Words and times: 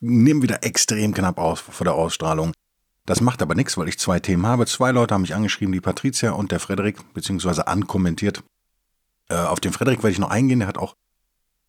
nehme 0.00 0.42
wieder 0.42 0.64
extrem 0.64 1.14
knapp 1.14 1.38
aus 1.38 1.60
vor 1.60 1.84
der 1.84 1.94
Ausstrahlung. 1.94 2.52
Das 3.06 3.20
macht 3.20 3.40
aber 3.40 3.54
nichts, 3.54 3.78
weil 3.78 3.88
ich 3.88 3.98
zwei 3.98 4.20
Themen 4.20 4.46
habe. 4.46 4.66
Zwei 4.66 4.90
Leute 4.92 5.14
haben 5.14 5.22
mich 5.22 5.34
angeschrieben, 5.34 5.72
die 5.72 5.80
Patricia 5.80 6.32
und 6.32 6.52
der 6.52 6.60
Frederik, 6.60 7.14
beziehungsweise 7.14 7.66
ankommentiert. 7.66 8.42
Äh, 9.28 9.36
auf 9.36 9.60
den 9.60 9.72
Frederik 9.72 10.02
werde 10.02 10.12
ich 10.12 10.18
noch 10.18 10.30
eingehen. 10.30 10.58
Der 10.58 10.68
hat 10.68 10.78
auch 10.78 10.94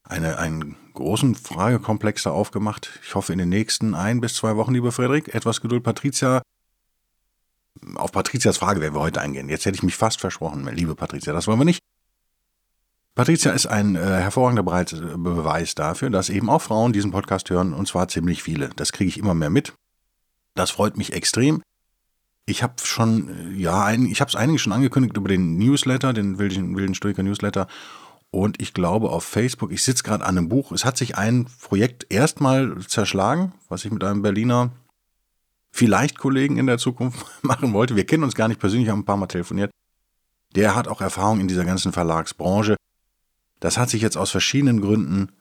eine, 0.03 0.37
einen 0.37 0.75
großen 0.93 1.35
Fragekomplex 1.35 2.23
da 2.23 2.31
aufgemacht. 2.31 2.99
Ich 3.03 3.15
hoffe 3.15 3.31
in 3.31 3.39
den 3.39 3.49
nächsten 3.49 3.95
ein 3.95 4.19
bis 4.19 4.35
zwei 4.35 4.57
Wochen, 4.57 4.73
lieber 4.73 4.91
Frederik, 4.91 5.33
etwas 5.33 5.61
Geduld. 5.61 5.83
Patricia, 5.83 6.41
auf 7.95 8.11
Patricias 8.11 8.57
Frage 8.57 8.81
werden 8.81 8.95
wir 8.95 9.01
heute 9.01 9.21
eingehen. 9.21 9.47
Jetzt 9.47 9.65
hätte 9.65 9.75
ich 9.75 9.83
mich 9.83 9.95
fast 9.95 10.19
versprochen, 10.19 10.67
liebe 10.73 10.95
Patricia, 10.95 11.31
das 11.31 11.47
wollen 11.47 11.59
wir 11.59 11.65
nicht. 11.65 11.79
Patricia 13.19 13.51
ist 13.51 13.65
ein 13.65 13.97
äh, 13.97 13.99
hervorragender 13.99 14.63
äh, 14.63 15.17
Beweis 15.17 15.75
dafür, 15.75 16.09
dass 16.09 16.29
eben 16.29 16.49
auch 16.49 16.61
Frauen 16.61 16.93
diesen 16.93 17.11
Podcast 17.11 17.49
hören, 17.49 17.73
und 17.73 17.85
zwar 17.85 18.07
ziemlich 18.07 18.41
viele. 18.41 18.69
Das 18.77 18.93
kriege 18.93 19.09
ich 19.09 19.17
immer 19.17 19.33
mehr 19.33 19.49
mit. 19.49 19.73
Das 20.55 20.71
freut 20.71 20.95
mich 20.95 21.11
extrem. 21.11 21.61
Ich 22.45 22.63
habe 22.63 22.75
schon, 22.81 23.27
äh, 23.27 23.57
ja, 23.57 23.83
ein, 23.83 24.05
ich 24.05 24.21
habe 24.21 24.29
es 24.29 24.37
eigentlich 24.37 24.61
schon 24.61 24.71
angekündigt 24.71 25.17
über 25.17 25.27
den 25.27 25.57
Newsletter, 25.57 26.13
den 26.13 26.37
Wilden, 26.37 26.77
Wilden 26.77 26.95
Stoiker 26.95 27.21
Newsletter. 27.21 27.67
Und 28.31 28.61
ich 28.61 28.73
glaube 28.73 29.09
auf 29.09 29.25
Facebook, 29.25 29.73
ich 29.73 29.83
sitze 29.83 30.03
gerade 30.03 30.23
an 30.23 30.37
einem 30.37 30.47
Buch. 30.47 30.71
Es 30.71 30.85
hat 30.85 30.95
sich 30.95 31.17
ein 31.17 31.45
Projekt 31.61 32.05
erstmal 32.09 32.77
zerschlagen, 32.87 33.51
was 33.67 33.83
ich 33.83 33.91
mit 33.91 34.01
einem 34.05 34.21
Berliner 34.21 34.71
vielleicht 35.71 36.17
Kollegen 36.19 36.55
in 36.55 36.67
der 36.67 36.77
Zukunft 36.77 37.25
machen 37.41 37.73
wollte. 37.73 37.97
Wir 37.97 38.05
kennen 38.05 38.23
uns 38.23 38.35
gar 38.35 38.47
nicht 38.47 38.61
persönlich, 38.61 38.87
haben 38.87 38.99
ein 38.99 39.05
paar 39.05 39.17
Mal 39.17 39.27
telefoniert. 39.27 39.71
Der 40.55 40.73
hat 40.73 40.87
auch 40.87 41.01
Erfahrung 41.01 41.41
in 41.41 41.49
dieser 41.49 41.65
ganzen 41.65 41.91
Verlagsbranche. 41.91 42.77
Das 43.59 43.77
hat 43.77 43.89
sich 43.89 44.01
jetzt 44.01 44.17
aus 44.17 44.31
verschiedenen 44.31 44.81
Gründen 44.81 45.31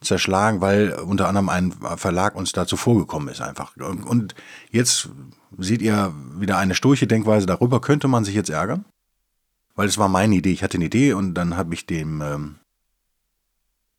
zerschlagen, 0.00 0.60
weil 0.60 0.92
unter 0.92 1.28
anderem 1.28 1.48
ein 1.48 1.72
Verlag 1.96 2.34
uns 2.34 2.52
dazu 2.52 2.76
vorgekommen 2.76 3.28
ist 3.28 3.40
einfach. 3.40 3.76
Und 3.76 4.34
jetzt 4.70 5.08
seht 5.56 5.82
ihr 5.82 6.12
wieder 6.36 6.58
eine 6.58 6.74
sturche 6.74 7.06
Denkweise, 7.06 7.46
darüber 7.46 7.80
könnte 7.80 8.08
man 8.08 8.24
sich 8.24 8.34
jetzt 8.34 8.50
ärgern, 8.50 8.84
weil 9.74 9.88
es 9.88 9.98
war 9.98 10.08
meine 10.08 10.36
Idee. 10.36 10.52
Ich 10.52 10.62
hatte 10.62 10.76
eine 10.76 10.86
Idee 10.86 11.12
und 11.14 11.34
dann 11.34 11.56
habe 11.56 11.74
ich 11.74 11.86
dem, 11.86 12.22
ähm, 12.22 12.56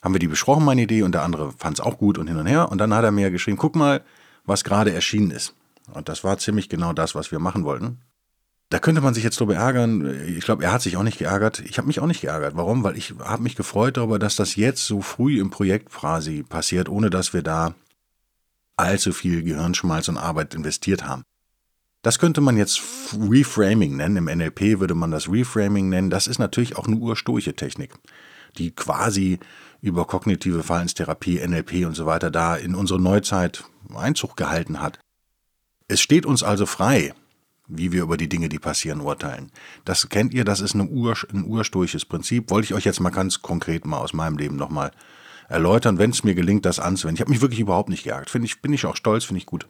haben 0.02 0.14
wir 0.14 0.20
die 0.20 0.28
besprochen, 0.28 0.64
meine 0.64 0.84
Idee, 0.84 1.04
und 1.04 1.12
der 1.14 1.24
andere 1.24 1.52
fand 1.52 1.80
es 1.80 1.86
auch 1.86 1.98
gut 1.98 2.18
und 2.18 2.28
hin 2.28 2.38
und 2.38 2.46
her. 2.46 2.72
Und 2.72 2.78
dann 2.78 2.94
hat 2.94 3.04
er 3.04 3.12
mir 3.12 3.32
geschrieben, 3.32 3.58
guck 3.58 3.76
mal, 3.76 4.02
was 4.46 4.64
gerade 4.64 4.94
erschienen 4.94 5.32
ist. 5.32 5.54
Und 5.94 6.08
das 6.08 6.24
war 6.24 6.38
ziemlich 6.38 6.70
genau 6.70 6.94
das, 6.94 7.16
was 7.16 7.32
wir 7.32 7.40
machen 7.40 7.66
wollten. 7.66 8.00
Da 8.70 8.78
könnte 8.78 9.02
man 9.02 9.16
sich 9.16 9.24
jetzt 9.24 9.40
drüber 9.40 9.56
ärgern. 9.56 10.28
Ich 10.28 10.46
glaube, 10.46 10.64
er 10.64 10.72
hat 10.72 10.84
sich 10.84 10.96
auch 10.96 11.04
nicht 11.04 11.18
geärgert. 11.18 11.60
Ich 11.60 11.80
habe 11.80 11.88
mich 11.88 12.00
auch 12.00 12.06
nicht 12.06 12.22
geärgert. 12.22 12.56
Warum? 12.56 12.84
Weil 12.84 12.98
ich 12.98 13.16
habe 13.20 13.42
mich 13.42 13.56
gefreut 13.56 13.98
darüber, 13.98 14.20
dass 14.20 14.36
das 14.36 14.56
jetzt 14.56 14.86
so 14.86 15.02
früh 15.02 15.40
im 15.40 15.50
Projekt 15.50 15.90
quasi 15.90 16.44
passiert, 16.44 16.88
ohne 16.88 17.10
dass 17.10 17.34
wir 17.34 17.42
da 17.42 17.74
allzu 18.78 19.12
viel 19.12 19.42
Gehirnschmalz 19.42 20.08
und 20.08 20.18
Arbeit 20.18 20.54
investiert 20.54 21.04
haben. 21.04 21.24
Das 22.04 22.20
könnte 22.20 22.42
man 22.42 22.58
jetzt 22.58 22.82
Reframing 23.14 23.98
nennen. 23.98 24.18
Im 24.18 24.38
NLP 24.38 24.80
würde 24.80 24.96
man 24.96 25.12
das 25.12 25.30
Reframing 25.30 25.90
nennen. 25.90 26.12
Das 26.12 26.28
ist 26.28 26.38
natürlich 26.38 26.78
auch 26.78 26.88
eine 26.88 26.96
urstoische 26.96 27.56
Technik, 27.56 27.96
die 28.58 28.72
quasi 28.72 29.40
über 29.82 30.06
kognitive 30.06 30.64
Verhaltenstherapie, 30.64 31.46
NLP 31.46 31.86
und 31.86 31.96
so 31.96 32.06
weiter 32.06 32.30
da 32.30 32.56
in 32.56 32.76
unsere 32.76 33.02
Neuzeit 33.02 33.64
Einzug 33.94 34.38
gehalten 34.38 34.80
hat. 34.80 35.00
Es 35.88 36.00
steht 36.00 36.26
uns 36.26 36.44
also 36.44 36.66
frei, 36.66 37.14
wie 37.70 37.92
wir 37.92 38.04
über 38.04 38.18
die 38.18 38.28
Dinge, 38.28 38.50
die 38.50 38.60
passieren, 38.60 39.00
urteilen. 39.00 39.52
Das 39.86 40.10
kennt 40.10 40.34
ihr, 40.34 40.44
das 40.44 40.60
ist 40.60 40.74
eine 40.74 40.88
Ur, 40.88 41.16
ein 41.32 41.46
urstoisches 41.46 42.04
Prinzip. 42.04 42.50
Wollte 42.50 42.66
ich 42.66 42.74
euch 42.74 42.84
jetzt 42.84 43.00
mal 43.00 43.12
ganz 43.12 43.42
konkret 43.42 43.86
mal 43.86 44.00
aus 44.00 44.14
meinem 44.14 44.38
Leben 44.38 44.56
nochmal 44.56 44.92
erläutern, 45.48 45.98
wenn 45.98 46.12
es 46.12 46.24
mir 46.24 46.36
gelingt, 46.36 46.66
das 46.66 46.80
anzuwenden. 46.80 47.16
Ich 47.16 47.22
habe 47.22 47.32
mich 47.32 47.42
wirklich 47.42 47.60
überhaupt 47.60 47.90
nicht 47.90 48.04
geärgert. 48.04 48.30
Finde 48.30 48.48
ich, 48.48 48.62
bin 48.62 48.74
ich 48.74 48.86
auch 48.86 48.96
stolz, 48.96 49.24
finde 49.24 49.40
ich 49.40 49.46
gut. 49.46 49.68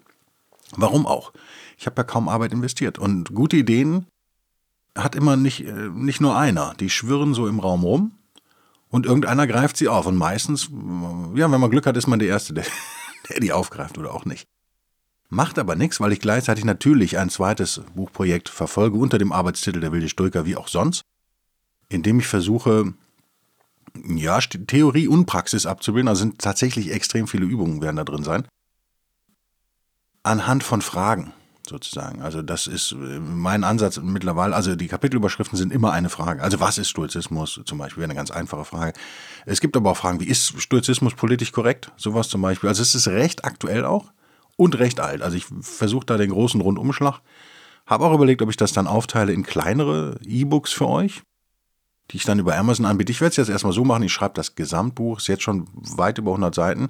Warum 0.76 1.06
auch? 1.06 1.34
Ich 1.78 1.86
habe 1.86 1.98
ja 1.98 2.04
kaum 2.04 2.30
Arbeit 2.30 2.54
investiert. 2.54 2.98
Und 2.98 3.34
gute 3.34 3.58
Ideen 3.58 4.06
hat 4.96 5.16
immer 5.16 5.36
nicht, 5.36 5.66
äh, 5.66 5.90
nicht 5.90 6.22
nur 6.22 6.38
einer. 6.38 6.74
Die 6.80 6.90
schwirren 6.90 7.34
so 7.34 7.48
im 7.48 7.60
Raum 7.60 7.84
rum 7.84 8.12
und 8.90 9.06
irgendeiner 9.06 9.48
greift 9.48 9.78
sie 9.78 9.88
auf. 9.88 10.06
Und 10.06 10.18
meistens, 10.18 10.70
ja, 11.36 11.52
wenn 11.52 11.62
man 11.62 11.72
Glück 11.72 11.86
hat, 11.86 11.98
ist 11.98 12.08
man 12.08 12.20
der 12.20 12.28
Erste, 12.28 12.54
der, 12.54 12.66
der 13.30 13.40
die 13.40 13.54
aufgreift 13.54 13.98
oder 13.98 14.14
auch 14.14 14.26
nicht. 14.26 14.48
Macht 15.30 15.60
aber 15.60 15.76
nichts, 15.76 16.00
weil 16.00 16.12
ich 16.12 16.20
gleichzeitig 16.20 16.66
natürlich 16.66 17.20
ein 17.20 17.30
zweites 17.30 17.82
Buchprojekt 17.96 18.50
verfolge 18.50 18.98
unter 18.98 19.20
dem 19.20 19.32
Arbeitstitel 19.32 19.80
Der 19.80 19.92
wilde 19.92 20.10
Stoiker 20.10 20.46
wie 20.46 20.56
auch 20.56 20.68
sonst, 20.68 21.04
indem 21.88 22.20
ich 22.20 22.28
versuche, 22.28 22.94
ja, 24.08 24.40
Theorie 24.40 25.08
und 25.08 25.28
Praxis 25.28 25.68
abzubilden. 25.68 26.08
Also 26.08 26.22
sind 26.22 26.40
tatsächlich 26.40 26.92
extrem 26.92 27.28
viele 27.28 27.46
Übungen 27.46 27.82
werden 27.82 27.98
da 27.98 28.04
drin 28.04 28.24
sein. 28.24 28.48
Anhand 30.24 30.64
von 30.64 30.82
Fragen 30.82 31.32
sozusagen. 31.68 32.24
Also 32.24 32.42
das 32.42 32.66
ist 32.66 32.94
äh, 32.94 33.20
mein 33.20 33.64
Ansatz 33.64 34.00
mittlerweile. 34.02 34.56
Also 34.56 34.76
die 34.76 34.88
Kapitelüberschriften 34.88 35.58
sind 35.58 35.72
immer 35.72 35.92
eine 35.92 36.10
Frage. 36.10 36.42
Also 36.42 36.60
was 36.60 36.80
ist 36.80 36.90
Stoizismus 36.90 37.62
zum 37.66 37.78
Beispiel? 37.78 38.04
Eine 38.04 38.16
ganz 38.16 38.32
einfache 38.32 38.66
Frage. 38.66 38.94
Es 39.46 39.62
gibt 39.62 39.78
aber 39.78 39.92
auch 39.92 39.98
Fragen, 39.98 40.20
wie 40.20 40.28
ist 40.28 40.60
Stoizismus 40.60 41.14
politisch 41.14 41.52
korrekt? 41.52 41.92
Sowas 41.98 42.30
zum 42.30 42.42
Beispiel. 42.42 42.68
Also 42.68 42.82
es 42.82 42.96
ist 42.96 43.08
recht 43.08 43.46
aktuell 43.46 43.86
auch 43.86 44.12
und 44.60 44.78
recht 44.78 45.00
alt. 45.00 45.22
Also 45.22 45.38
ich 45.38 45.46
versuche 45.62 46.06
da 46.06 46.18
den 46.18 46.32
großen 46.32 46.60
Rundumschlag. 46.60 47.22
Habe 47.86 48.06
auch 48.06 48.14
überlegt, 48.14 48.42
ob 48.42 48.50
ich 48.50 48.58
das 48.58 48.74
dann 48.74 48.88
aufteile 48.88 49.32
in 49.32 49.44
kleinere 49.44 50.20
E-Books 50.26 50.74
für 50.74 50.88
euch, 50.88 51.22
die 52.12 52.18
ich 52.18 52.26
dann 52.26 52.40
über 52.40 52.58
Amazon 52.58 52.86
anbiete. 52.86 53.14
Ich 53.14 53.22
werde 53.22 53.32
es 53.32 53.38
jetzt 53.38 53.50
erstmal 53.50 53.72
so 53.72 53.86
machen, 53.86 54.04
ich 54.04 54.12
schreibe 54.12 54.34
das 54.34 54.56
Gesamtbuch, 54.56 55.20
ist 55.20 55.28
jetzt 55.28 55.44
schon 55.44 55.66
weit 55.74 56.18
über 56.18 56.32
100 56.32 56.54
Seiten 56.54 56.90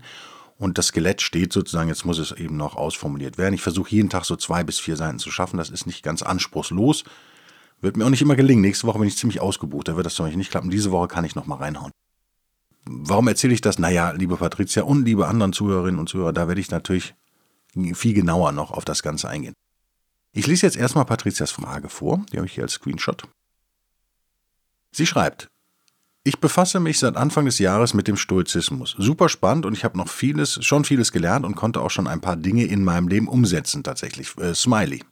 und 0.57 0.79
das 0.79 0.87
Skelett 0.87 1.21
steht 1.21 1.53
sozusagen, 1.53 1.89
jetzt 1.89 2.05
muss 2.05 2.17
es 2.17 2.31
eben 2.31 2.57
noch 2.57 2.75
ausformuliert 2.75 3.37
werden. 3.37 3.53
Ich 3.53 3.61
versuche 3.61 3.91
jeden 3.91 4.09
Tag 4.09 4.25
so 4.25 4.35
zwei 4.35 4.63
bis 4.63 4.79
vier 4.79 4.97
Seiten 4.97 5.19
zu 5.19 5.29
schaffen, 5.29 5.57
das 5.57 5.69
ist 5.69 5.85
nicht 5.85 6.01
ganz 6.01 6.23
anspruchslos. 6.23 7.03
Wird 7.81 7.97
mir 7.97 8.05
auch 8.05 8.09
nicht 8.09 8.23
immer 8.23 8.35
gelingen. 8.35 8.61
Nächste 8.61 8.87
Woche 8.87 8.97
bin 8.97 9.07
ich 9.07 9.15
ziemlich 9.15 9.41
ausgebucht, 9.41 9.87
da 9.87 9.95
wird 9.95 10.07
das 10.07 10.15
Beispiel 10.15 10.37
nicht 10.37 10.49
klappen. 10.49 10.71
Diese 10.71 10.89
Woche 10.89 11.07
kann 11.07 11.23
ich 11.23 11.35
noch 11.35 11.45
mal 11.45 11.57
reinhauen. 11.57 11.91
Warum 12.85 13.27
erzähle 13.27 13.53
ich 13.53 13.61
das? 13.61 13.77
Naja, 13.77 14.09
liebe 14.09 14.37
Patricia 14.37 14.81
und 14.81 15.05
liebe 15.05 15.27
anderen 15.27 15.53
Zuhörerinnen 15.53 15.99
und 15.99 16.09
Zuhörer, 16.09 16.33
da 16.33 16.47
werde 16.47 16.59
ich 16.59 16.71
natürlich 16.71 17.13
viel 17.93 18.13
genauer 18.13 18.51
noch 18.51 18.71
auf 18.71 18.85
das 18.85 19.03
Ganze 19.03 19.29
eingehen. 19.29 19.53
Ich 20.31 20.47
lese 20.47 20.65
jetzt 20.65 20.77
erstmal 20.77 21.05
Patrizias 21.05 21.51
Frage 21.51 21.89
vor, 21.89 22.25
die 22.31 22.37
habe 22.37 22.47
ich 22.47 22.53
hier 22.53 22.63
als 22.63 22.73
Screenshot. 22.73 23.23
Sie 24.91 25.05
schreibt, 25.05 25.47
ich 26.23 26.39
befasse 26.39 26.79
mich 26.79 26.99
seit 26.99 27.15
Anfang 27.15 27.45
des 27.45 27.59
Jahres 27.59 27.93
mit 27.93 28.07
dem 28.07 28.17
Stoizismus. 28.17 28.95
Super 28.97 29.29
spannend 29.29 29.65
und 29.65 29.73
ich 29.73 29.83
habe 29.83 29.97
noch 29.97 30.09
vieles, 30.09 30.63
schon 30.63 30.83
vieles 30.83 31.11
gelernt 31.11 31.45
und 31.45 31.55
konnte 31.55 31.81
auch 31.81 31.89
schon 31.89 32.07
ein 32.07 32.21
paar 32.21 32.35
Dinge 32.35 32.65
in 32.65 32.83
meinem 32.83 33.07
Leben 33.07 33.27
umsetzen, 33.27 33.83
tatsächlich. 33.83 34.37
Äh, 34.37 34.53
Smiley. 34.53 35.03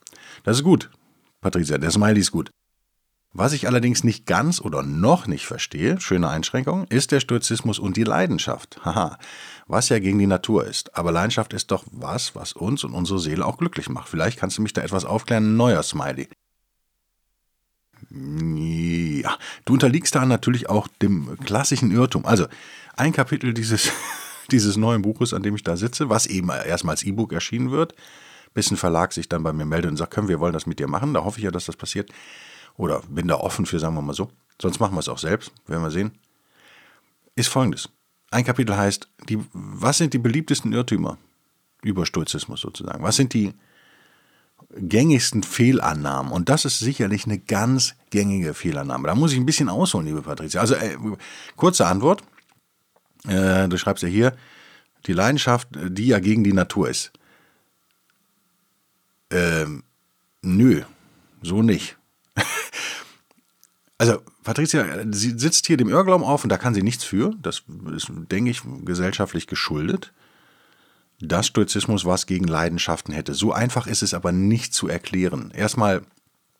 Das 0.43 0.57
ist 0.57 0.63
gut, 0.63 0.91
Patricia, 1.41 1.77
der 1.77 1.91
Smiley 1.91 2.19
ist 2.19 2.31
gut. 2.31 2.51
Was 3.33 3.53
ich 3.53 3.67
allerdings 3.67 4.03
nicht 4.03 4.25
ganz 4.25 4.59
oder 4.61 4.81
noch 4.83 5.27
nicht 5.27 5.45
verstehe, 5.45 5.99
schöne 5.99 6.29
Einschränkung, 6.29 6.85
ist 6.85 7.11
der 7.11 7.19
Stoizismus 7.19 7.77
und 7.77 7.97
die 7.97 8.03
Leidenschaft. 8.03 8.79
Haha, 8.83 9.17
was 9.67 9.89
ja 9.89 9.99
gegen 9.99 10.17
die 10.17 10.27
Natur 10.27 10.65
ist. 10.65 10.95
Aber 10.95 11.11
Leidenschaft 11.11 11.53
ist 11.53 11.71
doch 11.71 11.83
was, 11.91 12.35
was 12.35 12.53
uns 12.53 12.83
und 12.83 12.93
unsere 12.93 13.19
Seele 13.19 13.45
auch 13.45 13.57
glücklich 13.57 13.89
macht. 13.89 14.09
Vielleicht 14.09 14.39
kannst 14.39 14.57
du 14.57 14.61
mich 14.61 14.73
da 14.73 14.81
etwas 14.81 15.05
aufklären, 15.05 15.55
neuer 15.55 15.83
Smiley. 15.83 16.29
Ja, 18.09 19.37
du 19.65 19.73
unterliegst 19.73 20.15
da 20.15 20.25
natürlich 20.25 20.69
auch 20.69 20.87
dem 21.01 21.37
klassischen 21.39 21.91
Irrtum. 21.91 22.25
Also, 22.25 22.47
ein 22.95 23.11
Kapitel 23.11 23.53
dieses, 23.53 23.91
dieses 24.51 24.77
neuen 24.77 25.01
Buches, 25.01 25.33
an 25.33 25.43
dem 25.43 25.55
ich 25.55 25.63
da 25.63 25.75
sitze, 25.77 26.09
was 26.09 26.25
eben 26.25 26.49
erstmal 26.49 26.93
als 26.93 27.03
E-Book 27.03 27.33
erschienen 27.33 27.71
wird, 27.71 27.93
bis 28.53 28.71
ein 28.71 28.77
Verlag 28.77 29.13
sich 29.13 29.29
dann 29.29 29.43
bei 29.43 29.53
mir 29.53 29.65
meldet 29.65 29.91
und 29.91 29.97
sagt, 29.97 30.13
können 30.13 30.29
wir 30.29 30.39
wollen 30.39 30.53
das 30.53 30.65
mit 30.65 30.79
dir 30.79 30.87
machen. 30.87 31.13
Da 31.13 31.23
hoffe 31.23 31.39
ich 31.39 31.43
ja, 31.43 31.51
dass 31.51 31.65
das 31.65 31.75
passiert. 31.75 32.11
Oder 32.77 33.01
bin 33.09 33.27
da 33.27 33.35
offen 33.35 33.65
für, 33.65 33.79
sagen 33.79 33.95
wir 33.95 34.01
mal 34.01 34.13
so. 34.13 34.31
Sonst 34.61 34.79
machen 34.79 34.95
wir 34.95 34.99
es 34.99 35.09
auch 35.09 35.17
selbst, 35.17 35.51
werden 35.65 35.83
wir 35.83 35.91
sehen. 35.91 36.11
Ist 37.35 37.49
folgendes. 37.49 37.89
Ein 38.31 38.45
Kapitel 38.45 38.75
heißt, 38.75 39.07
die, 39.29 39.39
was 39.53 39.97
sind 39.97 40.13
die 40.13 40.19
beliebtesten 40.19 40.73
Irrtümer 40.73 41.17
über 41.83 42.05
Stoizismus 42.05 42.61
sozusagen? 42.61 43.03
Was 43.03 43.15
sind 43.15 43.33
die 43.33 43.53
gängigsten 44.75 45.43
Fehlannahmen? 45.43 46.31
Und 46.31 46.49
das 46.49 46.65
ist 46.65 46.79
sicherlich 46.79 47.25
eine 47.25 47.39
ganz 47.39 47.95
gängige 48.09 48.53
Fehlannahme. 48.53 49.07
Da 49.07 49.15
muss 49.15 49.31
ich 49.31 49.37
ein 49.37 49.45
bisschen 49.45 49.69
ausholen, 49.69 50.07
liebe 50.07 50.21
Patricia. 50.21 50.61
Also, 50.61 50.75
äh, 50.75 50.97
kurze 51.55 51.87
Antwort. 51.87 52.23
Äh, 53.27 53.67
du 53.67 53.77
schreibst 53.77 54.03
ja 54.03 54.09
hier, 54.09 54.35
die 55.05 55.13
Leidenschaft, 55.13 55.69
die 55.71 56.07
ja 56.07 56.19
gegen 56.19 56.43
die 56.43 56.53
Natur 56.53 56.89
ist. 56.89 57.11
Ähm, 59.29 59.83
nö, 60.41 60.83
so 61.41 61.61
nicht. 61.61 61.97
Also, 63.97 64.21
Patricia, 64.43 64.85
sie 65.11 65.37
sitzt 65.37 65.65
hier 65.65 65.77
dem 65.77 65.89
Irrglauben 65.89 66.25
auf 66.25 66.43
und 66.43 66.49
da 66.49 66.57
kann 66.57 66.75
sie 66.75 66.83
nichts 66.83 67.03
für. 67.03 67.33
Das 67.41 67.63
ist, 67.95 68.11
denke 68.31 68.51
ich, 68.51 68.61
gesellschaftlich 68.85 69.47
geschuldet. 69.47 70.13
Dass 71.19 71.47
Stoizismus 71.47 72.05
was 72.05 72.27
gegen 72.27 72.45
Leidenschaften 72.45 73.11
hätte. 73.11 73.33
So 73.33 73.51
einfach 73.51 73.87
ist 73.87 74.03
es 74.03 74.13
aber 74.13 74.31
nicht 74.31 74.75
zu 74.75 74.87
erklären. 74.87 75.49
Erstmal, 75.49 76.03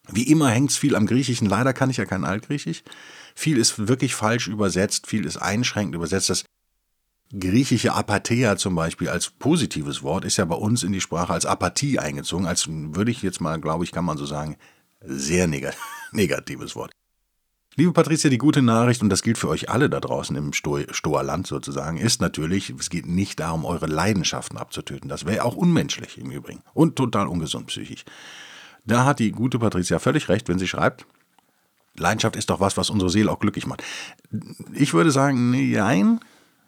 wie 0.09 0.23
immer 0.23 0.49
hängt 0.49 0.71
es 0.71 0.77
viel 0.77 0.95
am 0.95 1.05
Griechischen. 1.05 1.47
Leider 1.47 1.73
kann 1.73 1.91
ich 1.91 1.97
ja 1.97 2.05
kein 2.05 2.25
Altgriechisch. 2.25 2.83
Viel 3.35 3.57
ist 3.57 3.87
wirklich 3.87 4.15
falsch 4.15 4.47
übersetzt, 4.47 5.05
viel 5.05 5.23
ist 5.23 5.37
einschränkend 5.37 5.93
übersetzt. 5.93 6.31
Das 6.31 6.43
griechische 7.31 7.93
Apatheia 7.93 8.57
zum 8.57 8.73
Beispiel 8.73 9.09
als 9.09 9.29
positives 9.29 10.01
Wort 10.01 10.25
ist 10.25 10.37
ja 10.37 10.45
bei 10.45 10.55
uns 10.55 10.81
in 10.81 10.91
die 10.91 11.01
Sprache 11.01 11.33
als 11.33 11.45
Apathie 11.45 11.99
eingezogen, 11.99 12.47
als 12.47 12.67
würde 12.67 13.11
ich 13.11 13.21
jetzt 13.21 13.41
mal, 13.41 13.61
glaube 13.61 13.83
ich, 13.83 13.91
kann 13.91 14.05
man 14.05 14.17
so 14.17 14.25
sagen, 14.25 14.57
sehr 15.01 15.45
neg 15.45 15.71
negatives 16.13 16.75
Wort. 16.75 16.96
Liebe 17.79 17.93
Patricia, 17.93 18.31
die 18.31 18.39
gute 18.39 18.63
Nachricht, 18.63 19.03
und 19.03 19.09
das 19.09 19.21
gilt 19.21 19.37
für 19.37 19.49
euch 19.49 19.69
alle 19.69 19.87
da 19.87 19.99
draußen 19.99 20.35
im 20.35 20.51
Sto 20.51 20.79
Stoerland 20.89 21.45
sozusagen, 21.45 21.97
ist 21.99 22.21
natürlich, 22.21 22.71
es 22.71 22.89
geht 22.89 23.05
nicht 23.05 23.39
darum, 23.39 23.65
eure 23.65 23.85
Leidenschaften 23.85 24.57
abzutöten. 24.57 25.09
Das 25.09 25.27
wäre 25.27 25.45
auch 25.45 25.55
unmenschlich 25.55 26.17
im 26.17 26.31
Übrigen 26.31 26.63
und 26.73 26.95
total 26.95 27.27
ungesund 27.27 27.67
psychisch. 27.67 28.03
Da 28.83 29.05
hat 29.05 29.19
die 29.19 29.31
gute 29.31 29.59
Patricia 29.59 29.99
völlig 29.99 30.27
recht, 30.27 30.49
wenn 30.49 30.57
sie 30.57 30.67
schreibt, 30.67 31.05
Leidenschaft 31.95 32.35
ist 32.35 32.49
doch 32.49 32.59
was, 32.59 32.77
was 32.77 32.89
unsere 32.89 33.11
Seele 33.11 33.31
auch 33.31 33.37
glücklich 33.37 33.67
macht. 33.67 33.83
Ich 34.73 34.95
würde 34.95 35.11
sagen, 35.11 35.53
jein, 35.53 36.19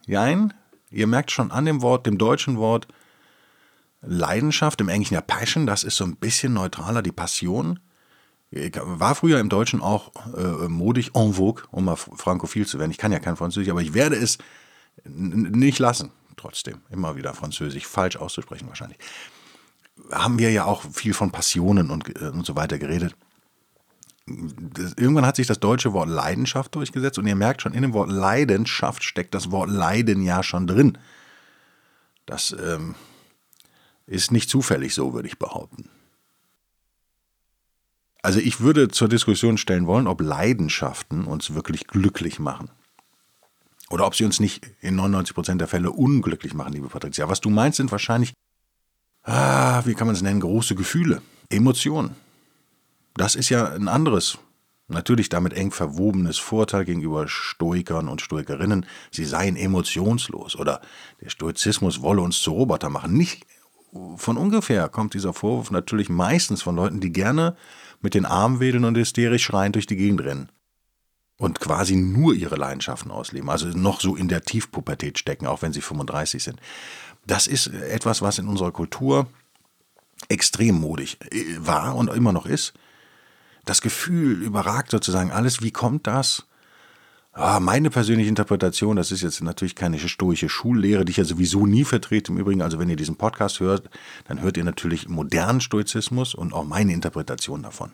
jein. 0.06 0.54
Ihr 0.92 1.08
merkt 1.08 1.32
schon 1.32 1.50
an 1.50 1.66
dem 1.66 1.82
Wort, 1.82 2.06
dem 2.06 2.20
deutschen 2.20 2.58
Wort 2.58 2.88
Leidenschaft, 4.04 4.80
im 4.80 4.90
Englischen 4.90 5.16
ja 5.16 5.22
Passion, 5.22 5.66
das 5.66 5.84
ist 5.84 5.96
so 5.96 6.04
ein 6.04 6.18
bisschen 6.18 6.54
neutraler, 6.54 7.02
die 7.02 7.12
Passion. 7.12 7.80
War 8.52 9.14
früher 9.16 9.40
im 9.40 9.50
Deutschen 9.50 9.82
auch 9.82 10.12
äh, 10.36 10.68
modig 10.68 11.12
en 11.16 11.34
vogue, 11.34 11.64
um 11.72 11.86
mal 11.86 11.96
frankophil 11.96 12.66
zu 12.66 12.80
werden. 12.80 12.92
Ich 12.92 12.98
kann 12.98 13.12
ja 13.12 13.20
kein 13.20 13.36
Französisch, 13.36 13.70
aber 13.70 13.82
ich 13.82 13.94
werde 13.94 14.16
es 14.16 14.40
nicht 15.06 15.80
lassen, 15.80 16.12
trotzdem. 16.36 16.82
Immer 16.90 17.16
wieder 17.16 17.34
Französisch 17.34 17.86
falsch 17.86 18.18
auszusprechen 18.18 18.68
wahrscheinlich. 18.68 18.98
Haben 20.12 20.40
wir 20.40 20.52
ja 20.52 20.66
auch 20.66 20.84
viel 20.92 21.14
von 21.14 21.32
Passionen 21.32 21.92
und, 21.92 22.10
äh, 22.22 22.30
und 22.30 22.46
so 22.46 22.56
weiter 22.56 22.80
geredet 22.80 23.16
irgendwann 24.98 25.26
hat 25.26 25.36
sich 25.36 25.48
das 25.48 25.60
deutsche 25.60 25.94
Wort 25.94 26.10
Leidenschaft 26.10 26.76
durchgesetzt 26.76 27.18
und 27.18 27.28
ihr 27.28 27.36
merkt 27.36 27.62
schon, 27.62 27.74
in 27.74 27.82
dem 27.82 27.94
Wort 27.94 28.12
Leidenschaft 28.12 29.04
steckt 29.04 29.34
das 29.34 29.52
Wort 29.52 29.70
Leiden 29.70 30.22
ja 30.22 30.44
schon 30.44 30.68
drin. 30.68 30.98
Das 32.26 32.52
ähm, 32.52 32.96
ist 34.06 34.32
nicht 34.32 34.50
zufällig 34.50 34.94
so, 34.94 35.14
würde 35.14 35.28
ich 35.28 35.40
behaupten. 35.40 35.90
Also 38.22 38.40
ich 38.40 38.60
würde 38.60 38.90
zur 38.90 39.08
Diskussion 39.08 39.58
stellen 39.58 39.88
wollen, 39.88 40.08
ob 40.08 40.22
Leidenschaften 40.22 41.26
uns 41.26 41.54
wirklich 41.54 41.88
glücklich 41.88 42.40
machen. 42.40 42.70
Oder 43.90 44.06
ob 44.06 44.16
sie 44.16 44.26
uns 44.26 44.40
nicht 44.40 44.68
in 44.82 45.00
99% 45.00 45.58
der 45.58 45.68
Fälle 45.68 45.92
unglücklich 45.92 46.54
machen, 46.54 46.74
liebe 46.74 46.90
Patricia. 46.90 47.28
Was 47.30 47.42
du 47.42 47.50
meinst, 47.50 47.78
sind 47.78 47.92
wahrscheinlich, 47.92 48.34
ah, 49.24 49.82
wie 49.86 49.96
kann 49.96 50.08
man 50.08 50.16
es 50.16 50.22
nennen, 50.22 50.42
große 50.42 50.76
Gefühle, 50.76 51.22
Emotionen. 51.50 52.16
Das 53.16 53.36
ist 53.36 53.50
ja 53.50 53.74
ein 53.74 53.88
anderes, 53.88 54.38
natürlich 54.88 55.30
damit 55.30 55.54
eng 55.54 55.72
verwobenes 55.72 56.38
Vorteil 56.38 56.86
gegenüber 56.86 57.28
Stoikern 57.28 58.10
und 58.10 58.22
Stoikerinnen, 58.22 58.86
sie 59.12 59.26
seien 59.26 59.56
emotionslos 59.56 60.56
oder 60.56 60.82
der 61.22 61.30
Stoizismus 61.30 62.02
wolle 62.02 62.22
uns 62.22 62.42
zu 62.42 62.52
Roboter 62.52 62.90
machen. 62.90 63.14
Nicht 63.14 63.46
von 64.18 64.38
ungefähr 64.38 64.90
kommt 64.90 65.14
dieser 65.14 65.34
Vorwurf 65.34 65.72
natürlich 65.72 66.10
meistens 66.10 66.62
von 66.62 66.76
Leuten, 66.76 67.00
die 67.00 67.12
gerne 67.12 67.56
mit 68.02 68.14
den 68.14 68.26
Armen 68.26 68.60
wedeln 68.60 68.86
und 68.86 68.98
hysterisch 68.98 69.44
schreiend 69.44 69.76
durch 69.76 69.88
die 69.88 69.96
Gegend 69.96 70.22
rennen 70.22 70.50
und 71.38 71.60
quasi 71.60 71.96
nur 71.96 72.34
ihre 72.34 72.56
Leidenschaften 72.56 73.12
ausleben, 73.12 73.50
also 73.50 73.68
noch 73.68 74.02
so 74.02 74.16
in 74.16 74.28
der 74.28 74.42
Tiefpubertät 74.42 75.18
stecken, 75.18 75.48
auch 75.48 75.62
wenn 75.62 75.74
sie 75.74 75.82
35 75.82 76.44
sind. 76.44 76.60
Das 77.26 77.48
ist 77.48 77.68
etwas, 77.68 78.22
was 78.22 78.38
in 78.40 78.48
unserer 78.48 78.72
Kultur 78.72 79.28
extrem 80.28 80.76
modig 80.76 81.18
äh, 81.32 81.46
war 81.60 81.96
und 81.96 82.10
immer 82.10 82.34
noch 82.34 82.46
ist 82.46 82.74
das 83.70 83.82
Gefühl 83.82 84.42
überragt 84.42 84.92
sozusagen 84.92 85.32
alles. 85.32 85.62
Wie 85.62 85.72
kommt 85.72 86.08
das? 86.08 86.46
Ah, 87.42 87.62
meine 87.62 87.90
persönliche 87.90 88.28
Interpretation, 88.28 88.98
das 88.98 89.14
ist 89.14 89.22
jetzt 89.22 89.42
natürlich 89.42 89.74
keine 89.74 89.98
stoische 89.98 90.50
Schullehre, 90.50 91.06
die 91.06 91.12
ich 91.12 91.18
ja 91.18 91.24
sowieso 91.24 91.66
nie 91.66 91.86
vertrete. 91.86 92.34
Im 92.34 92.38
Übrigen, 92.38 92.62
also 92.62 92.80
wenn 92.80 92.90
ihr 92.90 92.98
diesen 92.98 93.16
Podcast 93.16 93.62
hört, 93.62 93.90
dann 94.28 94.42
hört 94.42 94.58
ihr 94.58 94.66
natürlich 94.66 95.08
modernen 95.08 95.62
Stoizismus 95.62 96.36
und 96.36 96.52
auch 96.52 96.66
meine 96.66 96.92
Interpretation 96.92 97.64
davon. 97.64 97.94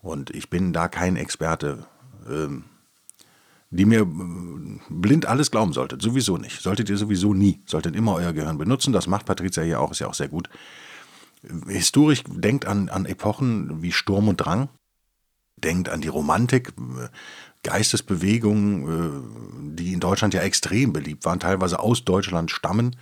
Und 0.00 0.30
ich 0.30 0.50
bin 0.50 0.72
da 0.72 0.88
kein 0.88 1.14
Experte, 1.14 1.86
ähm, 2.28 2.64
die 3.70 3.84
mir 3.84 4.00
äh, 4.00 4.80
blind 4.90 5.26
alles 5.26 5.52
glauben 5.52 5.72
solltet. 5.72 6.02
Sowieso 6.02 6.36
nicht. 6.36 6.60
Solltet 6.60 6.90
ihr 6.90 6.96
sowieso 6.96 7.34
nie. 7.34 7.62
Solltet 7.66 7.94
immer 7.94 8.14
euer 8.14 8.32
Gehirn 8.32 8.58
benutzen. 8.58 8.92
Das 8.92 9.06
macht 9.06 9.26
Patricia 9.26 9.62
hier 9.62 9.78
auch, 9.78 9.92
ist 9.92 10.00
ja 10.00 10.08
auch 10.08 10.14
sehr 10.14 10.26
gut. 10.26 10.48
Historisch 11.68 12.24
denkt 12.26 12.66
an, 12.66 12.88
an 12.88 13.06
Epochen 13.06 13.80
wie 13.80 13.92
Sturm 13.92 14.26
und 14.26 14.38
Drang 14.38 14.70
denkt 15.62 15.88
an 15.88 16.00
die 16.00 16.08
Romantik, 16.08 16.72
Geistesbewegungen, 17.62 18.86
äh, 18.86 19.76
die 19.76 19.92
in 19.92 20.00
Deutschland 20.00 20.34
ja 20.34 20.40
extrem 20.40 20.92
beliebt 20.92 21.24
waren, 21.24 21.40
teilweise 21.40 21.78
aus 21.78 22.04
Deutschland 22.04 22.50
stammen. 22.50 22.96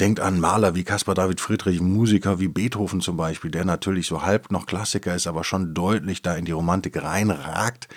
Denkt 0.00 0.20
an 0.20 0.40
Maler 0.40 0.74
wie 0.74 0.84
Caspar 0.84 1.14
David 1.14 1.40
Friedrich, 1.40 1.80
Musiker 1.80 2.40
wie 2.40 2.48
Beethoven 2.48 3.00
zum 3.00 3.16
Beispiel, 3.16 3.50
der 3.50 3.64
natürlich 3.64 4.08
so 4.08 4.22
halb 4.22 4.50
noch 4.50 4.66
Klassiker 4.66 5.14
ist, 5.14 5.26
aber 5.26 5.44
schon 5.44 5.72
deutlich 5.72 6.20
da 6.20 6.34
in 6.34 6.44
die 6.44 6.52
Romantik 6.52 7.00
reinragt. 7.00 7.88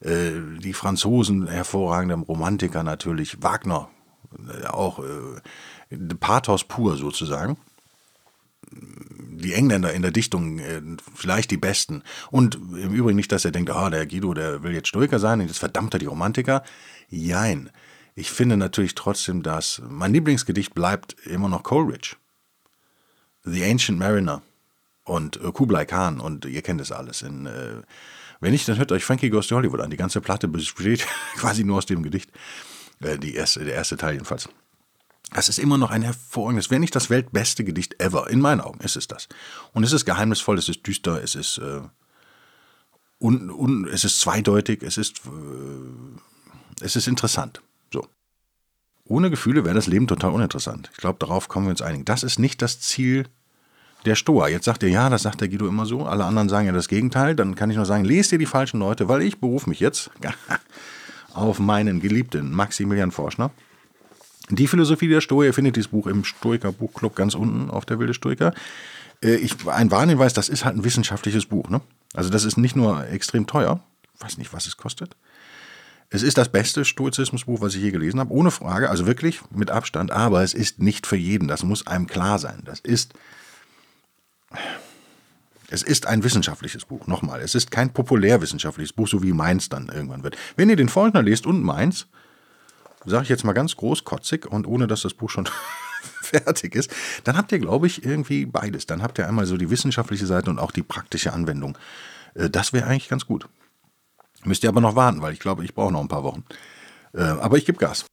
Äh, 0.00 0.32
die 0.58 0.72
Franzosen, 0.72 1.48
hervorragende 1.48 2.14
Romantiker 2.14 2.82
natürlich, 2.82 3.42
Wagner, 3.42 3.88
äh, 4.38 4.66
auch 4.66 5.02
Pathos 6.20 6.64
pur 6.64 6.96
sozusagen 6.96 7.56
die 8.70 9.54
Engländer 9.54 9.92
in 9.92 10.02
der 10.02 10.10
Dichtung 10.10 10.58
äh, 10.58 10.82
vielleicht 11.14 11.50
die 11.50 11.56
besten. 11.56 12.02
Und 12.30 12.54
im 12.54 12.92
Übrigen 12.92 13.16
nicht, 13.16 13.32
dass 13.32 13.44
er 13.44 13.50
denkt, 13.50 13.70
ah, 13.70 13.90
der 13.90 14.06
Guido, 14.06 14.34
der 14.34 14.62
will 14.62 14.72
jetzt 14.72 14.88
Stoiker 14.88 15.18
sein 15.18 15.40
jetzt 15.40 15.58
verdammt 15.58 15.94
er 15.94 15.98
die 15.98 16.06
Romantiker. 16.06 16.62
Jein. 17.08 17.70
Ich 18.14 18.30
finde 18.30 18.56
natürlich 18.56 18.94
trotzdem, 18.94 19.42
dass 19.42 19.80
mein 19.88 20.12
Lieblingsgedicht 20.12 20.74
bleibt 20.74 21.14
immer 21.26 21.48
noch 21.48 21.62
Coleridge. 21.62 22.16
The 23.44 23.64
Ancient 23.64 23.98
Mariner 23.98 24.42
und 25.04 25.42
äh, 25.42 25.52
Kublai 25.52 25.86
Khan 25.86 26.20
und 26.20 26.44
ihr 26.44 26.62
kennt 26.62 26.80
es 26.80 26.92
alles. 26.92 27.22
In, 27.22 27.46
äh, 27.46 27.82
wenn 28.40 28.52
nicht, 28.52 28.68
dann 28.68 28.78
hört 28.78 28.92
euch 28.92 29.04
Frankie 29.04 29.30
Goes 29.30 29.46
to 29.46 29.56
Hollywood 29.56 29.80
an. 29.80 29.90
Die 29.90 29.96
ganze 29.96 30.20
Platte 30.20 30.48
besteht 30.48 31.06
quasi 31.36 31.64
nur 31.64 31.78
aus 31.78 31.86
dem 31.86 32.02
Gedicht. 32.02 32.30
Äh, 33.00 33.18
die 33.18 33.34
erste, 33.34 33.64
der 33.64 33.74
erste 33.74 33.96
Teil 33.96 34.14
jedenfalls. 34.14 34.48
Das 35.32 35.48
ist 35.48 35.58
immer 35.58 35.78
noch 35.78 35.90
ein 35.90 36.02
hervorragendes, 36.02 36.70
wenn 36.70 36.80
nicht 36.80 36.96
das 36.96 37.08
weltbeste 37.08 37.64
Gedicht 37.64 38.00
ever. 38.02 38.28
In 38.30 38.40
meinen 38.40 38.60
Augen 38.60 38.80
ist 38.80 38.96
es 38.96 39.06
das. 39.06 39.28
Und 39.72 39.84
es 39.84 39.92
ist 39.92 40.04
geheimnisvoll, 40.04 40.58
es 40.58 40.68
ist 40.68 40.86
düster, 40.86 41.22
es 41.22 41.34
ist, 41.34 41.58
äh, 41.58 41.82
un, 43.20 43.50
un, 43.50 43.88
es 43.88 44.04
ist 44.04 44.20
zweideutig, 44.20 44.82
es 44.82 44.98
ist, 44.98 45.20
äh, 45.26 46.84
es 46.84 46.96
ist 46.96 47.06
interessant. 47.06 47.62
So. 47.92 48.06
Ohne 49.04 49.30
Gefühle 49.30 49.64
wäre 49.64 49.74
das 49.74 49.86
Leben 49.86 50.08
total 50.08 50.32
uninteressant. 50.32 50.90
Ich 50.92 50.98
glaube, 50.98 51.18
darauf 51.20 51.48
kommen 51.48 51.66
wir 51.66 51.70
uns 51.70 51.82
einigen. 51.82 52.04
Das 52.04 52.24
ist 52.24 52.38
nicht 52.38 52.60
das 52.60 52.80
Ziel 52.80 53.26
der 54.04 54.16
Stoa. 54.16 54.48
Jetzt 54.48 54.64
sagt 54.64 54.82
ihr, 54.82 54.88
ja, 54.88 55.10
das 55.10 55.22
sagt 55.22 55.40
der 55.40 55.48
Guido 55.48 55.68
immer 55.68 55.86
so. 55.86 56.06
Alle 56.06 56.24
anderen 56.24 56.48
sagen 56.48 56.66
ja 56.66 56.72
das 56.72 56.88
Gegenteil. 56.88 57.36
Dann 57.36 57.54
kann 57.54 57.70
ich 57.70 57.76
nur 57.76 57.86
sagen, 57.86 58.04
lest 58.04 58.32
ihr 58.32 58.38
die 58.38 58.46
falschen 58.46 58.80
Leute, 58.80 59.08
weil 59.08 59.22
ich 59.22 59.38
berufe 59.38 59.68
mich 59.68 59.78
jetzt 59.78 60.10
auf 61.34 61.60
meinen 61.60 62.00
geliebten 62.00 62.52
Maximilian 62.52 63.12
Forschner 63.12 63.52
die 64.56 64.66
Philosophie 64.66 65.08
der 65.08 65.20
Stoa, 65.20 65.44
ihr 65.44 65.54
findet 65.54 65.76
dieses 65.76 65.90
Buch 65.90 66.06
im 66.06 66.24
Stoiker 66.24 66.72
Buchclub 66.72 67.14
ganz 67.14 67.34
unten 67.34 67.70
auf 67.70 67.84
der 67.84 67.98
Wilde 67.98 68.14
Stoiker. 68.14 68.52
Äh, 69.22 69.36
ich, 69.36 69.66
ein 69.68 69.90
Warnhinweis, 69.90 70.32
das 70.32 70.48
ist 70.48 70.64
halt 70.64 70.76
ein 70.76 70.84
wissenschaftliches 70.84 71.46
Buch. 71.46 71.68
Ne? 71.68 71.80
Also 72.14 72.30
das 72.30 72.44
ist 72.44 72.56
nicht 72.56 72.76
nur 72.76 73.06
extrem 73.08 73.46
teuer, 73.46 73.80
ich 74.14 74.20
weiß 74.22 74.38
nicht, 74.38 74.52
was 74.52 74.66
es 74.66 74.76
kostet. 74.76 75.16
Es 76.12 76.24
ist 76.24 76.38
das 76.38 76.50
beste 76.50 76.84
Stoizismusbuch, 76.84 77.60
was 77.60 77.76
ich 77.76 77.82
je 77.82 77.92
gelesen 77.92 78.18
habe, 78.18 78.32
ohne 78.32 78.50
Frage, 78.50 78.90
also 78.90 79.06
wirklich 79.06 79.40
mit 79.50 79.70
Abstand, 79.70 80.10
aber 80.10 80.42
es 80.42 80.54
ist 80.54 80.80
nicht 80.80 81.06
für 81.06 81.16
jeden, 81.16 81.46
das 81.46 81.62
muss 81.62 81.86
einem 81.86 82.08
klar 82.08 82.40
sein. 82.40 82.62
Das 82.64 82.80
ist, 82.80 83.14
es 85.68 85.84
ist 85.84 86.06
ein 86.08 86.24
wissenschaftliches 86.24 86.84
Buch, 86.84 87.06
nochmal, 87.06 87.40
es 87.40 87.54
ist 87.54 87.70
kein 87.70 87.92
populärwissenschaftliches 87.92 88.92
Buch, 88.92 89.06
so 89.06 89.22
wie 89.22 89.32
meins 89.32 89.68
dann 89.68 89.88
irgendwann 89.88 90.24
wird. 90.24 90.36
Wenn 90.56 90.68
ihr 90.68 90.74
den 90.74 90.88
Faulkner 90.88 91.22
lest 91.22 91.46
und 91.46 91.62
meins, 91.62 92.08
sage 93.04 93.24
ich 93.24 93.28
jetzt 93.28 93.44
mal 93.44 93.52
ganz 93.52 93.76
großkotzig 93.76 94.46
und 94.46 94.66
ohne 94.66 94.86
dass 94.86 95.02
das 95.02 95.14
Buch 95.14 95.30
schon 95.30 95.48
fertig 96.22 96.74
ist, 96.74 96.90
dann 97.24 97.36
habt 97.36 97.52
ihr, 97.52 97.58
glaube 97.58 97.86
ich, 97.86 98.04
irgendwie 98.04 98.46
beides. 98.46 98.86
Dann 98.86 99.02
habt 99.02 99.18
ihr 99.18 99.28
einmal 99.28 99.46
so 99.46 99.56
die 99.56 99.70
wissenschaftliche 99.70 100.26
Seite 100.26 100.50
und 100.50 100.58
auch 100.58 100.70
die 100.70 100.82
praktische 100.82 101.32
Anwendung. 101.32 101.76
Äh, 102.34 102.50
das 102.50 102.72
wäre 102.72 102.86
eigentlich 102.86 103.08
ganz 103.08 103.26
gut. 103.26 103.48
Müsst 104.44 104.62
ihr 104.62 104.70
aber 104.70 104.80
noch 104.80 104.96
warten, 104.96 105.22
weil 105.22 105.32
ich 105.32 105.40
glaube, 105.40 105.64
ich 105.64 105.74
brauche 105.74 105.92
noch 105.92 106.00
ein 106.00 106.08
paar 106.08 106.24
Wochen. 106.24 106.44
Äh, 107.12 107.22
aber 107.22 107.58
ich 107.58 107.66
gebe 107.66 107.78
Gas. 107.78 108.06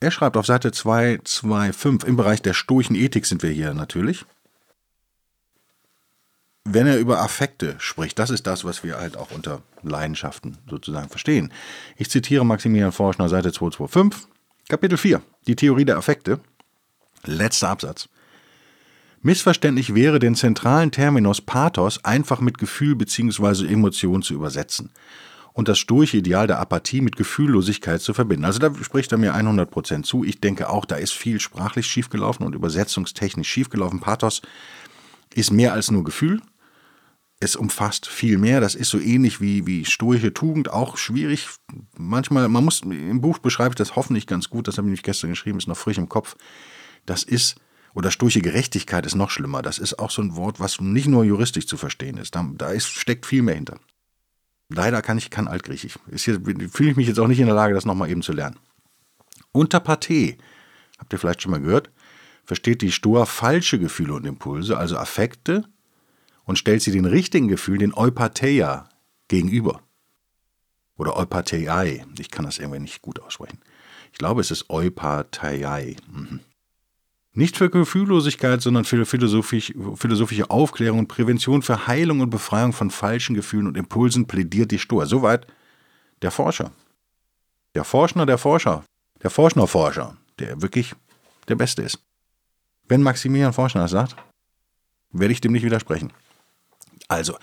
Er 0.00 0.10
schreibt 0.10 0.36
auf 0.36 0.46
Seite 0.46 0.72
225, 0.72 2.08
im 2.08 2.16
Bereich 2.16 2.42
der 2.42 2.54
stoischen 2.54 2.96
Ethik 2.96 3.26
sind 3.26 3.42
wir 3.42 3.50
hier 3.50 3.74
natürlich. 3.74 4.26
Wenn 6.64 6.86
er 6.86 6.98
über 6.98 7.20
Affekte 7.20 7.76
spricht, 7.78 8.18
das 8.18 8.30
ist 8.30 8.46
das, 8.46 8.64
was 8.64 8.82
wir 8.82 8.98
halt 8.98 9.16
auch 9.16 9.30
unter 9.30 9.62
Leidenschaften 9.82 10.58
sozusagen 10.68 11.08
verstehen. 11.08 11.52
Ich 11.96 12.10
zitiere 12.10 12.44
Maximilian 12.44 12.92
Forschner, 12.92 13.28
Seite 13.28 13.52
225, 13.52 14.28
Kapitel 14.68 14.96
4, 14.96 15.20
die 15.46 15.56
Theorie 15.56 15.84
der 15.84 15.98
Affekte, 15.98 16.40
letzter 17.24 17.68
Absatz. 17.68 18.08
Missverständlich 19.20 19.94
wäre, 19.94 20.18
den 20.18 20.34
zentralen 20.34 20.90
Terminus 20.90 21.40
Pathos 21.40 22.04
einfach 22.04 22.40
mit 22.40 22.58
Gefühl 22.58 22.94
bzw. 22.94 23.66
Emotion 23.66 24.22
zu 24.22 24.34
übersetzen 24.34 24.90
und 25.54 25.68
das 25.68 25.78
stoische 25.78 26.16
Ideal 26.16 26.46
der 26.46 26.58
Apathie 26.58 27.00
mit 27.00 27.16
Gefühllosigkeit 27.16 28.02
zu 28.02 28.12
verbinden. 28.12 28.44
Also 28.44 28.58
da 28.58 28.74
spricht 28.82 29.12
er 29.12 29.18
mir 29.18 29.34
100% 29.34 30.02
zu. 30.02 30.24
Ich 30.24 30.40
denke 30.40 30.68
auch, 30.68 30.84
da 30.84 30.96
ist 30.96 31.12
viel 31.12 31.40
sprachlich 31.40 31.86
schiefgelaufen 31.86 32.44
und 32.44 32.54
übersetzungstechnisch 32.54 33.48
schiefgelaufen. 33.48 34.00
Pathos 34.00 34.42
ist 35.32 35.52
mehr 35.52 35.72
als 35.72 35.90
nur 35.90 36.04
Gefühl. 36.04 36.40
Es 37.44 37.56
umfasst 37.56 38.06
viel 38.06 38.38
mehr. 38.38 38.62
Das 38.62 38.74
ist 38.74 38.88
so 38.88 38.98
ähnlich 38.98 39.38
wie, 39.38 39.66
wie 39.66 39.84
stoische 39.84 40.32
Tugend, 40.32 40.70
auch 40.70 40.96
schwierig. 40.96 41.50
Manchmal, 41.94 42.48
man 42.48 42.64
muss, 42.64 42.80
im 42.80 43.20
Buch 43.20 43.36
beschreibe 43.36 43.72
ich 43.72 43.74
das 43.74 43.96
hoffentlich 43.96 44.26
ganz 44.26 44.48
gut, 44.48 44.66
das 44.66 44.78
habe 44.78 44.86
ich 44.86 44.92
nämlich 44.92 45.02
gestern 45.02 45.28
geschrieben, 45.28 45.58
ist 45.58 45.68
noch 45.68 45.76
frisch 45.76 45.98
im 45.98 46.08
Kopf. 46.08 46.36
Das 47.04 47.22
ist 47.22 47.56
oder 47.92 48.10
stoische 48.10 48.40
Gerechtigkeit 48.40 49.04
ist 49.04 49.14
noch 49.14 49.28
schlimmer. 49.28 49.60
Das 49.60 49.78
ist 49.78 49.98
auch 49.98 50.10
so 50.10 50.22
ein 50.22 50.36
Wort, 50.36 50.58
was 50.58 50.80
nicht 50.80 51.06
nur 51.06 51.22
juristisch 51.22 51.66
zu 51.66 51.76
verstehen 51.76 52.16
ist. 52.16 52.34
Da, 52.34 52.50
da 52.56 52.70
ist, 52.70 52.88
steckt 52.88 53.26
viel 53.26 53.42
mehr 53.42 53.56
hinter. 53.56 53.78
Leider 54.70 55.02
kann 55.02 55.18
ich 55.18 55.28
kein 55.28 55.46
Altgriechisch. 55.46 55.98
Fühle 56.16 56.90
ich 56.90 56.96
mich 56.96 57.06
jetzt 57.06 57.20
auch 57.20 57.28
nicht 57.28 57.40
in 57.40 57.46
der 57.46 57.54
Lage, 57.54 57.74
das 57.74 57.84
nochmal 57.84 58.08
eben 58.08 58.22
zu 58.22 58.32
lernen. 58.32 58.58
Unter 59.52 59.80
Pathé, 59.80 60.38
habt 60.98 61.12
ihr 61.12 61.18
vielleicht 61.18 61.42
schon 61.42 61.50
mal 61.50 61.60
gehört, 61.60 61.90
versteht 62.46 62.80
die 62.80 62.90
Stoa 62.90 63.26
falsche 63.26 63.78
Gefühle 63.78 64.14
und 64.14 64.24
Impulse, 64.24 64.78
also 64.78 64.96
Affekte, 64.96 65.66
und 66.44 66.58
stellt 66.58 66.82
sie 66.82 66.92
den 66.92 67.04
richtigen 67.04 67.48
Gefühlen, 67.48 67.80
den 67.80 67.94
Eupatheia, 67.94 68.88
gegenüber. 69.28 69.80
Oder 70.96 71.16
Eupatheiai. 71.16 72.04
Ich 72.18 72.30
kann 72.30 72.44
das 72.44 72.58
irgendwie 72.58 72.80
nicht 72.80 73.02
gut 73.02 73.20
aussprechen. 73.20 73.58
Ich 74.12 74.18
glaube, 74.18 74.40
es 74.40 74.50
ist 74.50 74.70
Eupatheiai. 74.70 75.96
Mhm. 76.12 76.40
Nicht 77.32 77.56
für 77.56 77.68
Gefühllosigkeit, 77.68 78.62
sondern 78.62 78.84
für 78.84 79.04
philosophisch, 79.06 79.74
philosophische 79.96 80.50
Aufklärung 80.50 81.00
und 81.00 81.08
Prävention 81.08 81.62
für 81.62 81.88
Heilung 81.88 82.20
und 82.20 82.30
Befreiung 82.30 82.72
von 82.72 82.90
falschen 82.90 83.34
Gefühlen 83.34 83.66
und 83.66 83.76
Impulsen 83.76 84.26
plädiert 84.26 84.70
die 84.70 84.78
Stoa. 84.78 85.06
Soweit 85.06 85.48
der 86.22 86.30
Forscher. 86.30 86.70
Der 87.74 87.82
Forschner 87.82 88.24
der 88.24 88.38
Forscher. 88.38 88.84
Der 89.24 89.30
Forschner-Forscher, 89.30 90.16
der 90.38 90.62
wirklich 90.62 90.94
der 91.48 91.56
Beste 91.56 91.82
ist. 91.82 91.98
Wenn 92.86 93.02
Maximilian 93.02 93.52
Forschner 93.52 93.82
das 93.82 93.90
sagt, 93.90 94.14
werde 95.10 95.32
ich 95.32 95.40
dem 95.40 95.52
nicht 95.52 95.64
widersprechen. 95.64 96.12
Also, 97.14 97.36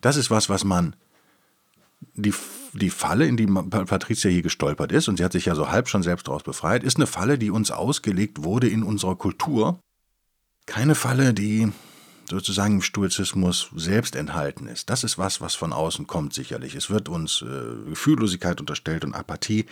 das 0.00 0.16
ist 0.16 0.30
was, 0.30 0.48
was 0.48 0.64
man 0.64 0.96
die, 2.14 2.34
die 2.72 2.90
Falle, 2.90 3.26
in 3.26 3.36
die 3.36 3.46
Patricia 3.46 4.30
hier 4.30 4.42
gestolpert 4.42 4.92
ist, 4.92 5.08
und 5.08 5.16
sie 5.18 5.24
hat 5.24 5.32
sich 5.32 5.46
ja 5.46 5.54
so 5.54 5.70
halb 5.70 5.88
schon 5.88 6.02
selbst 6.02 6.28
daraus 6.28 6.42
befreit, 6.42 6.84
ist 6.84 6.96
eine 6.96 7.06
Falle, 7.06 7.38
die 7.38 7.50
uns 7.50 7.70
ausgelegt 7.70 8.44
wurde 8.44 8.68
in 8.68 8.82
unserer 8.82 9.16
Kultur. 9.16 9.80
Keine 10.66 10.94
Falle, 10.94 11.32
die 11.34 11.72
sozusagen 12.28 12.74
im 12.74 12.82
Stoizismus 12.82 13.70
selbst 13.76 14.16
enthalten 14.16 14.66
ist. 14.66 14.90
Das 14.90 15.04
ist 15.04 15.16
was, 15.16 15.40
was 15.40 15.54
von 15.54 15.72
außen 15.72 16.06
kommt 16.06 16.34
sicherlich. 16.34 16.74
Es 16.74 16.90
wird 16.90 17.08
uns 17.08 17.42
äh, 17.42 17.90
Gefühllosigkeit 17.90 18.60
unterstellt 18.60 19.04
und 19.04 19.14
Apathie. 19.14 19.66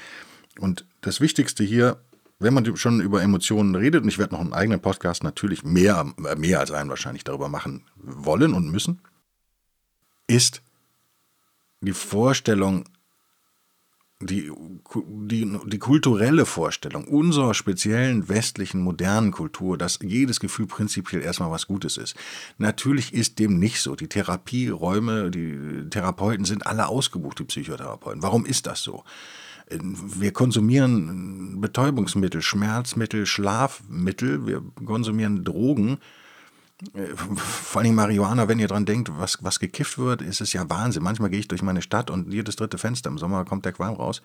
Und 0.60 0.84
das 1.00 1.20
Wichtigste 1.20 1.64
hier, 1.64 1.98
wenn 2.38 2.54
man 2.54 2.76
schon 2.76 3.00
über 3.00 3.22
Emotionen 3.22 3.74
redet, 3.74 4.02
und 4.02 4.08
ich 4.08 4.18
werde 4.18 4.34
noch 4.34 4.40
einen 4.40 4.52
eigenen 4.52 4.80
Podcast 4.80 5.24
natürlich 5.24 5.64
mehr, 5.64 6.06
äh, 6.24 6.36
mehr 6.36 6.60
als 6.60 6.70
einen 6.70 6.90
wahrscheinlich 6.90 7.24
darüber 7.24 7.48
machen 7.48 7.82
wollen 7.96 8.54
und 8.54 8.70
müssen, 8.70 9.00
ist 10.26 10.62
die 11.80 11.92
Vorstellung, 11.92 12.84
die, 14.20 14.50
die, 14.94 15.58
die 15.66 15.78
kulturelle 15.78 16.46
Vorstellung 16.46 17.04
unserer 17.04 17.52
speziellen 17.52 18.28
westlichen 18.28 18.80
modernen 18.80 19.32
Kultur, 19.32 19.76
dass 19.76 19.98
jedes 20.02 20.40
Gefühl 20.40 20.66
prinzipiell 20.66 21.22
erstmal 21.22 21.50
was 21.50 21.66
Gutes 21.66 21.96
ist. 21.96 22.16
Natürlich 22.56 23.12
ist 23.12 23.38
dem 23.38 23.58
nicht 23.58 23.80
so. 23.80 23.96
Die 23.96 24.08
Therapieräume, 24.08 25.30
die 25.30 25.88
Therapeuten 25.90 26.44
sind 26.44 26.66
alle 26.66 26.88
ausgebucht, 26.88 27.38
die 27.38 27.44
Psychotherapeuten. 27.44 28.22
Warum 28.22 28.46
ist 28.46 28.66
das 28.66 28.82
so? 28.82 29.04
Wir 29.70 30.32
konsumieren 30.32 31.60
Betäubungsmittel, 31.60 32.42
Schmerzmittel, 32.42 33.26
Schlafmittel, 33.26 34.46
wir 34.46 34.62
konsumieren 34.84 35.42
Drogen 35.42 35.98
vor 37.36 37.82
allem 37.82 37.94
Marihuana, 37.94 38.48
wenn 38.48 38.58
ihr 38.58 38.68
dran 38.68 38.84
denkt, 38.84 39.10
was, 39.16 39.38
was 39.42 39.60
gekifft 39.60 39.98
wird, 39.98 40.22
ist 40.22 40.40
es 40.40 40.52
ja 40.52 40.68
Wahnsinn. 40.68 41.02
Manchmal 41.02 41.30
gehe 41.30 41.38
ich 41.38 41.48
durch 41.48 41.62
meine 41.62 41.82
Stadt 41.82 42.10
und 42.10 42.32
jedes 42.32 42.56
dritte 42.56 42.78
Fenster 42.78 43.10
im 43.10 43.18
Sommer 43.18 43.44
kommt 43.44 43.64
der 43.64 43.72
Qualm 43.72 43.94
raus. 43.94 44.22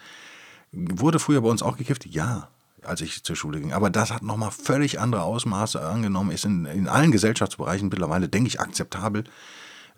Wurde 0.72 1.20
früher 1.20 1.42
bei 1.42 1.50
uns 1.50 1.62
auch 1.62 1.78
gekifft? 1.78 2.06
Ja, 2.08 2.50
als 2.84 3.02
ich 3.02 3.24
zur 3.24 3.36
Schule 3.36 3.60
ging. 3.60 3.74
Aber 3.74 3.90
das 3.90 4.12
hat 4.12 4.24
nochmal 4.24 4.52
völlig 4.52 5.00
andere 5.00 5.24
Ausmaße 5.24 5.82
angenommen, 5.82 6.32
ist 6.32 6.46
in, 6.46 6.66
in 6.66 6.88
allen 6.88 7.12
Gesellschaftsbereichen 7.12 7.90
mittlerweile, 7.90 8.30
denke 8.30 8.48
ich, 8.48 8.60
akzeptabel. 8.60 9.26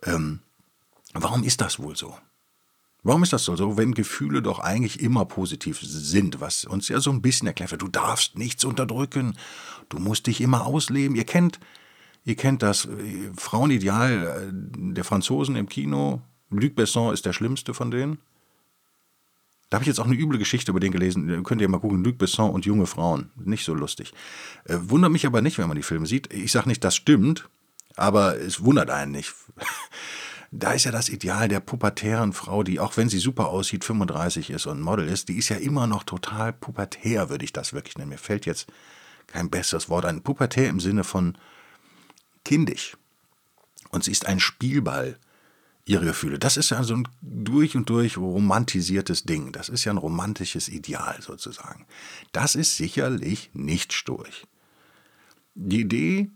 Ähm, 0.03 0.39
warum 1.13 1.43
ist 1.43 1.61
das 1.61 1.79
wohl 1.79 1.95
so? 1.95 2.15
Warum 3.03 3.23
ist 3.23 3.33
das 3.33 3.45
so, 3.45 3.77
wenn 3.77 3.95
Gefühle 3.95 4.43
doch 4.43 4.59
eigentlich 4.59 5.01
immer 5.01 5.25
positiv 5.25 5.79
sind, 5.81 6.39
was 6.39 6.65
uns 6.65 6.87
ja 6.87 6.99
so 6.99 7.09
ein 7.11 7.23
bisschen 7.23 7.47
erklärt 7.47 7.71
wird, 7.71 7.81
du 7.81 7.87
darfst 7.87 8.37
nichts 8.37 8.63
unterdrücken, 8.63 9.35
du 9.89 9.97
musst 9.97 10.27
dich 10.27 10.39
immer 10.39 10.67
ausleben. 10.67 11.15
Ihr 11.15 11.25
kennt 11.25 11.59
Ihr 12.23 12.35
kennt 12.35 12.61
das 12.61 12.85
äh, 12.85 13.31
Frauenideal 13.35 14.51
äh, 14.51 14.93
der 14.93 15.03
Franzosen 15.03 15.55
im 15.55 15.67
Kino. 15.67 16.21
Luc 16.49 16.75
Besson 16.75 17.13
ist 17.13 17.25
der 17.25 17.33
schlimmste 17.33 17.73
von 17.73 17.91
denen. 17.91 18.19
Da 19.69 19.75
habe 19.75 19.83
ich 19.83 19.87
jetzt 19.87 19.99
auch 19.99 20.05
eine 20.05 20.15
üble 20.15 20.37
Geschichte 20.37 20.71
über 20.71 20.81
den 20.81 20.91
gelesen. 20.91 21.43
Könnt 21.43 21.61
ihr 21.61 21.69
mal 21.69 21.79
gucken, 21.79 22.03
Luc 22.03 22.17
Besson 22.17 22.51
und 22.51 22.65
junge 22.65 22.87
Frauen. 22.87 23.31
Nicht 23.37 23.63
so 23.63 23.73
lustig. 23.73 24.13
Äh, 24.65 24.77
wundert 24.81 25.11
mich 25.11 25.25
aber 25.25 25.41
nicht, 25.41 25.57
wenn 25.57 25.67
man 25.67 25.77
die 25.77 25.83
Filme 25.83 26.05
sieht. 26.05 26.31
Ich 26.33 26.51
sage 26.51 26.67
nicht, 26.67 26.83
das 26.83 26.95
stimmt, 26.95 27.49
aber 27.95 28.37
es 28.37 28.63
wundert 28.63 28.89
einen 28.89 29.13
nicht. 29.13 29.33
da 30.51 30.73
ist 30.73 30.83
ja 30.83 30.91
das 30.91 31.07
Ideal 31.07 31.47
der 31.47 31.61
pubertären 31.61 32.33
Frau, 32.33 32.63
die, 32.63 32.81
auch 32.81 32.97
wenn 32.97 33.07
sie 33.07 33.19
super 33.19 33.47
aussieht, 33.47 33.85
35 33.85 34.49
ist 34.49 34.65
und 34.65 34.81
Model 34.81 35.07
ist, 35.07 35.29
die 35.29 35.37
ist 35.37 35.47
ja 35.47 35.55
immer 35.55 35.87
noch 35.87 36.03
total 36.03 36.51
pubertär, 36.51 37.29
würde 37.29 37.45
ich 37.45 37.53
das 37.53 37.71
wirklich 37.71 37.97
nennen. 37.97 38.09
Mir 38.09 38.17
fällt 38.17 38.45
jetzt 38.45 38.67
kein 39.27 39.49
besseres 39.49 39.87
Wort 39.87 40.03
ein. 40.03 40.21
Pubertär 40.21 40.67
im 40.67 40.81
Sinne 40.81 41.05
von 41.05 41.37
kindisch. 42.43 42.97
Und 43.89 44.03
sie 44.03 44.11
ist 44.11 44.25
ein 44.25 44.39
Spielball 44.39 45.17
ihrer 45.85 46.05
Gefühle. 46.05 46.39
Das 46.39 46.57
ist 46.57 46.69
ja 46.69 46.83
so 46.83 46.95
ein 46.95 47.07
durch 47.21 47.75
und 47.75 47.89
durch 47.89 48.17
romantisiertes 48.17 49.23
Ding. 49.23 49.51
Das 49.51 49.69
ist 49.69 49.83
ja 49.83 49.91
ein 49.91 49.97
romantisches 49.97 50.69
Ideal 50.69 51.21
sozusagen. 51.21 51.85
Das 52.31 52.55
ist 52.55 52.77
sicherlich 52.77 53.49
nicht 53.53 53.93
stoisch. 53.93 54.45
Die 55.55 55.81
Idee 55.81 56.29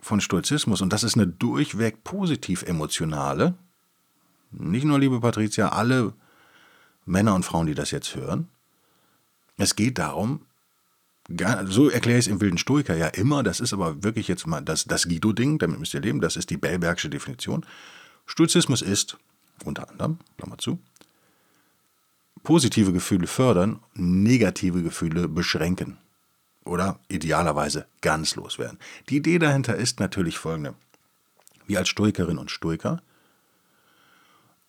von 0.00 0.20
Stoizismus, 0.20 0.80
und 0.80 0.92
das 0.92 1.02
ist 1.02 1.16
eine 1.16 1.26
durchweg 1.26 2.04
positiv 2.04 2.62
emotionale, 2.62 3.54
nicht 4.50 4.84
nur, 4.84 4.98
liebe 4.98 5.20
Patricia, 5.20 5.70
alle 5.70 6.14
Männer 7.04 7.34
und 7.34 7.44
Frauen, 7.44 7.66
die 7.66 7.74
das 7.74 7.90
jetzt 7.90 8.14
hören, 8.14 8.48
es 9.56 9.76
geht 9.76 9.98
darum, 9.98 10.46
so 11.28 11.90
erkläre 11.90 12.18
ich 12.18 12.26
es 12.26 12.32
im 12.32 12.40
wilden 12.40 12.58
Stoiker 12.58 12.96
ja 12.96 13.08
immer. 13.08 13.42
Das 13.42 13.60
ist 13.60 13.72
aber 13.72 14.02
wirklich 14.02 14.28
jetzt 14.28 14.46
mal 14.46 14.62
das, 14.62 14.84
das 14.84 15.08
Guido-Ding, 15.08 15.58
damit 15.58 15.78
müsst 15.78 15.94
ihr 15.94 16.00
leben. 16.00 16.20
Das 16.20 16.36
ist 16.36 16.50
die 16.50 16.56
Bellbergsche 16.56 17.10
Definition. 17.10 17.66
Stoizismus 18.26 18.82
ist, 18.82 19.18
unter 19.64 19.90
anderem, 19.90 20.18
Klammer 20.38 20.58
zu, 20.58 20.78
positive 22.42 22.92
Gefühle 22.92 23.26
fördern, 23.26 23.80
negative 23.94 24.82
Gefühle 24.82 25.28
beschränken. 25.28 25.98
Oder 26.64 27.00
idealerweise 27.08 27.86
ganz 28.02 28.36
loswerden. 28.36 28.78
Die 29.08 29.16
Idee 29.16 29.38
dahinter 29.38 29.76
ist 29.76 30.00
natürlich 30.00 30.38
folgende. 30.38 30.74
Wir 31.66 31.78
als 31.78 31.88
Stoikerin 31.88 32.38
und 32.38 32.50
Stoiker 32.50 33.02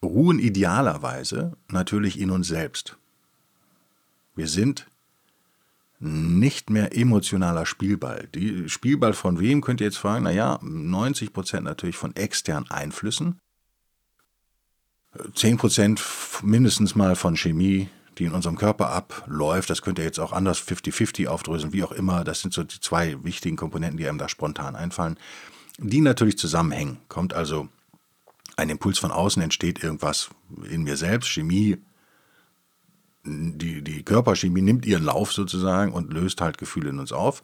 ruhen 0.01 0.39
idealerweise 0.39 1.57
natürlich 1.67 2.19
in 2.19 2.31
uns 2.31 2.47
selbst. 2.47 2.97
Wir 4.35 4.47
sind 4.47 4.87
nicht 5.99 6.69
mehr 6.69 6.95
emotionaler 6.95 7.65
Spielball. 7.65 8.29
Die 8.33 8.69
Spielball 8.69 9.13
von 9.13 9.39
wem 9.39 9.61
könnt 9.61 9.81
ihr 9.81 9.87
jetzt 9.87 9.97
fragen? 9.97 10.23
Naja, 10.23 10.59
90 10.61 11.33
Prozent 11.33 11.65
natürlich 11.65 11.97
von 11.97 12.15
externen 12.15 12.71
Einflüssen. 12.71 13.39
10 15.35 15.57
Prozent 15.57 16.01
mindestens 16.41 16.95
mal 16.95 17.15
von 17.15 17.35
Chemie, 17.35 17.89
die 18.17 18.25
in 18.25 18.33
unserem 18.33 18.57
Körper 18.57 18.89
abläuft. 18.91 19.69
Das 19.69 19.81
könnt 19.81 19.99
ihr 19.99 20.05
jetzt 20.05 20.19
auch 20.19 20.31
anders 20.31 20.59
50-50 20.59 21.27
aufdröseln, 21.27 21.73
wie 21.73 21.83
auch 21.83 21.91
immer. 21.91 22.23
Das 22.23 22.41
sind 22.41 22.53
so 22.53 22.63
die 22.63 22.79
zwei 22.79 23.21
wichtigen 23.23 23.57
Komponenten, 23.57 23.97
die 23.97 24.07
einem 24.07 24.19
da 24.19 24.29
spontan 24.29 24.75
einfallen, 24.75 25.17
die 25.77 26.01
natürlich 26.01 26.37
zusammenhängen. 26.37 26.99
Kommt 27.09 27.33
also 27.33 27.67
ein 28.55 28.69
Impuls 28.69 28.99
von 28.99 29.11
außen, 29.11 29.41
entsteht 29.41 29.83
irgendwas 29.83 30.29
in 30.69 30.83
mir 30.83 30.95
selbst, 30.95 31.29
Chemie 31.29 31.77
die, 33.57 33.81
die 33.81 34.03
Körperchemie 34.03 34.61
nimmt 34.61 34.85
ihren 34.85 35.03
Lauf 35.03 35.31
sozusagen 35.31 35.91
und 35.91 36.13
löst 36.13 36.41
halt 36.41 36.57
Gefühle 36.57 36.89
in 36.89 36.99
uns 36.99 37.11
auf. 37.11 37.41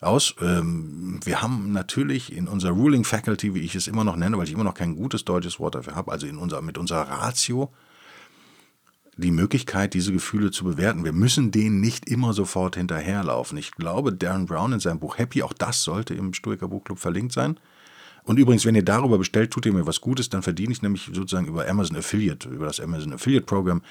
aus. 0.00 0.34
Ähm, 0.40 1.20
wir 1.24 1.42
haben 1.42 1.72
natürlich 1.72 2.32
in 2.32 2.48
unserer 2.48 2.72
Ruling 2.72 3.04
Faculty, 3.04 3.54
wie 3.54 3.60
ich 3.60 3.74
es 3.74 3.86
immer 3.86 4.04
noch 4.04 4.16
nenne, 4.16 4.36
weil 4.38 4.44
ich 4.44 4.52
immer 4.52 4.64
noch 4.64 4.74
kein 4.74 4.96
gutes 4.96 5.24
deutsches 5.24 5.58
Wort 5.60 5.74
dafür 5.74 5.94
habe, 5.94 6.12
also 6.12 6.26
in 6.26 6.38
unser, 6.38 6.60
mit 6.62 6.78
unserer 6.78 7.08
Ratio, 7.08 7.72
die 9.16 9.30
Möglichkeit, 9.30 9.94
diese 9.94 10.12
Gefühle 10.12 10.50
zu 10.50 10.64
bewerten. 10.64 11.04
Wir 11.04 11.12
müssen 11.12 11.50
denen 11.50 11.80
nicht 11.80 12.08
immer 12.08 12.32
sofort 12.32 12.76
hinterherlaufen. 12.76 13.56
Ich 13.58 13.72
glaube, 13.72 14.12
Darren 14.12 14.46
Brown 14.46 14.72
in 14.72 14.80
seinem 14.80 14.98
Buch 14.98 15.18
Happy, 15.18 15.42
auch 15.42 15.52
das 15.52 15.82
sollte 15.82 16.14
im 16.14 16.34
Stoiker 16.34 16.68
Buchclub 16.68 16.98
verlinkt 16.98 17.32
sein. 17.32 17.58
Und 18.24 18.38
übrigens, 18.38 18.64
wenn 18.64 18.74
ihr 18.74 18.84
darüber 18.84 19.18
bestellt, 19.18 19.50
tut 19.50 19.66
ihr 19.66 19.72
mir 19.72 19.86
was 19.86 20.00
Gutes, 20.00 20.30
dann 20.30 20.42
verdiene 20.42 20.72
ich 20.72 20.82
nämlich 20.82 21.10
sozusagen 21.12 21.46
über 21.46 21.68
Amazon 21.68 21.96
Affiliate, 21.96 22.48
über 22.48 22.66
das 22.66 22.80
Amazon 22.80 23.12
Affiliate 23.12 23.44
Program, 23.44 23.82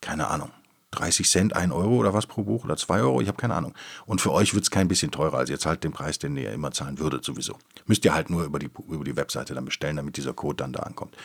keine 0.00 0.28
Ahnung, 0.28 0.50
30 0.92 1.28
Cent, 1.28 1.56
1 1.56 1.72
Euro 1.72 1.96
oder 1.96 2.14
was 2.14 2.26
pro 2.26 2.42
Buch 2.42 2.64
oder 2.64 2.76
2 2.76 3.00
Euro, 3.00 3.20
ich 3.20 3.28
habe 3.28 3.36
keine 3.36 3.54
Ahnung. 3.54 3.74
Und 4.06 4.20
für 4.20 4.32
euch 4.32 4.54
wird 4.54 4.64
es 4.64 4.70
kein 4.70 4.88
bisschen 4.88 5.10
teurer, 5.10 5.38
also 5.38 5.52
ihr 5.52 5.58
zahlt 5.58 5.84
den 5.84 5.92
Preis, 5.92 6.18
den 6.18 6.36
ihr 6.36 6.52
immer 6.52 6.72
zahlen 6.72 6.98
würdet 6.98 7.24
sowieso. 7.24 7.58
Müsst 7.86 8.04
ihr 8.04 8.14
halt 8.14 8.30
nur 8.30 8.44
über 8.44 8.58
die, 8.58 8.70
über 8.88 9.04
die 9.04 9.16
Webseite 9.16 9.54
dann 9.54 9.64
bestellen, 9.64 9.96
damit 9.96 10.16
dieser 10.16 10.32
Code 10.32 10.56
dann 10.56 10.72
da 10.72 10.80
ankommt. 10.80 11.16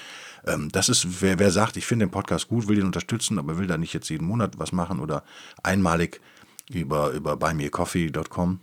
Ähm, 0.45 0.69
das 0.71 0.89
ist, 0.89 1.21
wer, 1.21 1.39
wer 1.39 1.51
sagt, 1.51 1.77
ich 1.77 1.85
finde 1.85 2.05
den 2.05 2.11
Podcast 2.11 2.47
gut, 2.47 2.67
will 2.67 2.75
den 2.75 2.85
unterstützen, 2.85 3.39
aber 3.39 3.57
will 3.57 3.67
da 3.67 3.77
nicht 3.77 3.93
jetzt 3.93 4.09
jeden 4.09 4.27
Monat 4.27 4.59
was 4.59 4.71
machen 4.71 4.99
oder 4.99 5.23
einmalig 5.63 6.21
über, 6.69 7.11
über 7.11 7.37
buymeacoffee.com, 7.37 8.59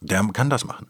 der 0.00 0.28
kann 0.32 0.50
das 0.50 0.64
machen. 0.64 0.88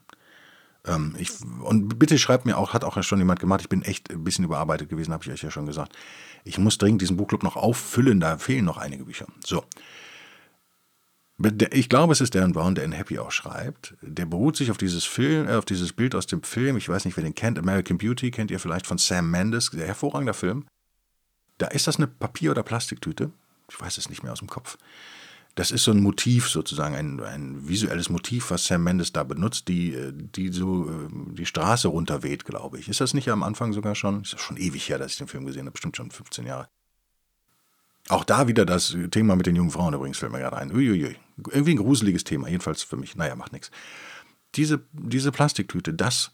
Ähm, 0.86 1.14
ich, 1.18 1.30
und 1.62 1.98
bitte 1.98 2.18
schreibt 2.18 2.46
mir 2.46 2.56
auch, 2.56 2.72
hat 2.72 2.84
auch 2.84 3.02
schon 3.02 3.18
jemand 3.18 3.40
gemacht, 3.40 3.60
ich 3.60 3.68
bin 3.68 3.82
echt 3.82 4.10
ein 4.10 4.24
bisschen 4.24 4.44
überarbeitet 4.44 4.88
gewesen, 4.88 5.12
habe 5.12 5.24
ich 5.24 5.30
euch 5.30 5.42
ja 5.42 5.50
schon 5.50 5.66
gesagt. 5.66 5.96
Ich 6.44 6.58
muss 6.58 6.78
dringend 6.78 7.02
diesen 7.02 7.16
Buchclub 7.16 7.42
noch 7.42 7.56
auffüllen, 7.56 8.20
da 8.20 8.38
fehlen 8.38 8.64
noch 8.64 8.78
einige 8.78 9.04
Bücher. 9.04 9.26
So. 9.44 9.64
Ich 11.70 11.90
glaube, 11.90 12.14
es 12.14 12.22
ist 12.22 12.34
Darren 12.34 12.52
Brown, 12.52 12.74
der 12.74 12.84
in 12.84 12.92
Happy 12.92 13.18
auch 13.18 13.30
schreibt. 13.30 13.94
Der 14.00 14.24
beruht 14.24 14.56
sich 14.56 14.70
auf 14.70 14.78
dieses 14.78 15.04
Film, 15.04 15.48
äh, 15.48 15.56
auf 15.56 15.66
dieses 15.66 15.92
Bild 15.92 16.14
aus 16.14 16.26
dem 16.26 16.42
Film. 16.42 16.78
Ich 16.78 16.88
weiß 16.88 17.04
nicht, 17.04 17.16
wer 17.16 17.24
den 17.24 17.34
kennt. 17.34 17.58
American 17.58 17.98
Beauty 17.98 18.30
kennt 18.30 18.50
ihr 18.50 18.58
vielleicht 18.58 18.86
von 18.86 18.96
Sam 18.96 19.30
Mendes. 19.30 19.66
Sehr 19.66 19.86
hervorragender 19.86 20.32
Film. 20.32 20.64
Da 21.58 21.66
ist 21.66 21.86
das 21.86 21.96
eine 21.96 22.06
Papier- 22.06 22.52
oder 22.52 22.62
Plastiktüte. 22.62 23.32
Ich 23.70 23.78
weiß 23.78 23.98
es 23.98 24.08
nicht 24.08 24.22
mehr 24.22 24.32
aus 24.32 24.38
dem 24.38 24.48
Kopf 24.48 24.78
das 25.56 25.70
ist 25.70 25.84
so 25.84 25.90
ein 25.90 26.02
Motiv 26.02 26.50
sozusagen, 26.50 26.94
ein, 26.94 27.20
ein 27.20 27.66
visuelles 27.66 28.10
Motiv, 28.10 28.50
was 28.50 28.66
Sam 28.66 28.84
Mendes 28.84 29.12
da 29.12 29.24
benutzt, 29.24 29.68
die, 29.68 29.96
die 30.12 30.52
so 30.52 30.90
äh, 30.90 31.08
die 31.32 31.46
Straße 31.46 31.88
runterweht, 31.88 32.44
glaube 32.44 32.78
ich. 32.78 32.88
Ist 32.88 33.00
das 33.00 33.14
nicht 33.14 33.30
am 33.30 33.42
Anfang 33.42 33.72
sogar 33.72 33.94
schon? 33.94 34.20
Ist 34.20 34.34
das 34.34 34.40
schon 34.42 34.58
ewig 34.58 34.86
her, 34.90 34.98
dass 34.98 35.12
ich 35.12 35.18
den 35.18 35.28
Film 35.28 35.46
gesehen 35.46 35.62
habe, 35.62 35.72
bestimmt 35.72 35.96
schon 35.96 36.10
15 36.10 36.46
Jahre. 36.46 36.68
Auch 38.08 38.24
da 38.24 38.48
wieder 38.48 38.66
das 38.66 38.94
Thema 39.10 39.34
mit 39.34 39.46
den 39.46 39.56
jungen 39.56 39.70
Frauen 39.70 39.94
übrigens 39.94 40.18
fällt 40.18 40.30
mir 40.30 40.40
gerade 40.40 40.58
ein. 40.58 40.70
Uiuiui. 40.70 41.16
Irgendwie 41.50 41.72
ein 41.72 41.78
gruseliges 41.78 42.24
Thema, 42.24 42.48
jedenfalls 42.48 42.82
für 42.82 42.98
mich. 42.98 43.16
Naja, 43.16 43.34
macht 43.34 43.54
nichts. 43.54 43.70
Diese, 44.56 44.82
diese 44.92 45.32
Plastiktüte, 45.32 45.94
das 45.94 46.32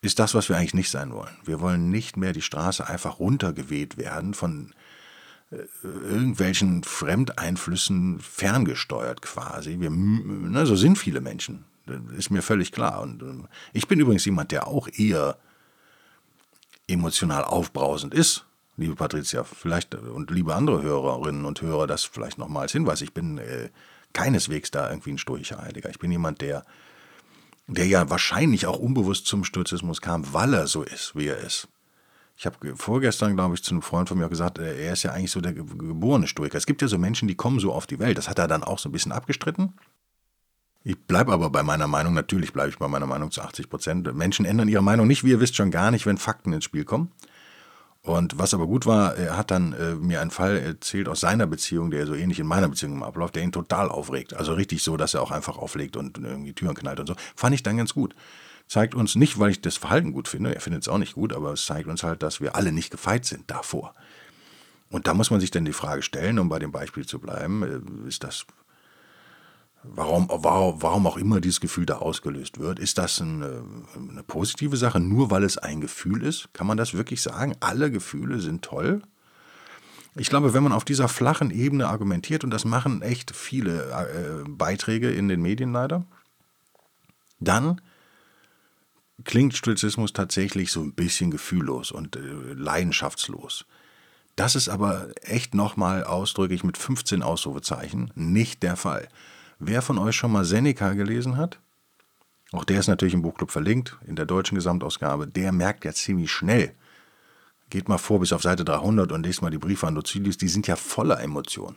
ist 0.00 0.20
das, 0.20 0.34
was 0.34 0.48
wir 0.48 0.56
eigentlich 0.56 0.74
nicht 0.74 0.90
sein 0.90 1.12
wollen. 1.12 1.36
Wir 1.44 1.60
wollen 1.60 1.90
nicht 1.90 2.16
mehr 2.16 2.32
die 2.32 2.40
Straße 2.40 2.86
einfach 2.86 3.18
runtergeweht 3.18 3.96
werden 3.98 4.32
von 4.32 4.74
irgendwelchen 5.50 6.84
Fremdeinflüssen 6.84 8.20
ferngesteuert 8.20 9.22
quasi. 9.22 9.80
Wir, 9.80 9.90
na, 9.90 10.64
so 10.64 10.76
sind 10.76 10.96
viele 10.96 11.20
Menschen. 11.20 11.64
Das 11.86 11.98
ist 12.16 12.30
mir 12.30 12.42
völlig 12.42 12.72
klar. 12.72 13.00
Und 13.00 13.22
äh, 13.22 13.48
ich 13.72 13.88
bin 13.88 13.98
übrigens 13.98 14.24
jemand, 14.24 14.52
der 14.52 14.68
auch 14.68 14.88
eher 14.88 15.38
emotional 16.86 17.44
aufbrausend 17.44 18.14
ist, 18.14 18.44
liebe 18.76 18.94
Patricia, 18.94 19.44
vielleicht 19.44 19.94
äh, 19.94 19.98
und 19.98 20.30
liebe 20.30 20.54
andere 20.54 20.82
Hörerinnen 20.82 21.44
und 21.44 21.62
Hörer, 21.62 21.86
das 21.86 22.04
vielleicht 22.04 22.38
nochmal 22.38 22.62
als 22.62 22.72
Hinweis. 22.72 23.00
Ich 23.00 23.12
bin 23.12 23.38
äh, 23.38 23.70
keineswegs 24.12 24.70
da 24.70 24.88
irgendwie 24.88 25.12
ein 25.12 25.18
stoischer 25.18 25.60
Heiliger. 25.62 25.90
Ich 25.90 25.98
bin 25.98 26.12
jemand, 26.12 26.40
der, 26.40 26.64
der 27.66 27.86
ja 27.86 28.08
wahrscheinlich 28.08 28.66
auch 28.66 28.78
unbewusst 28.78 29.26
zum 29.26 29.44
Stoizismus 29.44 30.00
kam, 30.00 30.32
weil 30.32 30.54
er 30.54 30.66
so 30.66 30.82
ist, 30.82 31.16
wie 31.16 31.26
er 31.26 31.38
ist. 31.38 31.68
Ich 32.40 32.46
habe 32.46 32.74
vorgestern, 32.74 33.36
glaube 33.36 33.54
ich, 33.54 33.62
zu 33.62 33.72
einem 33.72 33.82
Freund 33.82 34.08
von 34.08 34.16
mir 34.16 34.26
gesagt, 34.30 34.58
äh, 34.58 34.86
er 34.86 34.94
ist 34.94 35.02
ja 35.02 35.12
eigentlich 35.12 35.30
so 35.30 35.42
der 35.42 35.52
geborene 35.52 36.26
Stoiker. 36.26 36.56
Es 36.56 36.64
gibt 36.64 36.80
ja 36.80 36.88
so 36.88 36.96
Menschen, 36.96 37.28
die 37.28 37.34
kommen 37.34 37.60
so 37.60 37.70
auf 37.70 37.86
die 37.86 37.98
Welt. 37.98 38.16
Das 38.16 38.30
hat 38.30 38.38
er 38.38 38.48
dann 38.48 38.64
auch 38.64 38.78
so 38.78 38.88
ein 38.88 38.92
bisschen 38.92 39.12
abgestritten. 39.12 39.74
Ich 40.82 40.98
bleibe 40.98 41.34
aber 41.34 41.50
bei 41.50 41.62
meiner 41.62 41.86
Meinung, 41.86 42.14
natürlich 42.14 42.54
bleibe 42.54 42.70
ich 42.70 42.78
bei 42.78 42.88
meiner 42.88 43.04
Meinung 43.04 43.30
zu 43.30 43.42
80 43.42 43.68
Prozent. 43.68 44.14
Menschen 44.14 44.46
ändern 44.46 44.68
ihre 44.68 44.82
Meinung 44.82 45.06
nicht, 45.06 45.22
wie 45.22 45.32
ihr 45.32 45.40
wisst, 45.40 45.54
schon 45.54 45.70
gar 45.70 45.90
nicht, 45.90 46.06
wenn 46.06 46.16
Fakten 46.16 46.54
ins 46.54 46.64
Spiel 46.64 46.86
kommen. 46.86 47.12
Und 48.00 48.38
was 48.38 48.54
aber 48.54 48.66
gut 48.66 48.86
war, 48.86 49.16
er 49.16 49.36
hat 49.36 49.50
dann 49.50 49.74
äh, 49.74 49.94
mir 49.96 50.22
einen 50.22 50.30
Fall 50.30 50.56
erzählt 50.56 51.10
aus 51.10 51.20
seiner 51.20 51.46
Beziehung, 51.46 51.90
der 51.90 52.06
so 52.06 52.14
ähnlich 52.14 52.40
in 52.40 52.46
meiner 52.46 52.70
Beziehung 52.70 53.04
abläuft, 53.04 53.36
der 53.36 53.42
ihn 53.42 53.52
total 53.52 53.90
aufregt. 53.90 54.32
Also 54.32 54.54
richtig 54.54 54.82
so, 54.82 54.96
dass 54.96 55.12
er 55.12 55.20
auch 55.20 55.30
einfach 55.30 55.58
auflegt 55.58 55.94
und 55.94 56.16
irgendwie 56.16 56.54
Türen 56.54 56.74
knallt 56.74 57.00
und 57.00 57.06
so. 57.06 57.16
Fand 57.36 57.54
ich 57.54 57.62
dann 57.62 57.76
ganz 57.76 57.92
gut 57.92 58.14
zeigt 58.70 58.94
uns 58.94 59.16
nicht, 59.16 59.40
weil 59.40 59.50
ich 59.50 59.60
das 59.60 59.76
Verhalten 59.76 60.12
gut 60.12 60.28
finde, 60.28 60.54
er 60.54 60.60
findet 60.60 60.82
es 60.82 60.88
auch 60.88 60.98
nicht 60.98 61.14
gut, 61.14 61.32
aber 61.32 61.52
es 61.52 61.64
zeigt 61.64 61.88
uns 61.88 62.04
halt, 62.04 62.22
dass 62.22 62.40
wir 62.40 62.54
alle 62.54 62.70
nicht 62.70 62.92
gefeit 62.92 63.24
sind 63.24 63.50
davor. 63.50 63.94
Und 64.90 65.08
da 65.08 65.14
muss 65.14 65.32
man 65.32 65.40
sich 65.40 65.50
dann 65.50 65.64
die 65.64 65.72
Frage 65.72 66.02
stellen, 66.02 66.38
um 66.38 66.48
bei 66.48 66.60
dem 66.60 66.70
Beispiel 66.70 67.04
zu 67.04 67.18
bleiben, 67.18 67.64
äh, 67.64 68.08
ist 68.08 68.22
das, 68.22 68.46
warum, 69.82 70.28
warum, 70.30 71.06
auch 71.08 71.16
immer 71.16 71.40
dieses 71.40 71.60
Gefühl 71.60 71.84
da 71.84 71.96
ausgelöst 71.96 72.60
wird, 72.60 72.78
ist 72.78 72.96
das 72.96 73.20
eine, 73.20 73.64
eine 73.96 74.22
positive 74.22 74.76
Sache, 74.76 75.00
nur 75.00 75.32
weil 75.32 75.42
es 75.42 75.58
ein 75.58 75.80
Gefühl 75.80 76.22
ist? 76.22 76.54
Kann 76.54 76.68
man 76.68 76.76
das 76.76 76.94
wirklich 76.94 77.22
sagen? 77.22 77.56
Alle 77.58 77.90
Gefühle 77.90 78.38
sind 78.38 78.62
toll? 78.62 79.02
Ich 80.14 80.28
glaube, 80.28 80.54
wenn 80.54 80.62
man 80.62 80.72
auf 80.72 80.84
dieser 80.84 81.08
flachen 81.08 81.50
Ebene 81.50 81.88
argumentiert, 81.88 82.44
und 82.44 82.50
das 82.50 82.64
machen 82.64 83.02
echt 83.02 83.34
viele 83.34 83.90
äh, 83.90 84.48
Beiträge 84.48 85.10
in 85.10 85.26
den 85.26 85.42
Medien 85.42 85.72
leider, 85.72 86.04
dann 87.40 87.80
klingt 89.24 89.54
Stoizismus 89.54 90.12
tatsächlich 90.12 90.72
so 90.72 90.80
ein 90.80 90.92
bisschen 90.92 91.30
gefühllos 91.30 91.92
und 91.92 92.16
äh, 92.16 92.20
leidenschaftslos. 92.54 93.66
Das 94.36 94.54
ist 94.54 94.68
aber 94.68 95.08
echt 95.22 95.54
nochmal 95.54 96.04
ausdrücklich 96.04 96.64
mit 96.64 96.78
15 96.78 97.22
Ausrufezeichen 97.22 98.10
nicht 98.14 98.62
der 98.62 98.76
Fall. 98.76 99.08
Wer 99.58 99.82
von 99.82 99.98
euch 99.98 100.16
schon 100.16 100.32
mal 100.32 100.44
Seneca 100.44 100.94
gelesen 100.94 101.36
hat? 101.36 101.58
Auch 102.52 102.64
der 102.64 102.80
ist 102.80 102.88
natürlich 102.88 103.14
im 103.14 103.22
Buchclub 103.22 103.50
verlinkt, 103.50 103.98
in 104.06 104.16
der 104.16 104.26
deutschen 104.26 104.54
Gesamtausgabe. 104.54 105.26
Der 105.28 105.52
merkt 105.52 105.84
ja 105.84 105.92
ziemlich 105.92 106.32
schnell. 106.32 106.74
Geht 107.68 107.88
mal 107.88 107.98
vor 107.98 108.20
bis 108.20 108.32
auf 108.32 108.42
Seite 108.42 108.64
300 108.64 109.12
und 109.12 109.24
lest 109.24 109.42
mal 109.42 109.50
die 109.50 109.58
Briefe 109.58 109.86
an 109.86 109.94
Lucilius. 109.94 110.38
Die 110.38 110.48
sind 110.48 110.66
ja 110.66 110.74
voller 110.74 111.20
Emotionen, 111.20 111.76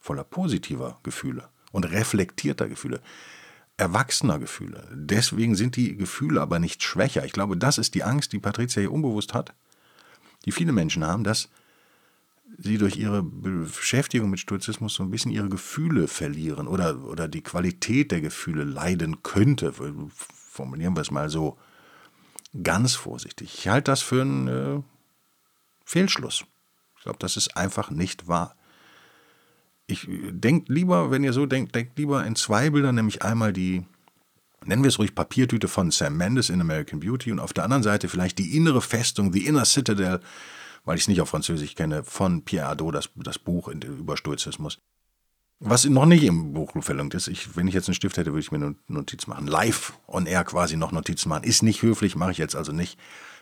voller 0.00 0.24
positiver 0.24 0.98
Gefühle 1.02 1.48
und 1.70 1.84
reflektierter 1.84 2.68
Gefühle 2.68 3.00
erwachsener 3.76 4.38
Gefühle. 4.38 4.88
Deswegen 4.92 5.54
sind 5.54 5.76
die 5.76 5.96
Gefühle 5.96 6.40
aber 6.40 6.58
nicht 6.58 6.82
schwächer. 6.82 7.24
Ich 7.24 7.32
glaube, 7.32 7.56
das 7.56 7.78
ist 7.78 7.94
die 7.94 8.04
Angst, 8.04 8.32
die 8.32 8.38
Patricia 8.38 8.80
hier 8.80 8.92
unbewusst 8.92 9.34
hat, 9.34 9.54
die 10.44 10.52
viele 10.52 10.72
Menschen 10.72 11.04
haben, 11.04 11.24
dass 11.24 11.48
sie 12.58 12.78
durch 12.78 12.96
ihre 12.96 13.22
Beschäftigung 13.22 14.30
mit 14.30 14.40
Stoizismus 14.40 14.94
so 14.94 15.02
ein 15.02 15.10
bisschen 15.10 15.32
ihre 15.32 15.48
Gefühle 15.48 16.06
verlieren 16.06 16.68
oder, 16.68 17.02
oder 17.04 17.28
die 17.28 17.42
Qualität 17.42 18.12
der 18.12 18.20
Gefühle 18.20 18.64
leiden 18.64 19.22
könnte. 19.22 19.72
Formulieren 20.50 20.94
wir 20.94 21.00
es 21.00 21.10
mal 21.10 21.30
so 21.30 21.56
ganz 22.62 22.94
vorsichtig. 22.94 23.54
Ich 23.54 23.68
halte 23.68 23.90
das 23.90 24.02
für 24.02 24.20
einen 24.20 24.48
äh, 24.48 24.82
Fehlschluss. 25.84 26.44
Ich 26.96 27.02
glaube, 27.02 27.18
das 27.18 27.36
ist 27.36 27.56
einfach 27.56 27.90
nicht 27.90 28.28
wahr. 28.28 28.54
Ich 29.86 30.06
denkt 30.08 30.68
lieber, 30.68 31.10
wenn 31.10 31.24
ihr 31.24 31.32
so 31.32 31.46
denkt, 31.46 31.74
denkt 31.74 31.98
lieber 31.98 32.24
in 32.24 32.36
zwei 32.36 32.70
Bildern, 32.70 32.94
nämlich 32.94 33.22
einmal 33.22 33.52
die, 33.52 33.84
nennen 34.64 34.82
wir 34.82 34.88
es 34.88 34.98
ruhig 34.98 35.14
Papiertüte 35.14 35.68
von 35.68 35.90
Sam 35.90 36.16
Mendes 36.16 36.50
in 36.50 36.60
American 36.60 37.00
Beauty 37.00 37.32
und 37.32 37.40
auf 37.40 37.52
der 37.52 37.64
anderen 37.64 37.82
Seite 37.82 38.08
vielleicht 38.08 38.38
die 38.38 38.56
innere 38.56 38.80
Festung, 38.80 39.32
The 39.32 39.46
Inner 39.46 39.64
Citadel, 39.64 40.20
weil 40.84 40.96
ich 40.96 41.02
es 41.02 41.08
nicht 41.08 41.20
auf 41.20 41.28
Französisch 41.28 41.74
kenne, 41.74 42.04
von 42.04 42.42
Pierre 42.44 42.68
Adot, 42.68 42.94
das, 42.94 43.10
das 43.16 43.38
Buch 43.38 43.68
über 43.68 44.16
Stoizismus. 44.16 44.78
Was 45.64 45.84
noch 45.84 46.06
nicht 46.06 46.24
im 46.24 46.54
Buch 46.54 46.72
verlangt 46.80 47.14
ist, 47.14 47.28
ich, 47.28 47.56
wenn 47.56 47.68
ich 47.68 47.74
jetzt 47.74 47.88
einen 47.88 47.94
Stift 47.94 48.16
hätte, 48.16 48.32
würde 48.32 48.40
ich 48.40 48.50
mir 48.50 48.58
eine 48.58 48.74
Notiz 48.88 49.28
machen. 49.28 49.46
Live 49.46 49.92
on 50.08 50.26
air 50.26 50.42
quasi 50.42 50.76
noch 50.76 50.90
Notizen 50.90 51.28
machen. 51.28 51.44
Ist 51.44 51.62
nicht 51.62 51.82
höflich, 51.82 52.16
mache 52.16 52.32
ich 52.32 52.38
jetzt 52.38 52.56
also 52.56 52.72
nicht. 52.72 52.98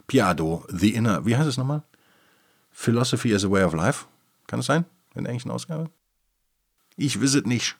Pierre 0.07 0.29
Adot, 0.29 0.67
The 0.69 0.93
Inner, 0.93 1.25
wie 1.25 1.37
heißt 1.37 1.49
es 1.49 1.57
nochmal? 1.57 1.83
Philosophy 2.71 3.35
as 3.35 3.45
a 3.45 3.51
Way 3.51 3.65
of 3.65 3.73
Life. 3.73 4.05
Kann 4.47 4.61
es 4.61 4.67
sein? 4.67 4.85
In 5.15 5.25
der 5.25 5.31
englischen 5.31 5.51
Ausgabe? 5.51 5.91
Ich 7.01 7.19
visit 7.23 7.47
nicht. 7.47 7.79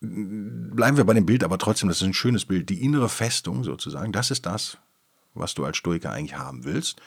Bleiben 0.00 0.96
wir 0.96 1.04
bei 1.04 1.12
dem 1.12 1.26
Bild, 1.26 1.44
aber 1.44 1.58
trotzdem, 1.58 1.90
das 1.90 1.98
ist 1.98 2.06
ein 2.06 2.14
schönes 2.14 2.46
Bild. 2.46 2.70
Die 2.70 2.82
innere 2.82 3.10
Festung 3.10 3.62
sozusagen, 3.62 4.10
das 4.10 4.30
ist 4.30 4.46
das, 4.46 4.78
was 5.34 5.52
du 5.52 5.66
als 5.66 5.76
Stoiker 5.76 6.12
eigentlich 6.12 6.38
haben 6.38 6.64
willst. 6.64 6.98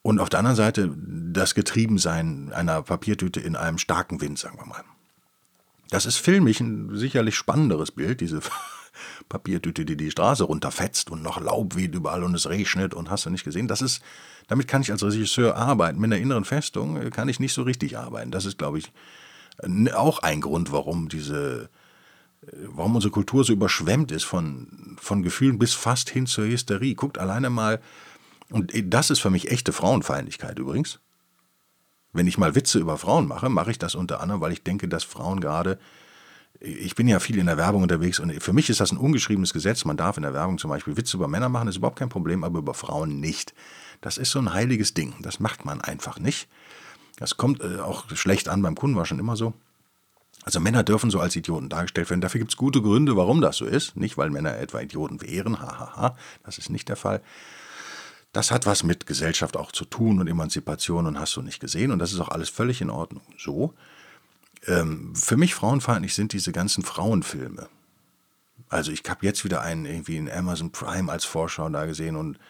Und 0.00 0.20
auf 0.20 0.28
der 0.28 0.38
anderen 0.38 0.56
Seite 0.56 0.96
das 0.96 1.56
Getriebensein 1.56 2.52
einer 2.52 2.82
Papiertüte 2.82 3.40
in 3.40 3.56
einem 3.56 3.78
starken 3.78 4.20
Wind, 4.20 4.38
sagen 4.38 4.58
wir 4.58 4.66
mal. 4.66 4.84
Das 5.90 6.06
ist 6.06 6.18
filmisch 6.18 6.60
ein 6.60 6.94
sicherlich 6.96 7.34
spannenderes 7.34 7.90
Bild, 7.90 8.20
diese 8.20 8.42
Papiertüte, 9.28 9.84
die 9.84 9.96
die 9.96 10.12
Straße 10.12 10.44
runterfetzt 10.44 11.10
und 11.10 11.22
noch 11.22 11.40
Laub 11.40 11.74
weht 11.74 11.96
überall 11.96 12.22
und 12.22 12.36
es 12.36 12.48
regnet 12.48 12.94
und 12.94 13.10
hast 13.10 13.26
du 13.26 13.30
nicht 13.30 13.44
gesehen. 13.44 13.66
Das 13.66 13.82
ist, 13.82 14.00
damit 14.46 14.68
kann 14.68 14.82
ich 14.82 14.92
als 14.92 15.02
Regisseur 15.02 15.56
arbeiten. 15.56 15.98
Mit 15.98 16.12
einer 16.12 16.22
inneren 16.22 16.44
Festung 16.44 17.10
kann 17.10 17.28
ich 17.28 17.40
nicht 17.40 17.54
so 17.54 17.62
richtig 17.62 17.98
arbeiten. 17.98 18.30
Das 18.30 18.44
ist, 18.44 18.56
glaube 18.56 18.78
ich, 18.78 18.92
auch 19.94 20.20
ein 20.20 20.40
Grund, 20.40 20.72
warum 20.72 21.08
diese, 21.08 21.68
warum 22.66 22.94
unsere 22.94 23.12
Kultur 23.12 23.44
so 23.44 23.52
überschwemmt 23.52 24.12
ist 24.12 24.24
von, 24.24 24.96
von 25.00 25.22
Gefühlen 25.22 25.58
bis 25.58 25.74
fast 25.74 26.10
hin 26.10 26.26
zur 26.26 26.46
Hysterie. 26.46 26.94
Guckt 26.94 27.18
alleine 27.18 27.50
mal, 27.50 27.80
und 28.50 28.72
das 28.84 29.10
ist 29.10 29.20
für 29.20 29.30
mich 29.30 29.50
echte 29.50 29.72
Frauenfeindlichkeit 29.72 30.58
übrigens. 30.58 31.00
Wenn 32.12 32.26
ich 32.26 32.36
mal 32.36 32.54
Witze 32.54 32.78
über 32.78 32.98
Frauen 32.98 33.26
mache, 33.26 33.48
mache 33.48 33.70
ich 33.70 33.78
das 33.78 33.94
unter 33.94 34.20
anderem, 34.20 34.40
weil 34.42 34.52
ich 34.52 34.62
denke, 34.62 34.88
dass 34.88 35.04
Frauen 35.04 35.40
gerade 35.40 35.78
ich 36.62 36.94
bin 36.94 37.08
ja 37.08 37.18
viel 37.18 37.38
in 37.38 37.46
der 37.46 37.56
Werbung 37.56 37.82
unterwegs 37.82 38.20
und 38.20 38.40
für 38.40 38.52
mich 38.52 38.70
ist 38.70 38.80
das 38.80 38.92
ein 38.92 38.98
ungeschriebenes 38.98 39.52
Gesetz. 39.52 39.84
Man 39.84 39.96
darf 39.96 40.16
in 40.16 40.22
der 40.22 40.32
Werbung 40.32 40.58
zum 40.58 40.70
Beispiel 40.70 40.96
Witze 40.96 41.16
über 41.16 41.26
Männer 41.26 41.48
machen, 41.48 41.68
ist 41.68 41.76
überhaupt 41.76 41.98
kein 41.98 42.08
Problem, 42.08 42.44
aber 42.44 42.60
über 42.60 42.74
Frauen 42.74 43.18
nicht. 43.18 43.52
Das 44.00 44.16
ist 44.16 44.30
so 44.30 44.38
ein 44.38 44.52
heiliges 44.52 44.94
Ding. 44.94 45.14
Das 45.20 45.40
macht 45.40 45.64
man 45.64 45.80
einfach 45.80 46.18
nicht. 46.18 46.48
Das 47.22 47.36
kommt 47.36 47.60
äh, 47.60 47.78
auch 47.78 48.10
schlecht 48.16 48.48
an 48.48 48.62
beim 48.62 48.74
Kunden, 48.74 48.96
war 48.96 49.06
schon 49.06 49.20
immer 49.20 49.36
so. 49.36 49.54
Also 50.42 50.58
Männer 50.58 50.82
dürfen 50.82 51.08
so 51.08 51.20
als 51.20 51.36
Idioten 51.36 51.68
dargestellt 51.68 52.10
werden. 52.10 52.20
Dafür 52.20 52.40
gibt 52.40 52.50
es 52.50 52.56
gute 52.56 52.82
Gründe, 52.82 53.16
warum 53.16 53.40
das 53.40 53.58
so 53.58 53.64
ist. 53.64 53.96
Nicht, 53.96 54.18
weil 54.18 54.28
Männer 54.30 54.58
etwa 54.58 54.80
Idioten 54.80 55.22
wären, 55.22 55.60
hahaha, 55.60 55.78
ha, 55.78 55.96
ha. 55.96 56.16
das 56.42 56.58
ist 56.58 56.68
nicht 56.68 56.88
der 56.88 56.96
Fall. 56.96 57.22
Das 58.32 58.50
hat 58.50 58.66
was 58.66 58.82
mit 58.82 59.06
Gesellschaft 59.06 59.56
auch 59.56 59.70
zu 59.70 59.84
tun 59.84 60.18
und 60.18 60.26
Emanzipation 60.26 61.06
und 61.06 61.16
hast 61.16 61.36
du 61.36 61.42
nicht 61.42 61.60
gesehen. 61.60 61.92
Und 61.92 62.00
das 62.00 62.12
ist 62.12 62.18
auch 62.18 62.30
alles 62.30 62.48
völlig 62.48 62.80
in 62.80 62.90
Ordnung. 62.90 63.22
So. 63.38 63.72
Ähm, 64.66 65.14
für 65.14 65.36
mich 65.36 65.54
frauenfeindlich 65.54 66.14
sind 66.14 66.32
diese 66.32 66.50
ganzen 66.50 66.82
Frauenfilme. 66.82 67.68
Also 68.68 68.90
ich 68.90 69.04
habe 69.08 69.24
jetzt 69.24 69.44
wieder 69.44 69.60
einen 69.60 69.86
irgendwie 69.86 70.16
in 70.16 70.28
Amazon 70.28 70.72
Prime 70.72 71.12
als 71.12 71.24
Vorschau 71.24 71.68
da 71.68 71.86
gesehen 71.86 72.16
und 72.16 72.40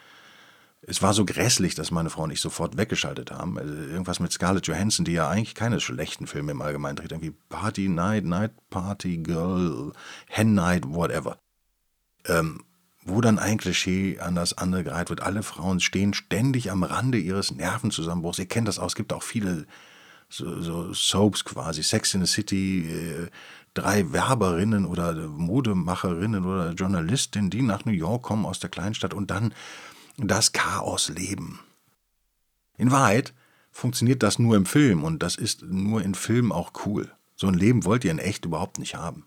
es 0.84 1.00
war 1.00 1.14
so 1.14 1.24
grässlich, 1.24 1.74
dass 1.74 1.92
meine 1.92 2.10
Frau 2.10 2.24
und 2.24 2.32
ich 2.32 2.40
sofort 2.40 2.76
weggeschaltet 2.76 3.30
haben. 3.30 3.56
Also 3.56 3.72
irgendwas 3.72 4.18
mit 4.18 4.32
Scarlett 4.32 4.66
Johansson, 4.66 5.04
die 5.04 5.12
ja 5.12 5.28
eigentlich 5.28 5.54
keine 5.54 5.80
schlechten 5.80 6.26
Filme 6.26 6.52
im 6.52 6.62
Allgemeinen 6.62 6.96
dreht. 6.96 7.12
Irgendwie 7.12 7.34
Party 7.48 7.88
Night, 7.88 8.24
Night 8.24 8.52
Party 8.68 9.18
Girl, 9.18 9.92
Hen 10.28 10.54
Night, 10.54 10.84
whatever. 10.88 11.38
Ähm, 12.26 12.64
wo 13.04 13.20
dann 13.20 13.38
ein 13.38 13.58
Klischee 13.58 14.18
an 14.18 14.34
das 14.34 14.58
andere 14.58 14.84
gereiht 14.84 15.10
wird. 15.10 15.22
Alle 15.22 15.42
Frauen 15.42 15.80
stehen 15.80 16.14
ständig 16.14 16.70
am 16.70 16.82
Rande 16.82 17.18
ihres 17.18 17.52
Nervenzusammenbruchs. 17.52 18.38
Ihr 18.38 18.46
kennt 18.46 18.68
das 18.68 18.78
auch. 18.78 18.86
Es 18.86 18.94
gibt 18.94 19.12
auch 19.12 19.22
viele 19.22 19.66
so, 20.28 20.60
so 20.62 20.92
Soaps 20.92 21.44
quasi. 21.44 21.82
Sex 21.82 22.14
in 22.14 22.24
the 22.24 22.32
City, 22.32 22.88
äh, 22.90 23.28
drei 23.74 24.12
Werberinnen 24.12 24.84
oder 24.84 25.14
Modemacherinnen 25.14 26.44
oder 26.44 26.72
Journalistinnen, 26.72 27.50
die 27.50 27.62
nach 27.62 27.84
New 27.84 27.92
York 27.92 28.22
kommen 28.22 28.46
aus 28.46 28.58
der 28.58 28.70
Kleinstadt 28.70 29.14
und 29.14 29.30
dann 29.30 29.54
das 30.28 30.52
Chaos 30.52 31.08
leben. 31.08 31.60
In 32.76 32.90
Wahrheit 32.90 33.34
funktioniert 33.70 34.22
das 34.22 34.38
nur 34.38 34.56
im 34.56 34.66
Film 34.66 35.04
und 35.04 35.22
das 35.22 35.36
ist 35.36 35.62
nur 35.62 36.02
in 36.02 36.14
Filmen 36.14 36.52
auch 36.52 36.72
cool. 36.86 37.10
So 37.36 37.46
ein 37.46 37.54
Leben 37.54 37.84
wollt 37.84 38.04
ihr 38.04 38.10
in 38.10 38.18
echt 38.18 38.44
überhaupt 38.44 38.78
nicht 38.78 38.94
haben. 38.94 39.24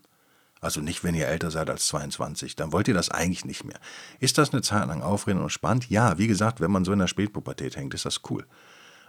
Also 0.60 0.80
nicht, 0.80 1.04
wenn 1.04 1.14
ihr 1.14 1.28
älter 1.28 1.50
seid 1.50 1.68
als 1.68 1.86
22, 1.88 2.56
dann 2.56 2.72
wollt 2.72 2.88
ihr 2.88 2.94
das 2.94 3.10
eigentlich 3.10 3.44
nicht 3.44 3.64
mehr. 3.64 3.78
Ist 4.20 4.38
das 4.38 4.52
eine 4.52 4.62
Zeit 4.62 4.86
lang 4.88 5.02
aufregend 5.02 5.42
und 5.42 5.50
spannend? 5.50 5.90
Ja, 5.90 6.18
wie 6.18 6.26
gesagt, 6.26 6.60
wenn 6.60 6.70
man 6.70 6.84
so 6.84 6.92
in 6.92 6.98
der 6.98 7.08
Spätpubertät 7.08 7.76
hängt, 7.76 7.94
ist 7.94 8.06
das 8.06 8.22
cool. 8.30 8.46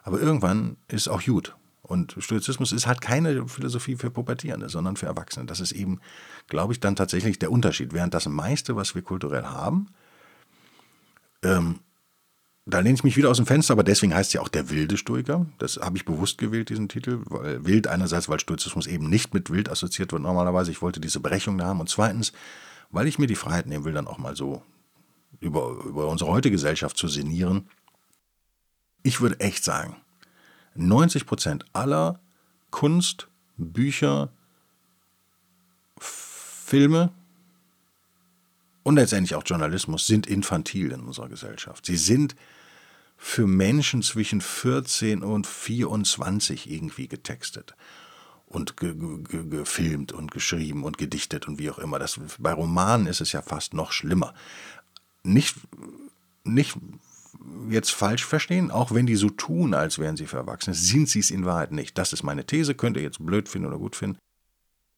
Aber 0.04 0.20
irgendwann 0.20 0.78
ist 0.88 1.08
auch 1.08 1.24
gut. 1.24 1.56
Und 1.82 2.16
Stoizismus 2.20 2.74
ist 2.74 2.86
halt 2.86 3.00
keine 3.00 3.48
Philosophie 3.48 3.96
für 3.96 4.12
Pubertierende, 4.12 4.68
sondern 4.68 4.98
für 4.98 5.06
Erwachsene. 5.06 5.46
Das 5.46 5.62
ist 5.62 5.72
eben, 5.72 6.02
glaube 6.50 6.74
ich, 6.74 6.82
dann 6.82 6.98
tatsächlich 6.98 7.40
der 7.40 7.52
Unterschied. 7.52 7.94
Während 7.94 8.14
das 8.14 8.28
meiste, 8.28 8.76
was 8.76 8.94
wir 8.94 9.02
kulturell 9.02 9.46
haben, 9.46 9.88
ähm, 11.48 11.80
da 12.66 12.80
lehne 12.80 12.96
ich 12.96 13.04
mich 13.04 13.16
wieder 13.16 13.30
aus 13.30 13.38
dem 13.38 13.46
Fenster, 13.46 13.72
aber 13.72 13.84
deswegen 13.84 14.14
heißt 14.14 14.30
es 14.30 14.34
ja 14.34 14.42
auch 14.42 14.50
der 14.50 14.70
wilde 14.70 14.98
Stoiker. 14.98 15.46
Das 15.58 15.78
habe 15.78 15.96
ich 15.96 16.04
bewusst 16.04 16.38
gewählt, 16.38 16.70
diesen 16.70 16.90
Titel. 16.90 17.22
Weil 17.26 17.66
wild 17.66 17.88
einerseits, 17.88 18.28
weil 18.28 18.42
Stoizismus 18.42 18.88
eben 18.88 19.10
nicht 19.10 19.34
mit 19.34 19.50
wild 19.50 19.70
assoziiert 19.70 20.12
wird 20.12 20.22
normalerweise. 20.22 20.72
Ich 20.72 20.82
wollte 20.82 21.00
diese 21.00 21.22
Brechung 21.22 21.58
da 21.58 21.68
haben. 21.68 21.80
Und 21.80 21.90
zweitens, 21.90 22.34
weil 22.92 23.08
ich 23.08 23.20
mir 23.20 23.28
die 23.28 23.36
Freiheit 23.36 23.68
nehmen 23.68 23.86
will, 23.86 23.94
dann 23.94 24.08
auch 24.08 24.18
mal 24.18 24.36
so 24.36 24.62
über, 25.40 25.70
über 25.86 26.08
unsere 26.08 26.30
heutige 26.30 26.56
Gesellschaft 26.56 26.98
zu 26.98 27.08
sinnieren. 27.08 27.70
Ich 29.02 29.22
würde 29.22 29.40
echt 29.40 29.64
sagen, 29.64 29.96
90 30.76 31.26
Prozent 31.26 31.66
aller 31.72 32.20
Kunst, 32.70 33.30
Bücher, 33.56 34.30
Filme, 35.98 37.12
und 38.88 38.96
letztendlich 38.96 39.36
auch 39.36 39.44
Journalismus 39.46 40.08
sind 40.08 40.28
infantil 40.28 40.94
in 40.94 41.02
unserer 41.02 41.28
Gesellschaft. 41.28 41.86
Sie 41.86 41.98
sind 41.98 42.38
für 43.18 43.46
Menschen 43.46 44.02
zwischen 44.02 44.40
14 44.40 45.24
und 45.24 45.46
24 45.46 46.72
irgendwie 46.72 47.10
getextet 47.10 47.76
und 48.46 48.78
ge 48.78 48.96
ge 48.96 49.44
gefilmt 49.50 50.14
und 50.14 50.32
geschrieben 50.32 50.86
und 50.86 50.98
gedichtet 50.98 51.50
und 51.50 51.60
wie 51.60 51.70
auch 51.70 51.80
immer. 51.80 52.00
Das, 52.00 52.18
bei 52.40 52.54
Romanen 52.54 53.08
ist 53.08 53.20
es 53.20 53.34
ja 53.34 53.42
fast 53.42 53.74
noch 53.74 53.92
schlimmer. 53.92 54.34
Nicht, 55.22 55.58
nicht 56.46 56.78
jetzt 57.70 57.92
falsch 57.92 58.24
verstehen, 58.24 58.72
auch 58.72 58.94
wenn 58.94 59.06
die 59.06 59.18
so 59.18 59.30
tun, 59.30 59.74
als 59.74 60.00
wären 60.00 60.16
sie 60.16 60.28
für 60.28 60.38
Erwachsene, 60.38 60.74
sind 60.74 61.10
sie 61.10 61.20
es 61.20 61.30
in 61.30 61.44
Wahrheit 61.44 61.74
nicht. 61.74 61.98
Das 61.98 62.14
ist 62.14 62.24
meine 62.24 62.46
These, 62.46 62.74
könnt 62.74 62.96
ihr 62.96 63.04
jetzt 63.04 63.26
blöd 63.26 63.50
finden 63.50 63.68
oder 63.68 63.80
gut 63.80 63.98
finden. 63.98 64.18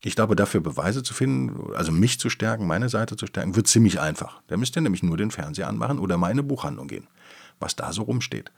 Ich 0.02 0.16
glaube, 0.16 0.36
dafür 0.36 0.62
Beweise 0.62 1.04
zu 1.04 1.14
finden, 1.14 1.74
also 1.76 1.92
mich 1.92 2.20
zu 2.20 2.30
stärken, 2.30 2.66
meine 2.66 2.88
Seite 2.88 3.18
zu 3.18 3.28
stärken, 3.28 3.56
wird 3.56 3.68
ziemlich 3.68 4.00
einfach. 4.00 4.42
Da 4.48 4.56
müsst 4.56 4.78
ihr 4.78 4.82
nämlich 4.82 5.04
nur 5.04 5.18
den 5.18 5.32
Fernseher 5.32 5.68
anmachen 5.68 6.00
oder 6.00 6.18
mal 6.18 6.28
in 6.28 6.34
eine 6.34 6.44
Buchhandlung 6.44 6.88
gehen, 6.88 7.08
was 7.60 7.76
da 7.76 7.92
so 7.92 8.04
rumsteht. 8.04 8.52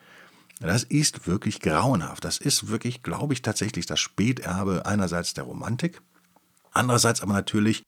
Das 0.60 0.84
ist 0.84 1.26
wirklich 1.26 1.60
grauenhaft. 1.60 2.24
Das 2.24 2.38
ist 2.38 2.68
wirklich, 2.68 3.02
glaube 3.02 3.34
ich, 3.34 3.42
tatsächlich 3.42 3.88
das 3.88 4.00
Späterbe 4.00 4.86
einerseits 4.86 5.34
der 5.34 5.46
Romantik, 5.46 6.02
andererseits 6.72 7.22
aber 7.22 7.34
natürlich, 7.34 7.82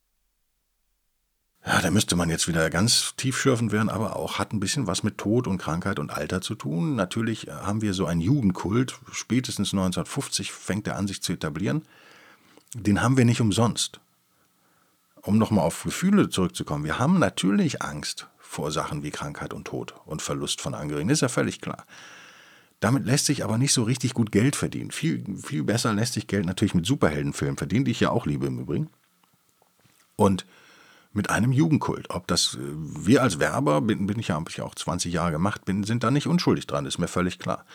ja, 1.63 1.80
da 1.80 1.92
müsste 1.92 2.16
man 2.16 2.32
jetzt 2.32 2.48
wieder 2.48 2.72
ganz 2.72 3.13
tiefschürfend 3.18 3.72
werden, 3.72 3.89
aber 3.89 4.16
auch 4.16 4.39
hat 4.39 4.52
ein 4.52 4.60
bisschen 4.60 4.88
was 4.88 5.04
mit 5.04 5.20
Tod 5.20 5.46
und 5.46 5.60
Krankheit 5.60 6.00
und 6.00 6.10
Alter 6.10 6.42
zu 6.42 6.56
tun. 6.56 6.96
Natürlich 6.96 7.50
haben 7.50 7.84
wir 7.84 7.94
so 7.94 8.08
einen 8.08 8.20
Jugendkult, 8.20 9.00
spätestens 9.12 9.74
1950 9.74 10.52
fängt 10.52 10.88
er 10.88 10.96
an, 10.96 11.08
sich 11.08 11.22
zu 11.22 11.34
etablieren 11.34 11.84
den 12.74 13.02
haben 13.02 13.18
wir 13.18 13.26
nicht 13.26 13.42
umsonst. 13.42 14.00
Um 15.22 15.38
nochmal 15.38 15.66
auf 15.66 15.84
Gefühle 15.84 16.30
zurückzukommen, 16.30 16.84
wir 16.84 17.00
haben 17.00 17.20
natürlich 17.20 17.82
Angst 17.82 18.28
vor 18.40 18.72
Sachen 18.72 19.04
wie 19.04 19.12
Krankheit 19.12 19.54
und 19.54 19.66
Tod 19.66 19.96
und 20.06 20.22
Verlust 20.22 20.62
von 20.62 20.74
Angehörigen, 20.74 21.10
ist 21.10 21.22
ja 21.22 21.30
völlig 21.30 21.62
klar. 21.62 21.86
Damit 22.80 23.06
lässt 23.06 23.26
sich 23.28 23.44
aber 23.44 23.58
nicht 23.58 23.72
so 23.74 23.84
richtig 23.84 24.14
gut 24.14 24.32
Geld 24.32 24.58
verdienen. 24.58 24.92
Viel, 24.92 25.24
viel 25.42 25.64
besser 25.64 25.94
lässt 25.94 26.14
sich 26.14 26.28
Geld 26.28 26.46
natürlich 26.46 26.76
mit 26.76 26.86
Superheldenfilmen 26.86 27.58
verdienen, 27.58 27.86
die 27.86 27.92
ich 27.92 28.02
ja 28.02 28.10
auch 28.10 28.26
liebe 28.26 28.48
im 28.48 28.60
Übrigen. 28.60 28.90
Und 30.18 30.46
mit 31.14 31.30
einem 31.30 31.52
Jugendkult. 31.52 32.10
Ob 32.10 32.28
das 32.28 32.56
äh, 32.56 32.60
wir 32.60 33.22
als 33.22 33.40
Werber, 33.40 33.82
bin, 33.82 34.08
bin 34.08 34.20
ich 34.20 34.30
ja, 34.30 34.36
habe 34.36 34.50
ich 34.50 34.58
ja 34.58 34.66
auch 34.66 34.76
20 34.76 35.14
Jahre 35.14 35.32
gemacht, 35.32 35.64
bin, 35.64 35.84
sind 35.84 36.04
da 36.04 36.12
nicht 36.12 36.28
unschuldig 36.28 36.68
dran, 36.68 36.86
ist 36.86 36.98
mir 36.98 37.08
völlig 37.08 37.40
klar. 37.40 37.66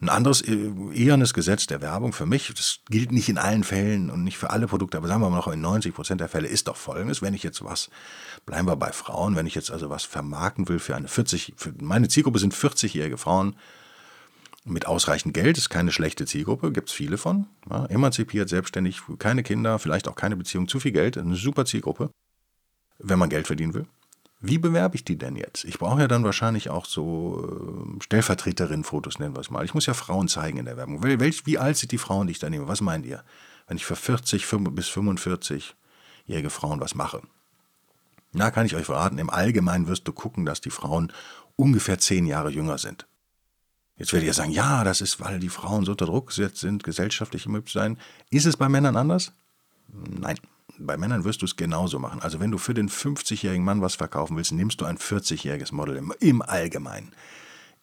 Ein 0.00 0.08
anderes 0.08 0.42
äh, 0.42 0.70
ehernes 0.92 1.34
Gesetz 1.34 1.66
der 1.66 1.80
Werbung 1.80 2.12
für 2.12 2.26
mich, 2.26 2.52
das 2.54 2.80
gilt 2.90 3.12
nicht 3.12 3.28
in 3.28 3.38
allen 3.38 3.64
Fällen 3.64 4.10
und 4.10 4.24
nicht 4.24 4.36
für 4.36 4.50
alle 4.50 4.66
Produkte, 4.66 4.96
aber 4.96 5.08
sagen 5.08 5.22
wir 5.22 5.30
mal 5.30 5.36
noch 5.36 5.48
in 5.48 5.60
90 5.60 5.94
Prozent 5.94 6.20
der 6.20 6.28
Fälle 6.28 6.48
ist 6.48 6.68
doch 6.68 6.76
folgendes, 6.76 7.22
wenn 7.22 7.34
ich 7.34 7.42
jetzt 7.42 7.64
was, 7.64 7.90
bleiben 8.44 8.66
wir 8.66 8.76
bei 8.76 8.92
Frauen, 8.92 9.36
wenn 9.36 9.46
ich 9.46 9.54
jetzt 9.54 9.70
also 9.70 9.90
was 9.90 10.04
vermarkten 10.04 10.68
will 10.68 10.78
für 10.78 10.96
eine 10.96 11.08
40, 11.08 11.54
für 11.56 11.72
meine 11.80 12.08
Zielgruppe 12.08 12.38
sind 12.38 12.54
40-jährige 12.54 13.18
Frauen 13.18 13.56
mit 14.64 14.86
ausreichend 14.86 15.34
Geld, 15.34 15.58
ist 15.58 15.68
keine 15.68 15.92
schlechte 15.92 16.26
Zielgruppe, 16.26 16.72
gibt 16.72 16.88
es 16.88 16.94
viele 16.94 17.18
von, 17.18 17.46
ja, 17.70 17.86
emanzipiert, 17.86 18.48
selbstständig, 18.48 19.00
keine 19.18 19.42
Kinder, 19.42 19.78
vielleicht 19.78 20.08
auch 20.08 20.16
keine 20.16 20.36
Beziehung, 20.36 20.68
zu 20.68 20.80
viel 20.80 20.92
Geld, 20.92 21.18
eine 21.18 21.36
super 21.36 21.66
Zielgruppe, 21.66 22.10
wenn 22.98 23.18
man 23.18 23.28
Geld 23.28 23.46
verdienen 23.46 23.74
will. 23.74 23.86
Wie 24.46 24.58
bewerbe 24.58 24.96
ich 24.96 25.04
die 25.04 25.16
denn 25.16 25.36
jetzt? 25.36 25.64
Ich 25.64 25.78
brauche 25.78 26.00
ja 26.00 26.06
dann 26.06 26.22
wahrscheinlich 26.22 26.68
auch 26.68 26.84
so 26.84 27.96
äh, 27.98 28.02
Stellvertreterinnen-Fotos, 28.02 29.18
nennen 29.18 29.34
wir 29.34 29.40
es 29.40 29.48
mal. 29.48 29.64
Ich 29.64 29.72
muss 29.72 29.86
ja 29.86 29.94
Frauen 29.94 30.28
zeigen 30.28 30.58
in 30.58 30.66
der 30.66 30.76
Werbung. 30.76 31.02
Welch, 31.02 31.46
wie 31.46 31.56
alt 31.56 31.78
sind 31.78 31.92
die 31.92 31.98
Frauen, 31.98 32.26
die 32.26 32.32
ich 32.32 32.40
da 32.40 32.50
nehme? 32.50 32.68
Was 32.68 32.82
meint 32.82 33.06
ihr? 33.06 33.24
Wenn 33.66 33.78
ich 33.78 33.86
für 33.86 33.96
40 33.96 34.46
bis 34.72 34.88
45-jährige 34.90 36.50
Frauen 36.50 36.78
was 36.80 36.94
mache. 36.94 37.22
Na, 38.32 38.50
kann 38.50 38.66
ich 38.66 38.76
euch 38.76 38.84
verraten, 38.84 39.16
im 39.16 39.30
Allgemeinen 39.30 39.88
wirst 39.88 40.06
du 40.06 40.12
gucken, 40.12 40.44
dass 40.44 40.60
die 40.60 40.70
Frauen 40.70 41.10
ungefähr 41.56 41.98
zehn 41.98 42.26
Jahre 42.26 42.50
jünger 42.50 42.76
sind. 42.76 43.06
Jetzt 43.96 44.12
werdet 44.12 44.26
ihr 44.26 44.34
sagen, 44.34 44.50
ja, 44.50 44.84
das 44.84 45.00
ist, 45.00 45.20
weil 45.20 45.40
die 45.40 45.48
Frauen 45.48 45.86
so 45.86 45.92
unter 45.92 46.04
Druck 46.04 46.26
gesetzt 46.26 46.58
sind, 46.58 46.84
gesellschaftlich 46.84 47.46
im 47.46 47.62
sein. 47.66 47.96
Ist 48.28 48.44
es 48.44 48.58
bei 48.58 48.68
Männern 48.68 48.96
anders? 48.96 49.32
Nein 49.88 50.36
bei 50.78 50.96
Männern 50.96 51.24
wirst 51.24 51.42
du 51.42 51.46
es 51.46 51.56
genauso 51.56 51.98
machen. 51.98 52.20
Also 52.20 52.40
wenn 52.40 52.50
du 52.50 52.58
für 52.58 52.74
den 52.74 52.88
50-jährigen 52.88 53.64
Mann 53.64 53.80
was 53.80 53.94
verkaufen 53.94 54.36
willst, 54.36 54.52
nimmst 54.52 54.80
du 54.80 54.84
ein 54.84 54.98
40-jähriges 54.98 55.74
Model 55.74 55.96
im, 55.96 56.12
im 56.20 56.42
Allgemeinen. 56.42 57.12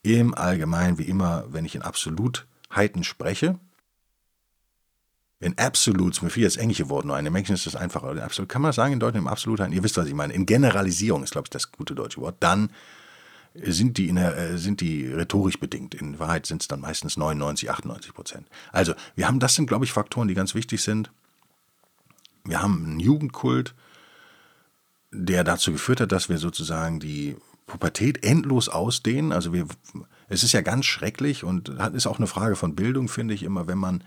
Im 0.03 0.33
Allgemeinen, 0.33 0.97
wie 0.97 1.03
immer, 1.03 1.45
wenn 1.49 1.65
ich 1.65 1.75
in 1.75 1.83
Absolutheiten 1.83 3.03
spreche, 3.03 3.59
in 5.39 5.57
Absolutes, 5.57 6.21
mir 6.21 6.29
fiel 6.29 6.43
jetzt 6.43 6.57
englische 6.57 6.89
Wort 6.89 7.05
nur 7.05 7.15
ein, 7.15 7.25
im 7.25 7.35
Englischen 7.35 7.55
ist 7.55 7.65
das 7.65 7.75
einfacher. 7.75 8.11
In 8.11 8.19
Absolut, 8.19 8.49
kann 8.49 8.61
man 8.61 8.69
das 8.69 8.75
sagen 8.75 8.93
in 8.93 8.99
Deutsch, 8.99 9.15
im 9.15 9.27
Absolutheiten, 9.27 9.73
ihr 9.73 9.83
wisst, 9.83 9.97
was 9.97 10.07
ich 10.07 10.13
meine. 10.13 10.33
In 10.33 10.45
Generalisierung 10.45 11.23
ist, 11.23 11.31
glaube 11.31 11.47
ich, 11.47 11.49
das 11.49 11.71
gute 11.71 11.95
deutsche 11.95 12.21
Wort. 12.21 12.35
Dann 12.41 12.71
sind 13.55 13.97
die, 13.97 14.13
der, 14.13 14.37
äh, 14.37 14.57
sind 14.57 14.81
die 14.81 15.07
rhetorisch 15.07 15.59
bedingt. 15.59 15.95
In 15.95 16.19
Wahrheit 16.19 16.45
sind 16.45 16.61
es 16.61 16.67
dann 16.67 16.79
meistens 16.79 17.17
99, 17.17 17.71
98 17.71 18.13
Prozent. 18.13 18.47
Also, 18.71 18.93
wir 19.15 19.27
haben, 19.27 19.39
das 19.39 19.55
sind, 19.55 19.65
glaube 19.65 19.83
ich, 19.83 19.91
Faktoren, 19.91 20.27
die 20.27 20.35
ganz 20.35 20.53
wichtig 20.53 20.81
sind 20.81 21.11
wir 22.43 22.61
haben 22.61 22.85
einen 22.85 22.99
Jugendkult, 22.99 23.75
der 25.11 25.43
dazu 25.43 25.71
geführt 25.71 26.01
hat, 26.01 26.11
dass 26.11 26.29
wir 26.29 26.37
sozusagen 26.37 26.99
die 26.99 27.35
Pubertät 27.67 28.23
endlos 28.23 28.69
ausdehnen. 28.69 29.31
Also 29.31 29.53
wir, 29.53 29.67
es 30.29 30.43
ist 30.43 30.51
ja 30.51 30.61
ganz 30.61 30.85
schrecklich 30.85 31.43
und 31.43 31.69
ist 31.69 32.07
auch 32.07 32.17
eine 32.17 32.27
Frage 32.27 32.55
von 32.55 32.75
Bildung, 32.75 33.07
finde 33.07 33.33
ich 33.33 33.43
immer, 33.43 33.67
wenn 33.67 33.77
man 33.77 34.03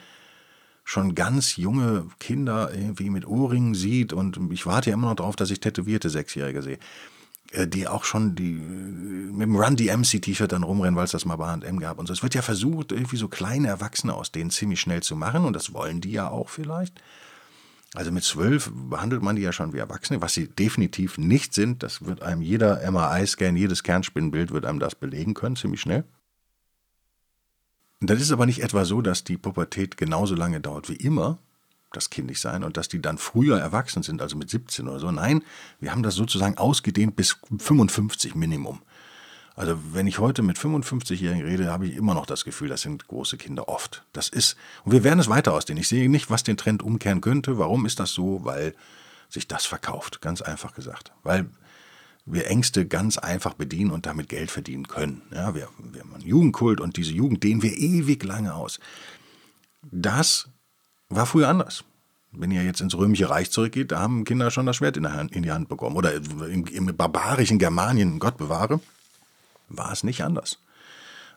schon 0.84 1.14
ganz 1.14 1.56
junge 1.56 2.08
Kinder 2.20 2.72
irgendwie 2.74 3.08
mit 3.08 3.26
Ohrringen 3.26 3.74
sieht 3.74 4.12
und 4.12 4.38
ich 4.52 4.66
warte 4.66 4.90
ja 4.90 4.94
immer 4.94 5.08
noch 5.08 5.16
darauf, 5.16 5.34
dass 5.34 5.50
ich 5.50 5.60
tätowierte 5.60 6.10
Sechsjährige 6.10 6.60
sehe, 6.60 6.78
äh, 7.52 7.66
die 7.66 7.88
auch 7.88 8.04
schon 8.04 8.34
die 8.34 8.52
mit 8.52 9.42
dem 9.42 9.56
Run 9.56 9.76
DMC 9.76 10.20
T-Shirt 10.20 10.52
dann 10.52 10.62
rumrennen, 10.62 10.94
weil 10.94 11.06
es 11.06 11.12
das 11.12 11.24
mal 11.24 11.36
bei 11.36 11.46
H&M 11.46 11.80
gab 11.80 11.98
und 11.98 12.06
so. 12.06 12.12
Es 12.12 12.22
wird 12.22 12.34
ja 12.34 12.42
versucht, 12.42 12.92
irgendwie 12.92 13.16
so 13.16 13.28
kleine 13.28 13.68
Erwachsene 13.68 14.12
aus 14.12 14.30
denen 14.30 14.50
ziemlich 14.50 14.80
schnell 14.80 15.02
zu 15.02 15.16
machen 15.16 15.46
und 15.46 15.54
das 15.54 15.72
wollen 15.72 16.02
die 16.02 16.12
ja 16.12 16.28
auch 16.28 16.50
vielleicht. 16.50 17.00
Also 17.94 18.10
mit 18.10 18.24
zwölf 18.24 18.72
behandelt 18.74 19.22
man 19.22 19.36
die 19.36 19.42
ja 19.42 19.52
schon 19.52 19.72
wie 19.72 19.78
Erwachsene, 19.78 20.20
was 20.20 20.34
sie 20.34 20.48
definitiv 20.48 21.16
nicht 21.16 21.54
sind. 21.54 21.84
Das 21.84 22.04
wird 22.04 22.22
einem 22.22 22.42
jeder 22.42 22.80
MRI-Scan, 22.90 23.56
jedes 23.56 23.84
Kernspinnenbild 23.84 24.50
wird 24.50 24.66
einem 24.66 24.80
das 24.80 24.96
belegen 24.96 25.34
können, 25.34 25.54
ziemlich 25.54 25.80
schnell. 25.80 26.04
Das 28.00 28.20
ist 28.20 28.32
aber 28.32 28.46
nicht 28.46 28.62
etwa 28.62 28.84
so, 28.84 29.00
dass 29.00 29.22
die 29.22 29.38
Pubertät 29.38 29.96
genauso 29.96 30.34
lange 30.34 30.60
dauert 30.60 30.88
wie 30.88 30.96
immer, 30.96 31.38
das 31.92 32.10
Kindlichsein, 32.10 32.64
und 32.64 32.76
dass 32.76 32.88
die 32.88 33.00
dann 33.00 33.16
früher 33.16 33.58
erwachsen 33.58 34.02
sind, 34.02 34.20
also 34.20 34.36
mit 34.36 34.50
17 34.50 34.88
oder 34.88 34.98
so. 34.98 35.12
Nein, 35.12 35.44
wir 35.78 35.92
haben 35.92 36.02
das 36.02 36.16
sozusagen 36.16 36.58
ausgedehnt 36.58 37.14
bis 37.14 37.36
55 37.56 38.34
Minimum. 38.34 38.82
Also 39.56 39.78
wenn 39.92 40.08
ich 40.08 40.18
heute 40.18 40.42
mit 40.42 40.58
55-Jährigen 40.58 41.44
rede, 41.44 41.70
habe 41.70 41.86
ich 41.86 41.94
immer 41.94 42.14
noch 42.14 42.26
das 42.26 42.44
Gefühl, 42.44 42.68
das 42.68 42.82
sind 42.82 43.06
große 43.06 43.36
Kinder 43.36 43.68
oft. 43.68 44.04
Das 44.12 44.28
ist, 44.28 44.56
und 44.84 44.92
wir 44.92 45.04
werden 45.04 45.20
es 45.20 45.28
weiter 45.28 45.52
ausdehnen. 45.52 45.80
Ich 45.80 45.88
sehe 45.88 46.10
nicht, 46.10 46.28
was 46.28 46.42
den 46.42 46.56
Trend 46.56 46.82
umkehren 46.82 47.20
könnte. 47.20 47.56
Warum 47.56 47.86
ist 47.86 48.00
das 48.00 48.10
so? 48.10 48.44
Weil 48.44 48.74
sich 49.28 49.46
das 49.46 49.64
verkauft, 49.64 50.20
ganz 50.20 50.42
einfach 50.42 50.74
gesagt. 50.74 51.12
Weil 51.22 51.46
wir 52.26 52.48
Ängste 52.48 52.86
ganz 52.86 53.18
einfach 53.18 53.54
bedienen 53.54 53.90
und 53.90 54.06
damit 54.06 54.28
Geld 54.28 54.50
verdienen 54.50 54.88
können. 54.88 55.22
Ja, 55.32 55.54
wir, 55.54 55.68
wir 55.78 56.00
haben 56.00 56.14
einen 56.14 56.26
Jugendkult 56.26 56.80
und 56.80 56.96
diese 56.96 57.12
Jugend 57.12 57.44
dehnen 57.44 57.62
wir 57.62 57.76
ewig 57.76 58.24
lange 58.24 58.54
aus. 58.54 58.80
Das 59.82 60.48
war 61.10 61.26
früher 61.26 61.48
anders. 61.48 61.84
Wenn 62.32 62.50
ihr 62.50 62.64
jetzt 62.64 62.80
ins 62.80 62.96
Römische 62.96 63.30
Reich 63.30 63.50
zurückgeht, 63.50 63.92
da 63.92 64.00
haben 64.00 64.24
Kinder 64.24 64.50
schon 64.50 64.66
das 64.66 64.76
Schwert 64.76 64.96
in, 64.96 65.42
die 65.42 65.52
Hand 65.52 65.68
bekommen. 65.68 65.96
Oder 65.96 66.14
im, 66.14 66.66
im 66.66 66.96
barbarischen 66.96 67.60
Germanien, 67.60 68.18
Gott 68.18 68.36
bewahre, 68.36 68.80
war 69.68 69.92
es 69.92 70.04
nicht 70.04 70.22
anders. 70.22 70.58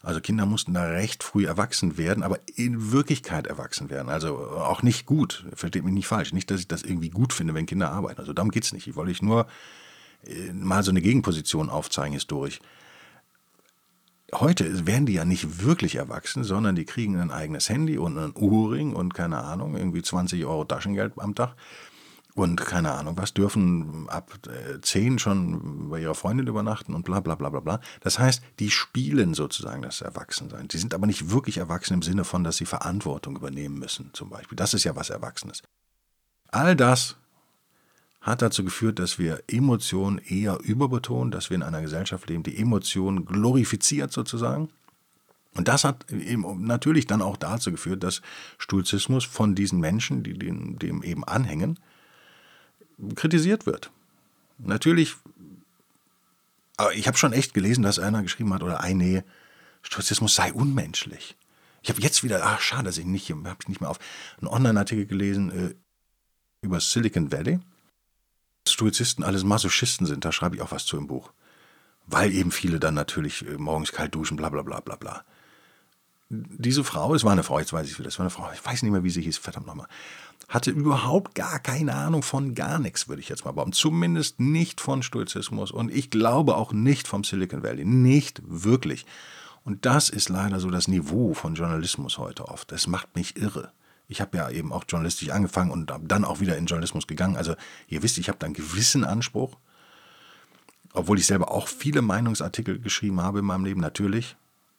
Also 0.03 0.21
Kinder 0.21 0.45
mussten 0.45 0.73
da 0.73 0.83
recht 0.83 1.23
früh 1.23 1.45
erwachsen 1.45 1.97
werden, 1.97 2.23
aber 2.23 2.39
in 2.55 2.91
Wirklichkeit 2.91 3.47
erwachsen 3.47 3.89
werden. 3.89 4.09
Also 4.09 4.37
auch 4.37 4.83
nicht 4.83 5.05
gut. 5.05 5.45
Versteht 5.53 5.83
mich 5.83 5.93
nicht 5.93 6.07
falsch. 6.07 6.33
Nicht, 6.33 6.51
dass 6.51 6.59
ich 6.59 6.67
das 6.67 6.83
irgendwie 6.83 7.09
gut 7.09 7.33
finde, 7.33 7.53
wenn 7.53 7.65
Kinder 7.65 7.91
arbeiten. 7.91 8.19
Also 8.19 8.33
darum 8.33 8.51
geht 8.51 8.63
es 8.63 8.73
nicht. 8.73 8.87
Ich 8.87 8.95
wollte 8.95 9.25
nur 9.25 9.47
äh, 10.25 10.53
mal 10.53 10.83
so 10.83 10.91
eine 10.91 11.01
Gegenposition 11.01 11.69
aufzeigen 11.69 12.13
historisch. 12.13 12.59
Heute 14.33 14.85
werden 14.85 15.05
die 15.05 15.13
ja 15.13 15.25
nicht 15.25 15.63
wirklich 15.63 15.95
erwachsen, 15.95 16.43
sondern 16.43 16.75
die 16.75 16.85
kriegen 16.85 17.19
ein 17.19 17.31
eigenes 17.31 17.69
Handy 17.69 17.97
und 17.97 18.17
einen 18.17 18.33
Uhrring 18.35 18.93
und 18.93 19.13
keine 19.13 19.37
Ahnung, 19.37 19.75
irgendwie 19.77 20.01
20 20.01 20.45
Euro 20.45 20.65
Taschengeld 20.65 21.13
am 21.17 21.33
Tag 21.33 21.55
und 22.37 22.57
keine 22.57 22.91
Ahnung 22.91 23.17
was, 23.17 23.33
dürfen 23.33 24.07
ab 24.09 24.31
10 24.83 25.15
äh, 25.15 25.19
schon 25.19 25.89
bei 25.89 26.01
ihrer 26.01 26.13
Freundin 26.13 26.45
übernachten 26.45 26.93
und 26.93 27.03
bla 27.03 27.19
bla 27.19 27.33
bla 27.33 27.49
bla 27.49 27.61
bla. 27.61 27.79
Das 28.01 28.19
heißt, 28.19 28.43
die 28.59 28.69
spielen 28.69 29.33
sozusagen 29.33 29.81
das 29.81 30.01
Erwachsensein. 30.01 30.67
Die 30.67 30.77
sind 30.77 30.93
aber 30.93 31.07
nicht 31.07 31.31
wirklich 31.31 31.57
erwachsen 31.57 31.95
im 31.95 32.03
Sinne 32.03 32.25
von, 32.25 32.43
dass 32.43 32.57
sie 32.57 32.65
Verantwortung 32.65 33.35
übernehmen 33.35 33.79
müssen, 33.79 34.11
zum 34.13 34.29
Beispiel. 34.29 34.55
Das 34.55 34.75
ist 34.75 34.83
ja 34.83 34.95
was 34.95 35.09
Erwachsenes. 35.09 35.63
All 36.51 36.75
das 36.75 37.15
hat 38.21 38.43
dazu 38.43 38.63
geführt, 38.63 38.99
dass 38.99 39.17
wir 39.17 39.41
Emotionen 39.47 40.19
eher 40.19 40.59
überbetonen, 40.61 41.31
dass 41.31 41.49
wir 41.49 41.55
in 41.55 41.63
einer 41.63 41.81
Gesellschaft 41.81 42.29
leben, 42.29 42.43
die 42.43 42.59
Emotionen 42.59 43.25
glorifiziert 43.25 44.11
sozusagen. 44.11 44.69
Und 45.55 45.67
das 45.67 45.83
hat 45.83 46.05
natürlich 46.11 47.07
dann 47.07 47.23
auch 47.23 47.35
dazu 47.37 47.71
geführt, 47.71 48.03
dass 48.03 48.21
Stoizismus 48.59 49.25
von 49.25 49.55
diesen 49.55 49.79
Menschen, 49.79 50.21
die 50.21 50.37
dem 50.37 51.01
eben 51.01 51.23
anhängen, 51.23 51.79
kritisiert 53.15 53.65
wird. 53.65 53.91
Natürlich, 54.57 55.15
aber 56.77 56.93
ich 56.93 57.07
habe 57.07 57.17
schon 57.17 57.33
echt 57.33 57.53
gelesen, 57.53 57.83
dass 57.83 57.99
einer 57.99 58.23
geschrieben 58.23 58.53
hat, 58.53 58.63
oder 58.63 58.81
eine, 58.81 59.23
Stoizismus 59.83 60.35
sei 60.35 60.51
unmenschlich. 60.51 61.37
Ich 61.81 61.89
habe 61.89 62.01
jetzt 62.01 62.23
wieder, 62.23 62.43
ach 62.43 62.59
schade, 62.59 62.85
dass 62.85 62.97
ich 62.97 63.05
nicht, 63.05 63.29
habe 63.29 63.57
ich 63.61 63.69
nicht 63.69 63.81
mehr 63.81 63.89
auf, 63.89 63.99
einen 64.39 64.47
Online-Artikel 64.47 65.05
gelesen 65.05 65.51
äh, 65.51 65.75
über 66.61 66.79
Silicon 66.79 67.31
Valley 67.31 67.59
Stoizisten 68.67 69.23
alles 69.23 69.43
Masochisten 69.43 70.05
sind, 70.05 70.25
da 70.25 70.31
schreibe 70.31 70.55
ich 70.55 70.61
auch 70.61 70.71
was 70.71 70.85
zu 70.85 70.97
im 70.97 71.07
Buch. 71.07 71.31
Weil 72.05 72.31
eben 72.31 72.51
viele 72.51 72.79
dann 72.79 72.93
natürlich 72.93 73.45
äh, 73.47 73.57
morgens 73.57 73.91
kalt 73.91 74.13
duschen, 74.15 74.37
bla 74.37 74.49
bla 74.49 74.61
bla 74.61 74.79
bla 74.79 74.95
bla. 74.95 75.23
Diese 76.29 76.83
Frau, 76.83 77.15
es 77.15 77.23
war 77.23 77.31
eine 77.31 77.43
Frau, 77.43 77.59
jetzt 77.59 77.71
weiß 77.71 77.87
ich 77.89 77.97
wieder, 77.97 78.09
es 78.09 78.19
war 78.19 78.25
eine 78.25 78.29
Frau, 78.29 78.49
ich 78.53 78.65
weiß 78.65 78.83
nicht 78.83 78.91
mehr, 78.91 79.03
wie 79.03 79.09
sie 79.09 79.21
hieß, 79.21 79.37
verdammt 79.37 79.65
nochmal, 79.65 79.87
hatte 80.49 80.71
überhaupt 80.71 81.35
gar 81.35 81.59
keine 81.59 81.93
Ahnung 81.93 82.21
von 82.21 82.53
gar 82.53 82.79
nichts, 82.79 83.07
würde 83.07 83.21
ich 83.21 83.29
jetzt 83.29 83.45
mal 83.45 83.51
behaupten. 83.51 83.73
Zumindest 83.73 84.39
nicht 84.39 84.81
von 84.81 85.03
Stoizismus 85.03 85.71
und 85.71 85.93
ich 85.93 86.09
glaube 86.09 86.55
auch 86.55 86.73
nicht 86.73 87.07
vom 87.07 87.23
Silicon 87.23 87.63
Valley. 87.63 87.85
Nicht 87.85 88.41
wirklich. 88.45 89.05
Und 89.63 89.85
das 89.85 90.09
ist 90.09 90.29
leider 90.29 90.61
so 90.61 90.69
das 90.69 90.87
Niveau 90.87 91.33
von 91.33 91.55
Journalismus 91.55 92.17
heute 92.17 92.47
oft. 92.47 92.71
Das 92.71 92.87
macht 92.87 93.15
mich 93.15 93.35
irre. 93.35 93.71
Ich 94.07 94.21
habe 94.21 94.37
ja 94.37 94.49
eben 94.49 94.71
auch 94.71 94.85
journalistisch 94.87 95.29
angefangen 95.29 95.71
und 95.71 95.91
dann 96.03 96.23
auch 96.23 96.39
wieder 96.39 96.57
in 96.57 96.65
Journalismus 96.65 97.07
gegangen. 97.07 97.35
Also 97.35 97.55
ihr 97.89 98.01
wisst, 98.03 98.17
ich 98.17 98.29
habe 98.29 98.37
da 98.39 98.45
einen 98.45 98.53
gewissen 98.53 99.03
Anspruch, 99.03 99.57
obwohl 100.93 101.19
ich 101.19 101.25
selber 101.25 101.51
auch 101.51 101.67
viele 101.67 102.01
Meinungsartikel 102.01 102.79
geschrieben 102.79 103.19
habe 103.19 103.39
in 103.39 103.45
meinem 103.45 103.65
Leben, 103.65 103.81
natürlich. 103.81 104.37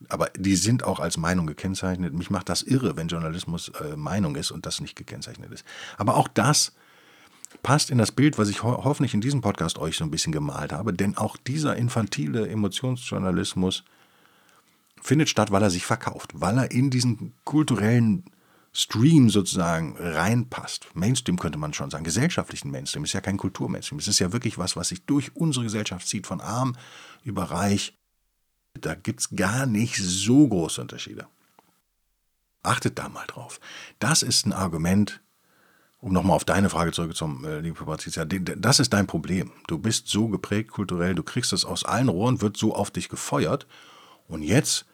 Aber 0.09 0.31
die 0.37 0.57
sind 0.57 0.85
auch 0.85 1.01
als 1.01 1.17
Meinung 1.17 1.47
gekennzeichnet. 1.47 2.15
Mich 2.15 2.31
macht 2.31 2.49
das 2.49 2.63
irre, 2.63 2.97
wenn 2.97 3.09
Journalismus 3.09 3.71
äh, 3.81 3.97
Meinung 3.97 4.37
ist 4.37 4.51
und 4.51 4.65
das 4.65 4.81
nicht 4.81 4.95
gekennzeichnet 4.95 5.51
ist. 5.53 5.65
Aber 5.97 6.17
auch 6.17 6.29
das 6.29 6.73
passt 7.63 7.91
in 7.91 7.99
das 7.99 8.13
Bild, 8.13 8.39
was 8.39 8.49
ich 8.49 8.63
ho 8.63 8.85
hoffentlich 8.85 9.15
in 9.15 9.21
diesem 9.21 9.41
Podcast 9.41 9.79
euch 9.79 9.97
so 9.97 10.05
ein 10.05 10.11
bisschen 10.11 10.33
gemalt 10.33 10.73
habe. 10.73 10.93
Denn 10.93 11.17
auch 11.17 11.37
dieser 11.37 11.77
infantile 11.77 12.49
Emotionsjournalismus 12.49 13.85
findet 15.03 15.29
statt, 15.29 15.51
weil 15.51 15.63
er 15.63 15.71
sich 15.71 15.85
verkauft, 15.85 16.31
weil 16.35 16.59
er 16.59 16.71
in 16.71 16.91
diesen 16.91 17.35
kulturellen 17.45 18.25
Stream 18.73 19.31
sozusagen 19.31 19.97
reinpasst. 19.99 20.89
Mainstream 20.95 21.39
könnte 21.39 21.59
man 21.59 21.73
schon 21.73 21.91
sagen. 21.91 22.05
Gesellschaftlichen 22.05 22.71
Mainstream 22.71 23.05
ist 23.05 23.13
ja 23.13 23.21
kein 23.21 23.37
Kulturmainstream. 23.37 23.99
Es 23.99 24.09
ist 24.09 24.19
ja 24.19 24.33
wirklich 24.33 24.59
was, 24.59 24.77
was 24.77 24.91
sich 24.91 25.05
durch 25.05 25.35
unsere 25.35 25.65
Gesellschaft 25.65 26.07
zieht, 26.07 26.27
von 26.27 26.41
arm 26.41 26.77
über 27.25 27.45
reich. 27.45 27.98
Da 28.75 28.95
gibt 28.95 29.21
es 29.21 29.31
gar 29.31 29.67
nicht 29.67 29.97
so 29.97 30.47
große 30.49 30.81
Unterschiede. 30.81 31.27
Achtet 32.63 32.99
da 32.99 33.09
mal 33.09 33.27
drauf. 33.27 33.61
Das 33.99 34.23
ist 34.23 34.47
ein 34.47 34.53
Argument, 34.53 35.21
um 36.01 36.13
nochmal 36.13 36.37
auf 36.37 36.45
deine 36.45 36.71
Frage 36.71 36.93
zurückzukommen, 36.93 37.45
äh, 37.45 37.61
liebe 37.61 37.85
Patricia. 37.85 38.25
Das 38.25 38.79
ist 38.79 38.93
dein 38.93 39.07
Problem. 39.07 39.53
Du 39.67 39.79
bist 39.79 40.09
so 40.09 40.29
geprägt 40.29 40.71
kulturell, 40.71 41.15
du 41.15 41.23
kriegst 41.23 41.53
es 41.53 41.65
aus 41.65 41.85
allen 41.85 42.09
Rohren, 42.09 42.41
wird 42.41 42.57
so 42.57 42.75
auf 42.75 42.91
dich 42.91 43.09
gefeuert. 43.09 43.67
Und 44.29 44.43
jetzt 44.43 44.87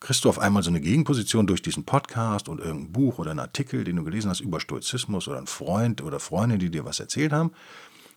kriegst 0.00 0.24
du 0.24 0.28
auf 0.28 0.38
einmal 0.38 0.62
so 0.62 0.70
eine 0.70 0.80
Gegenposition 0.80 1.46
durch 1.46 1.62
diesen 1.62 1.84
Podcast 1.84 2.48
und 2.48 2.60
irgendein 2.60 2.92
Buch 2.92 3.18
oder 3.18 3.30
einen 3.30 3.40
Artikel, 3.40 3.84
den 3.84 3.96
du 3.96 4.04
gelesen 4.04 4.30
hast 4.30 4.40
über 4.40 4.60
Stoizismus 4.60 5.28
oder 5.28 5.38
ein 5.38 5.46
Freund 5.46 6.02
oder 6.02 6.20
Freundin, 6.20 6.58
die 6.58 6.70
dir 6.70 6.84
was 6.84 7.00
erzählt 7.00 7.32
haben. 7.32 7.52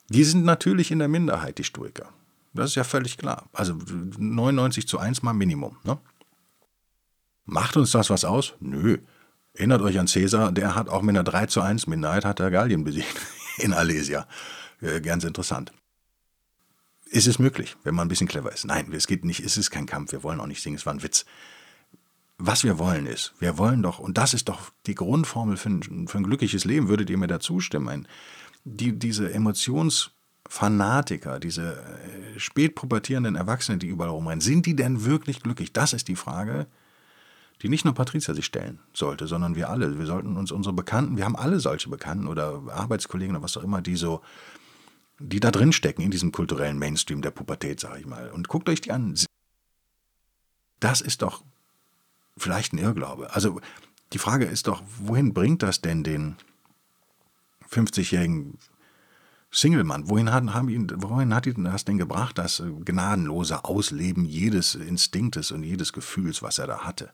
Die 0.10 0.24
sind 0.24 0.44
natürlich 0.44 0.92
in 0.92 1.00
der 1.00 1.08
Minderheit, 1.08 1.58
die 1.58 1.64
Stoiker. 1.64 2.10
Das 2.54 2.72
ist 2.72 2.76
ja 2.76 2.84
völlig 2.84 3.18
klar. 3.18 3.50
Also 3.54 3.78
99 4.18 4.88
zu 4.88 5.00
1 5.00 5.22
mal 5.22 5.34
Minimum. 5.34 5.78
Ne? 5.84 5.98
Macht 7.46 7.78
uns 7.78 7.92
das 7.92 8.10
was 8.10 8.26
aus? 8.26 8.54
Nö. 8.60 8.98
Erinnert 9.54 9.82
euch 9.82 10.00
an 10.00 10.08
Cäsar, 10.08 10.52
der 10.52 10.76
hat 10.76 10.90
auch 10.90 11.02
mit 11.02 11.16
einer 11.16 11.24
3 11.24 11.48
zu 11.48 11.62
1 11.62 11.88
Minderheit 11.88 12.26
hat 12.26 12.40
er 12.40 12.52
Gallien 12.52 12.84
besiegt 12.84 13.20
in 13.58 13.74
Alesia. 13.74 14.28
Äh, 14.82 15.02
ganz 15.02 15.24
interessant. 15.24 15.72
Ist 17.06 17.28
es 17.28 17.40
möglich, 17.40 17.76
wenn 17.84 17.96
man 17.96 18.06
ein 18.06 18.10
bisschen 18.10 18.28
clever 18.28 18.52
ist? 18.52 18.66
Nein, 18.66 18.92
es 18.94 19.08
geht 19.08 19.26
nicht, 19.26 19.40
es 19.40 19.58
ist 19.58 19.72
kein 19.72 19.88
Kampf, 19.88 20.12
wir 20.12 20.24
wollen 20.24 20.40
auch 20.40 20.46
nicht 20.46 20.62
singen, 20.62 20.78
es 20.78 20.86
war 20.86 20.94
ein 20.94 21.02
Witz 21.02 21.26
was 22.40 22.64
wir 22.64 22.80
wollen 22.80 23.06
ist, 23.06 23.34
wir 23.40 23.58
wollen 23.58 23.84
doch, 23.84 24.00
und 24.00 24.18
das 24.18 24.34
ist 24.34 24.48
doch 24.48 24.72
die 24.88 24.96
Grundformel 24.96 25.58
für 25.58 25.70
ein, 25.70 26.08
für 26.08 26.18
ein 26.18 26.24
glückliches 26.24 26.64
Leben, 26.64 26.88
würdet 26.88 27.10
ihr 27.10 27.18
mir 27.18 27.28
dazu 27.28 27.60
stimmen, 27.60 28.08
die, 28.64 28.98
diese 28.98 29.30
Emotionsfanatiker, 30.50 31.40
diese 31.40 31.78
äh, 31.78 32.40
spätpubertierenden 32.40 33.36
Erwachsenen, 33.36 33.80
die 33.80 33.88
überall 33.88 34.10
rumrennen, 34.10 34.42
sind 34.42 34.66
die 34.66 34.76
denn 34.76 35.06
wirklich 35.06 35.42
glücklich? 35.42 35.72
Das 35.72 35.94
ist 35.94 36.08
die 36.08 36.16
Frage, 36.16 36.68
die 37.62 37.70
nicht 37.70 37.86
nur 37.86 37.94
Patricia 37.94 38.34
sich 38.34 38.46
stellen 38.46 38.80
sollte, 38.94 39.28
sondern 39.28 39.56
wir 39.56 39.70
alle. 39.70 39.98
Wir 39.98 40.06
sollten 40.06 40.38
uns 40.38 40.52
unsere 40.52 40.74
Bekannten, 40.74 41.18
wir 41.18 41.26
haben 41.26 41.36
alle 41.36 41.60
solche 41.60 41.90
Bekannten 41.90 42.28
oder 42.28 42.62
Arbeitskollegen 42.70 43.36
oder 43.36 43.44
was 43.44 43.58
auch 43.58 43.64
immer, 43.64 43.82
die 43.82 43.96
so, 43.96 44.22
die 45.20 45.40
da 45.40 45.52
drin 45.52 45.72
stecken 45.72 46.02
in 46.02 46.12
diesem 46.12 46.32
kulturellen 46.32 46.80
Mainstream 46.80 47.22
der 47.22 47.32
Pubertät, 47.32 47.80
sage 47.80 48.00
ich 48.00 48.06
mal. 48.06 48.30
Und 48.32 48.48
guckt 48.48 48.70
euch 48.70 48.82
die 48.82 48.92
an. 48.92 49.16
Das 50.80 51.02
ist 51.02 51.22
doch 51.22 51.44
vielleicht 52.38 52.74
ein 52.74 52.78
Irrglaube. 52.78 53.34
Also 53.34 53.60
die 54.14 54.20
Frage 54.20 54.46
ist 54.46 54.68
doch, 54.68 54.82
wohin 54.98 55.34
bringt 55.34 55.62
das 55.62 55.82
denn 55.82 56.04
den 56.04 56.38
50-jährigen 57.70 58.58
Singlemann, 59.52 60.10
wohin 60.10 60.32
hat, 60.32 60.46
haben 60.54 60.70
ihn, 60.70 60.88
wohin 60.96 61.34
hat 61.34 61.48
ihn 61.48 61.64
das 61.64 61.84
denn 61.84 61.98
gebracht, 61.98 62.38
das 62.38 62.62
gnadenlose 62.86 63.66
Ausleben 63.66 64.26
jedes 64.26 64.76
Instinktes 64.76 65.52
und 65.52 65.64
jedes 65.64 65.92
Gefühls, 65.92 66.44
was 66.44 66.60
er 66.60 66.68
da 66.68 66.80
hatte? 66.82 67.12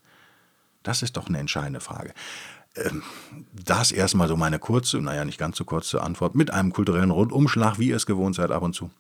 Das 0.84 1.02
ist 1.02 1.16
doch 1.18 1.28
eine 1.28 1.40
entscheidende 1.40 1.80
Frage. 1.80 2.14
Ähm, 2.76 3.04
das 3.54 3.92
erstmal 3.92 4.28
so 4.28 4.36
meine 4.36 4.60
kurze, 4.60 5.00
naja, 5.00 5.24
nicht 5.24 5.38
ganz 5.38 5.58
so 5.58 5.64
kurze 5.64 6.02
Antwort 6.02 6.36
mit 6.36 6.52
einem 6.52 6.74
kulturellen 6.74 7.12
Rundumschlag, 7.12 7.80
wie 7.80 7.90
ihr 7.90 7.96
es 7.96 8.06
gewohnt 8.06 8.36
seid 8.36 8.52
ab 8.52 8.64
und 8.64 8.74
zu. 8.74 8.92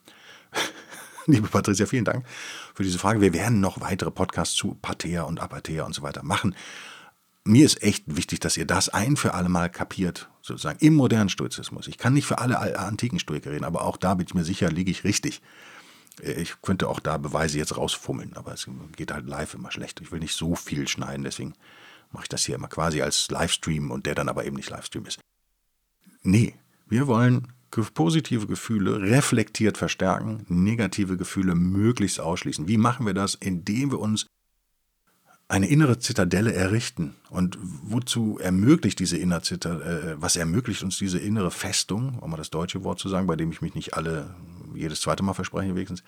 Liebe 1.25 1.47
Patricia, 1.47 1.85
vielen 1.85 2.05
Dank 2.05 2.25
für 2.73 2.83
diese 2.83 2.99
Frage. 2.99 3.19
Wir 3.19 3.33
werden 3.33 3.59
noch 3.59 3.81
weitere 3.81 4.11
Podcasts 4.11 4.55
zu 4.55 4.77
Pathea 4.81 5.23
und 5.23 5.41
Apathea 5.41 5.83
und 5.83 5.93
so 5.93 6.03
weiter 6.03 6.23
machen. 6.23 6.55
Mir 7.47 7.63
ist 7.63 7.83
echt 7.83 8.03
wichtig, 8.07 8.39
dass 8.39 8.57
ihr 8.57 8.65
das 8.65 8.89
ein 8.89 9.17
für 9.17 9.35
alle 9.35 9.49
Mal 9.49 9.69
kapiert, 9.69 10.29
sozusagen 10.41 10.79
im 10.79 10.95
modernen 10.95 11.29
Stoizismus. 11.29 11.87
Ich 11.87 11.99
kann 11.99 12.15
nicht 12.15 12.25
für 12.25 12.39
alle 12.39 12.79
antiken 12.79 13.19
Stoiker 13.19 13.51
reden, 13.51 13.65
aber 13.65 13.83
auch 13.83 13.97
da 13.97 14.15
bin 14.15 14.25
ich 14.25 14.33
mir 14.33 14.43
sicher, 14.43 14.71
liege 14.71 14.89
ich 14.89 15.03
richtig. 15.03 15.43
Ich 16.21 16.61
könnte 16.63 16.89
auch 16.89 16.99
da 16.99 17.17
Beweise 17.17 17.59
jetzt 17.59 17.77
rausfummeln, 17.77 18.33
aber 18.35 18.53
es 18.53 18.67
geht 18.95 19.11
halt 19.11 19.27
live 19.27 19.53
immer 19.53 19.69
schlecht. 19.69 20.01
Ich 20.01 20.11
will 20.11 20.19
nicht 20.19 20.33
so 20.33 20.55
viel 20.55 20.87
schneiden, 20.87 21.23
deswegen 21.23 21.53
mache 22.11 22.23
ich 22.23 22.29
das 22.29 22.45
hier 22.45 22.55
immer 22.55 22.67
quasi 22.67 23.03
als 23.03 23.29
Livestream 23.29 23.91
und 23.91 24.07
der 24.07 24.15
dann 24.15 24.29
aber 24.29 24.45
eben 24.45 24.55
nicht 24.55 24.71
Livestream 24.71 25.05
ist. 25.05 25.19
Nee, 26.23 26.55
wir 26.87 27.05
wollen 27.05 27.53
positive 27.93 28.47
Gefühle 28.47 29.01
reflektiert 29.01 29.77
verstärken, 29.77 30.45
negative 30.47 31.17
Gefühle 31.17 31.53
möglichst 31.53 32.19
ausschließen. 32.19 32.67
Wie 32.67 32.77
machen 32.77 33.05
wir 33.05 33.13
das? 33.13 33.35
Indem 33.35 33.91
wir 33.91 33.99
uns 33.99 34.25
eine 35.47 35.67
innere 35.67 35.99
Zitadelle 35.99 36.53
errichten. 36.53 37.15
Und 37.29 37.57
wozu 37.61 38.39
ermöglicht 38.39 38.99
diese 38.99 39.17
innere 39.17 39.41
Zitadelle, 39.41 40.13
äh, 40.13 40.21
was 40.21 40.35
ermöglicht 40.35 40.83
uns 40.83 40.97
diese 40.97 41.19
innere 41.19 41.51
Festung, 41.51 42.19
um 42.19 42.31
mal 42.31 42.37
das 42.37 42.49
deutsche 42.49 42.83
Wort 42.83 42.99
zu 42.99 43.09
sagen, 43.09 43.27
bei 43.27 43.35
dem 43.35 43.51
ich 43.51 43.61
mich 43.61 43.75
nicht 43.75 43.93
alle 43.93 44.33
jedes 44.73 45.01
zweite 45.01 45.23
Mal 45.23 45.33
verspreche 45.33 45.75
wenigstens, 45.75 46.03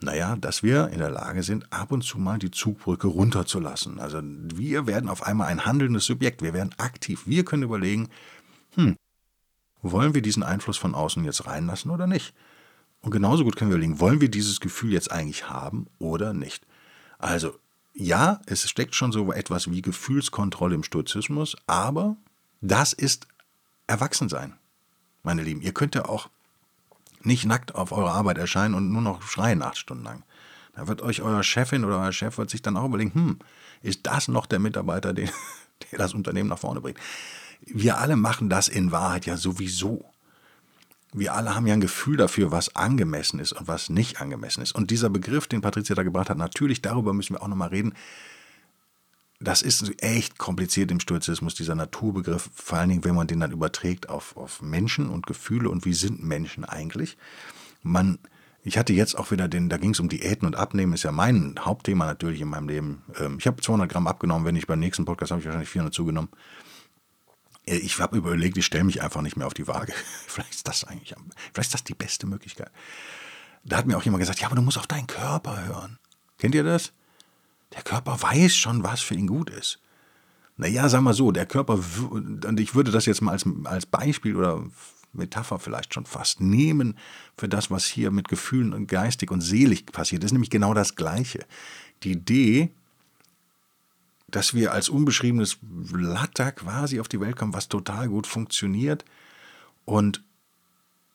naja, 0.00 0.36
dass 0.36 0.62
wir 0.62 0.88
in 0.88 0.98
der 0.98 1.10
Lage 1.10 1.42
sind, 1.42 1.72
ab 1.72 1.90
und 1.90 2.02
zu 2.02 2.18
mal 2.18 2.38
die 2.38 2.50
Zugbrücke 2.50 3.06
runterzulassen. 3.06 3.98
Also 3.98 4.20
wir 4.22 4.86
werden 4.86 5.08
auf 5.08 5.22
einmal 5.22 5.48
ein 5.48 5.64
handelndes 5.64 6.04
Subjekt, 6.04 6.42
wir 6.42 6.52
werden 6.52 6.74
aktiv. 6.76 7.22
Wir 7.26 7.44
können 7.44 7.62
überlegen, 7.62 8.08
hm, 8.74 8.96
wollen 9.82 10.14
wir 10.14 10.22
diesen 10.22 10.42
Einfluss 10.42 10.76
von 10.76 10.94
außen 10.94 11.24
jetzt 11.24 11.46
reinlassen 11.46 11.90
oder 11.90 12.06
nicht? 12.06 12.34
Und 13.00 13.10
genauso 13.10 13.44
gut 13.44 13.56
können 13.56 13.70
wir 13.70 13.76
überlegen, 13.76 14.00
wollen 14.00 14.20
wir 14.20 14.30
dieses 14.30 14.60
Gefühl 14.60 14.92
jetzt 14.92 15.10
eigentlich 15.10 15.48
haben 15.48 15.86
oder 15.98 16.34
nicht? 16.34 16.66
Also 17.18 17.54
ja, 17.96 18.40
es 18.46 18.68
steckt 18.68 18.94
schon 18.94 19.10
so 19.10 19.32
etwas 19.32 19.70
wie 19.70 19.80
Gefühlskontrolle 19.80 20.74
im 20.74 20.84
Stoizismus, 20.84 21.56
aber 21.66 22.16
das 22.60 22.92
ist 22.92 23.26
Erwachsensein, 23.86 24.54
meine 25.22 25.42
Lieben. 25.42 25.62
Ihr 25.62 25.72
könnt 25.72 25.94
ja 25.94 26.04
auch 26.04 26.28
nicht 27.22 27.46
nackt 27.46 27.74
auf 27.74 27.92
eure 27.92 28.10
Arbeit 28.10 28.38
erscheinen 28.38 28.74
und 28.74 28.92
nur 28.92 29.00
noch 29.00 29.22
schreien 29.22 29.62
acht 29.62 29.78
Stunden 29.78 30.04
lang. 30.04 30.24
Da 30.74 30.88
wird 30.88 31.00
euch 31.00 31.22
euer 31.22 31.42
Chefin 31.42 31.84
oder 31.84 31.98
euer 31.98 32.12
Chef 32.12 32.36
wird 32.36 32.50
sich 32.50 32.60
dann 32.60 32.76
auch 32.76 32.84
überlegen, 32.84 33.14
hm, 33.14 33.38
ist 33.82 34.06
das 34.06 34.28
noch 34.28 34.44
der 34.44 34.58
Mitarbeiter, 34.58 35.12
der 35.14 35.30
das 35.92 36.12
Unternehmen 36.12 36.50
nach 36.50 36.58
vorne 36.58 36.82
bringt? 36.82 36.98
Wir 37.62 37.98
alle 37.98 38.16
machen 38.16 38.50
das 38.50 38.68
in 38.68 38.92
Wahrheit 38.92 39.24
ja 39.24 39.38
sowieso. 39.38 40.04
Wir 41.16 41.32
alle 41.32 41.54
haben 41.54 41.66
ja 41.66 41.72
ein 41.72 41.80
Gefühl 41.80 42.18
dafür, 42.18 42.52
was 42.52 42.76
angemessen 42.76 43.40
ist 43.40 43.52
und 43.52 43.66
was 43.66 43.88
nicht 43.88 44.20
angemessen 44.20 44.62
ist. 44.62 44.74
Und 44.74 44.90
dieser 44.90 45.08
Begriff, 45.08 45.46
den 45.46 45.62
Patricia 45.62 45.96
da 45.96 46.02
gebracht 46.02 46.28
hat, 46.28 46.36
natürlich, 46.36 46.82
darüber 46.82 47.14
müssen 47.14 47.34
wir 47.34 47.42
auch 47.42 47.48
nochmal 47.48 47.70
reden. 47.70 47.94
Das 49.40 49.62
ist 49.62 50.02
echt 50.02 50.36
kompliziert 50.36 50.90
im 50.90 51.00
Stoizismus, 51.00 51.54
dieser 51.54 51.74
Naturbegriff, 51.74 52.50
vor 52.54 52.78
allen 52.78 52.90
Dingen, 52.90 53.04
wenn 53.04 53.14
man 53.14 53.26
den 53.26 53.40
dann 53.40 53.50
überträgt 53.50 54.10
auf, 54.10 54.36
auf 54.36 54.60
Menschen 54.60 55.08
und 55.08 55.26
Gefühle 55.26 55.70
und 55.70 55.86
wie 55.86 55.94
sind 55.94 56.22
Menschen 56.22 56.66
eigentlich. 56.66 57.16
Man, 57.82 58.18
ich 58.62 58.76
hatte 58.76 58.92
jetzt 58.92 59.16
auch 59.16 59.30
wieder 59.30 59.48
den, 59.48 59.70
da 59.70 59.78
ging 59.78 59.92
es 59.92 60.00
um 60.00 60.10
Diäten 60.10 60.46
und 60.46 60.56
Abnehmen, 60.56 60.92
ist 60.92 61.04
ja 61.04 61.12
mein 61.12 61.54
Hauptthema 61.58 62.04
natürlich 62.04 62.42
in 62.42 62.48
meinem 62.48 62.68
Leben. 62.68 63.02
Ähm, 63.18 63.36
ich 63.38 63.46
habe 63.46 63.62
200 63.62 63.90
Gramm 63.90 64.06
abgenommen, 64.06 64.44
wenn 64.46 64.56
ich 64.56 64.66
beim 64.66 64.80
nächsten 64.80 65.06
Podcast 65.06 65.30
habe 65.30 65.40
ich 65.40 65.46
wahrscheinlich 65.46 65.70
400 65.70 65.94
zugenommen. 65.94 66.28
Äh, 67.66 67.76
ich 67.76 67.98
habe 68.00 68.16
überlegt, 68.16 68.56
ich 68.56 68.66
stelle 68.66 68.84
mich 68.84 69.02
einfach 69.02 69.22
nicht 69.22 69.36
mehr 69.36 69.46
auf 69.46 69.54
die 69.54 69.66
Waage. 69.66 69.92
Vielleicht 70.26 70.54
ist 70.54 70.68
das 70.68 70.84
eigentlich, 70.84 71.14
vielleicht 71.52 71.68
ist 71.68 71.74
das 71.74 71.84
die 71.84 71.94
beste 71.94 72.26
Möglichkeit. 72.26 72.70
Da 73.64 73.76
hat 73.76 73.86
mir 73.86 73.96
auch 73.96 74.02
jemand 74.02 74.20
gesagt, 74.20 74.40
ja, 74.40 74.46
aber 74.46 74.56
du 74.56 74.62
musst 74.62 74.78
auf 74.78 74.86
deinen 74.86 75.06
Körper 75.06 75.66
hören. 75.66 75.98
Kennt 76.38 76.54
ihr 76.54 76.62
das? 76.62 76.92
Der 77.74 77.82
Körper 77.82 78.20
weiß 78.22 78.54
schon, 78.54 78.84
was 78.84 79.00
für 79.00 79.14
ihn 79.14 79.26
gut 79.26 79.50
ist. 79.50 79.80
Naja, 80.56 80.88
sag 80.88 81.02
mal 81.02 81.12
so, 81.12 81.32
der 81.32 81.46
Körper, 81.46 81.80
und 82.10 82.60
ich 82.60 82.74
würde 82.74 82.92
das 82.92 83.06
jetzt 83.06 83.20
mal 83.20 83.32
als, 83.32 83.44
als 83.64 83.86
Beispiel 83.86 84.36
oder 84.36 84.64
Metapher 85.12 85.58
vielleicht 85.58 85.92
schon 85.92 86.06
fast 86.06 86.40
nehmen 86.40 86.96
für 87.36 87.48
das, 87.48 87.70
was 87.70 87.84
hier 87.84 88.10
mit 88.10 88.28
Gefühlen 88.28 88.72
und 88.72 88.86
geistig 88.86 89.30
und 89.30 89.40
selig 89.40 89.86
passiert. 89.86 90.22
Das 90.22 90.28
ist 90.28 90.32
nämlich 90.32 90.50
genau 90.50 90.74
das 90.74 90.94
Gleiche. 90.94 91.44
Die 92.02 92.12
Idee, 92.12 92.70
dass 94.28 94.54
wir 94.54 94.72
als 94.72 94.88
unbeschriebenes 94.88 95.58
Blatter 95.60 96.52
quasi 96.52 97.00
auf 97.00 97.08
die 97.08 97.20
Welt 97.20 97.36
kommen, 97.36 97.54
was 97.54 97.68
total 97.68 98.08
gut 98.08 98.26
funktioniert 98.26 99.04
und 99.84 100.22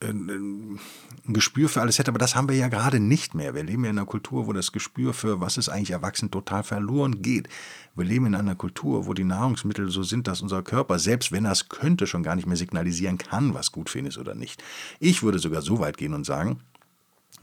äh, 0.01 0.09
ein 0.09 0.79
Gespür 1.27 1.69
für 1.69 1.81
alles 1.81 1.99
hätte, 1.99 2.09
aber 2.09 2.19
das 2.19 2.35
haben 2.35 2.49
wir 2.49 2.55
ja 2.55 2.67
gerade 2.67 2.99
nicht 2.99 3.35
mehr. 3.35 3.53
Wir 3.53 3.63
leben 3.63 3.83
ja 3.83 3.91
in 3.91 3.97
einer 3.97 4.07
Kultur, 4.07 4.47
wo 4.47 4.53
das 4.53 4.71
Gespür 4.71 5.13
für 5.13 5.39
was 5.39 5.57
ist 5.57 5.69
eigentlich 5.69 5.91
erwachsen 5.91 6.31
total 6.31 6.63
verloren 6.63 7.21
geht. 7.21 7.47
Wir 7.95 8.05
leben 8.05 8.25
in 8.25 8.35
einer 8.35 8.55
Kultur, 8.55 9.05
wo 9.05 9.13
die 9.13 9.23
Nahrungsmittel 9.23 9.89
so 9.89 10.03
sind, 10.03 10.27
dass 10.27 10.41
unser 10.41 10.63
Körper, 10.63 10.97
selbst 10.97 11.31
wenn 11.31 11.45
er 11.45 11.51
es 11.51 11.69
könnte, 11.69 12.07
schon 12.07 12.23
gar 12.23 12.35
nicht 12.35 12.47
mehr 12.47 12.57
signalisieren 12.57 13.17
kann, 13.17 13.53
was 13.53 13.71
gut 13.71 13.89
für 13.89 13.99
ihn 13.99 14.05
ist 14.05 14.17
oder 14.17 14.33
nicht. 14.33 14.63
Ich 14.99 15.21
würde 15.21 15.39
sogar 15.39 15.61
so 15.61 15.79
weit 15.79 15.97
gehen 15.97 16.13
und 16.13 16.25
sagen, 16.25 16.61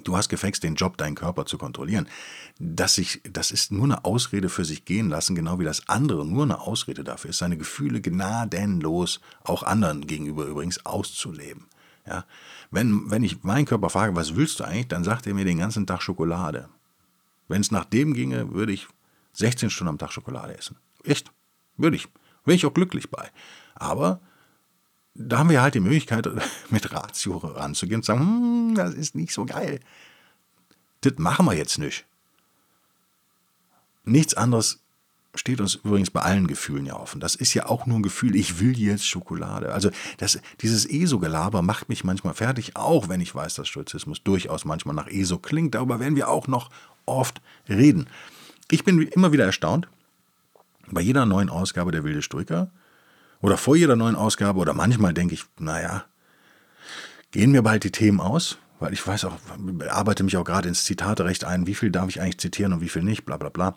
Du 0.05 0.17
hast 0.17 0.29
gefext, 0.29 0.63
den 0.63 0.77
Job, 0.77 0.97
deinen 0.97 1.15
Körper 1.15 1.45
zu 1.45 1.59
kontrollieren. 1.59 2.09
Das, 2.59 2.95
sich, 2.95 3.21
das 3.31 3.51
ist 3.51 3.73
nur 3.73 3.85
eine 3.85 4.05
Ausrede 4.05 4.49
für 4.49 4.65
sich 4.65 4.85
gehen 4.85 5.09
lassen, 5.09 5.35
genau 5.35 5.59
wie 5.59 5.65
das 5.65 5.89
andere 5.89 6.25
nur 6.25 6.45
eine 6.45 6.61
Ausrede 6.61 7.05
dafür 7.05 7.31
ist, 7.31 7.39
seine 7.39 7.57
Gefühle 7.57 8.01
gnadenlos, 8.01 9.21
auch 9.43 9.63
anderen 9.63 10.07
gegenüber 10.07 10.45
übrigens, 10.45 10.85
auszuleben. 10.87 11.67
Ja? 12.07 12.25
Wenn, 12.71 13.11
wenn 13.11 13.23
ich 13.23 13.43
meinen 13.43 13.67
Körper 13.67 13.91
frage, 13.91 14.15
was 14.15 14.37
willst 14.37 14.61
du 14.61 14.65
eigentlich, 14.65 14.89
dann 14.89 15.05
sagt 15.05 15.27
er 15.27 15.35
mir 15.35 15.45
den 15.45 15.59
ganzen 15.59 15.87
Tag 15.87 16.03
Schokolade. 16.03 16.69
Wenn 17.49 17.61
es 17.61 17.71
nach 17.71 17.85
dem 17.85 18.15
ginge, 18.15 18.53
würde 18.53 18.73
ich 18.73 18.87
16 19.33 19.71
Stunden 19.71 19.91
am 19.91 19.99
Tag 19.99 20.13
Schokolade 20.13 20.57
essen. 20.57 20.77
Echt? 21.05 21.33
Würde 21.77 21.97
ich. 21.97 22.09
Wäre 22.45 22.57
ich 22.57 22.67
auch 22.67 22.75
glücklich 22.75 23.11
bei. 23.11 23.31
Aber 23.75 24.21
da 25.15 25.39
haben 25.39 25.51
wir 25.51 25.63
halt 25.63 25.75
die 25.75 25.81
Möglichkeit, 25.81 26.29
mit 26.71 26.93
Ratio 26.93 27.37
ranzugehen 27.39 27.99
und 27.99 28.03
zu 28.05 28.13
sagen, 28.13 28.21
hm, 28.21 28.75
das 28.75 28.95
ist 28.95 29.15
nicht 29.15 29.33
so 29.33 29.45
geil. 29.45 29.81
Das 31.01 31.15
machen 31.19 31.47
wir 31.47 31.55
jetzt 31.55 31.79
nicht. 31.79 32.05
Nichts 34.05 34.35
anderes 34.35 34.81
steht 35.35 35.61
uns 35.61 35.77
übrigens 35.77 36.11
bei 36.11 36.23
allen 36.23 36.47
Gefühlen 36.47 36.87
ja 36.87 36.97
offen. 36.97 37.21
Das 37.21 37.35
ist 37.35 37.55
ja 37.55 37.67
auch 37.67 37.87
nur 37.87 37.99
ein 37.99 38.03
Gefühl, 38.03 38.35
ich 38.35 38.61
will 38.61 38.79
jetzt 38.79 39.07
Schokolade. 39.07 39.73
Also 39.73 39.91
das, 40.17 40.41
dieses 40.61 40.87
ESO-Gelaber 40.87 41.63
macht 41.63 41.89
mich 41.89 42.05
manchmal 42.05 42.35
fertig, 42.35 42.77
auch 42.77 43.09
wenn 43.09 43.21
ich 43.21 43.35
weiß, 43.35 43.55
dass 43.55 43.69
Stoizismus 43.69 44.23
durchaus 44.23 44.65
manchmal 44.65 44.95
nach 44.95 45.09
ESO 45.09 45.39
klingt. 45.39 45.75
Darüber 45.75 46.01
werden 46.01 46.17
wir 46.17 46.29
auch 46.29 46.49
noch 46.49 46.71
oft 47.07 47.41
reden. 47.69 48.09
Ich 48.71 48.85
bin 48.85 49.01
immer 49.01 49.33
wieder 49.33 49.45
erstaunt, 49.45 49.89
bei 50.91 51.01
jeder 51.01 51.27
neuen 51.27 51.51
Ausgabe 51.51 51.93
der 51.93 52.05
Wilde 52.05 52.23
Stoiker, 52.23 52.71
oder 53.41 53.57
vor 53.57 53.77
jeder 53.77 53.97
neuen 53.97 54.17
Ausgabe 54.17 54.59
oder 54.59 54.75
manchmal 54.75 55.15
denke 55.15 55.35
ich, 55.35 55.45
naja, 55.59 56.05
gehen 57.31 57.53
mir 57.53 57.63
bald 57.63 57.85
die 57.85 57.93
Themen 57.93 58.21
aus, 58.21 58.59
weil 58.81 58.93
ich 58.93 59.07
weiß 59.07 59.25
auch, 59.27 59.37
arbeite 59.89 60.25
mich 60.25 60.37
auch 60.37 60.45
gerade 60.45 60.69
ins 60.69 60.85
Zitaterecht 60.85 61.45
ein, 61.45 61.67
wie 61.67 61.75
viel 61.75 61.91
darf 61.91 62.09
ich 62.09 62.21
eigentlich 62.21 62.39
zitieren 62.39 62.73
und 62.73 62.81
wie 62.81 62.89
viel 62.89 63.03
nicht, 63.03 63.25
bla 63.25 63.37
bla 63.37 63.49
bla. 63.49 63.75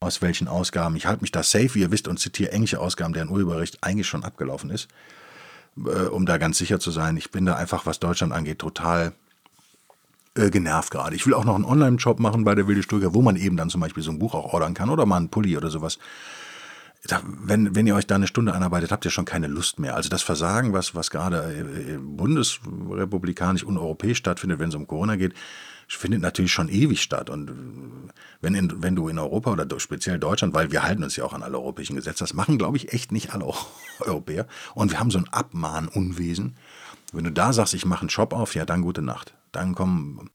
Aus 0.00 0.20
welchen 0.20 0.48
Ausgaben. 0.48 0.96
Ich 0.96 1.06
halte 1.06 1.22
mich 1.22 1.32
da 1.32 1.42
safe, 1.42 1.74
wie 1.74 1.80
ihr 1.80 1.90
wisst, 1.90 2.08
und 2.08 2.18
zitiere 2.18 2.52
englische 2.52 2.78
Ausgaben, 2.78 3.14
deren 3.14 3.30
Urheberrecht 3.30 3.82
eigentlich 3.82 4.06
schon 4.06 4.24
abgelaufen 4.24 4.68
ist, 4.70 4.88
äh, 5.78 6.06
um 6.06 6.26
da 6.26 6.36
ganz 6.36 6.58
sicher 6.58 6.78
zu 6.78 6.90
sein. 6.90 7.16
Ich 7.16 7.30
bin 7.30 7.46
da 7.46 7.54
einfach, 7.54 7.86
was 7.86 8.00
Deutschland 8.00 8.32
angeht, 8.32 8.58
total 8.58 9.14
äh, 10.34 10.50
genervt 10.50 10.90
gerade. 10.90 11.16
Ich 11.16 11.26
will 11.26 11.32
auch 11.32 11.44
noch 11.44 11.54
einen 11.54 11.64
Online-Shop 11.64 12.20
machen 12.20 12.44
bei 12.44 12.54
der 12.54 12.66
Wilde 12.66 12.82
Stürger, 12.82 13.14
wo 13.14 13.22
man 13.22 13.36
eben 13.36 13.56
dann 13.56 13.70
zum 13.70 13.80
Beispiel 13.80 14.02
so 14.02 14.10
ein 14.10 14.18
Buch 14.18 14.34
auch 14.34 14.52
ordern 14.52 14.74
kann 14.74 14.90
oder 14.90 15.06
mal 15.06 15.16
einen 15.16 15.30
Pulli 15.30 15.56
oder 15.56 15.70
sowas 15.70 15.98
wenn, 17.06 17.74
wenn 17.74 17.86
ihr 17.86 17.94
euch 17.94 18.06
da 18.06 18.14
eine 18.14 18.26
Stunde 18.26 18.54
einarbeitet, 18.54 18.90
habt 18.90 19.04
ihr 19.04 19.10
schon 19.10 19.24
keine 19.24 19.46
Lust 19.46 19.78
mehr. 19.78 19.94
Also 19.94 20.08
das 20.08 20.22
Versagen, 20.22 20.72
was, 20.72 20.94
was 20.94 21.10
gerade 21.10 21.54
äh, 21.54 21.98
bundesrepublikanisch 21.98 23.64
und 23.64 23.76
europäisch 23.76 24.18
stattfindet, 24.18 24.58
wenn 24.58 24.70
es 24.70 24.74
um 24.74 24.86
Corona 24.86 25.16
geht, 25.16 25.34
findet 25.86 26.22
natürlich 26.22 26.52
schon 26.52 26.68
ewig 26.68 27.02
statt. 27.02 27.28
Und 27.28 27.52
wenn, 28.40 28.54
in, 28.54 28.82
wenn 28.82 28.96
du 28.96 29.08
in 29.08 29.18
Europa 29.18 29.52
oder 29.52 29.66
speziell 29.78 30.18
Deutschland, 30.18 30.54
weil 30.54 30.72
wir 30.72 30.82
halten 30.82 31.04
uns 31.04 31.16
ja 31.16 31.24
auch 31.24 31.34
an 31.34 31.42
alle 31.42 31.58
europäischen 31.58 31.96
Gesetze, 31.96 32.24
das 32.24 32.32
machen, 32.32 32.56
glaube 32.56 32.78
ich, 32.78 32.92
echt 32.92 33.12
nicht 33.12 33.34
alle 33.34 33.52
Europäer. 34.00 34.46
Und 34.74 34.90
wir 34.90 34.98
haben 34.98 35.10
so 35.10 35.18
ein 35.18 35.28
Abmahnunwesen. 35.28 36.56
Wenn 37.12 37.24
du 37.24 37.32
da 37.32 37.52
sagst, 37.52 37.74
ich 37.74 37.84
mache 37.84 38.00
einen 38.00 38.10
Shop 38.10 38.32
auf, 38.32 38.54
ja, 38.54 38.64
dann 38.64 38.82
gute 38.82 39.02
Nacht. 39.02 39.34
Dann 39.52 39.74
kommen 39.74 40.30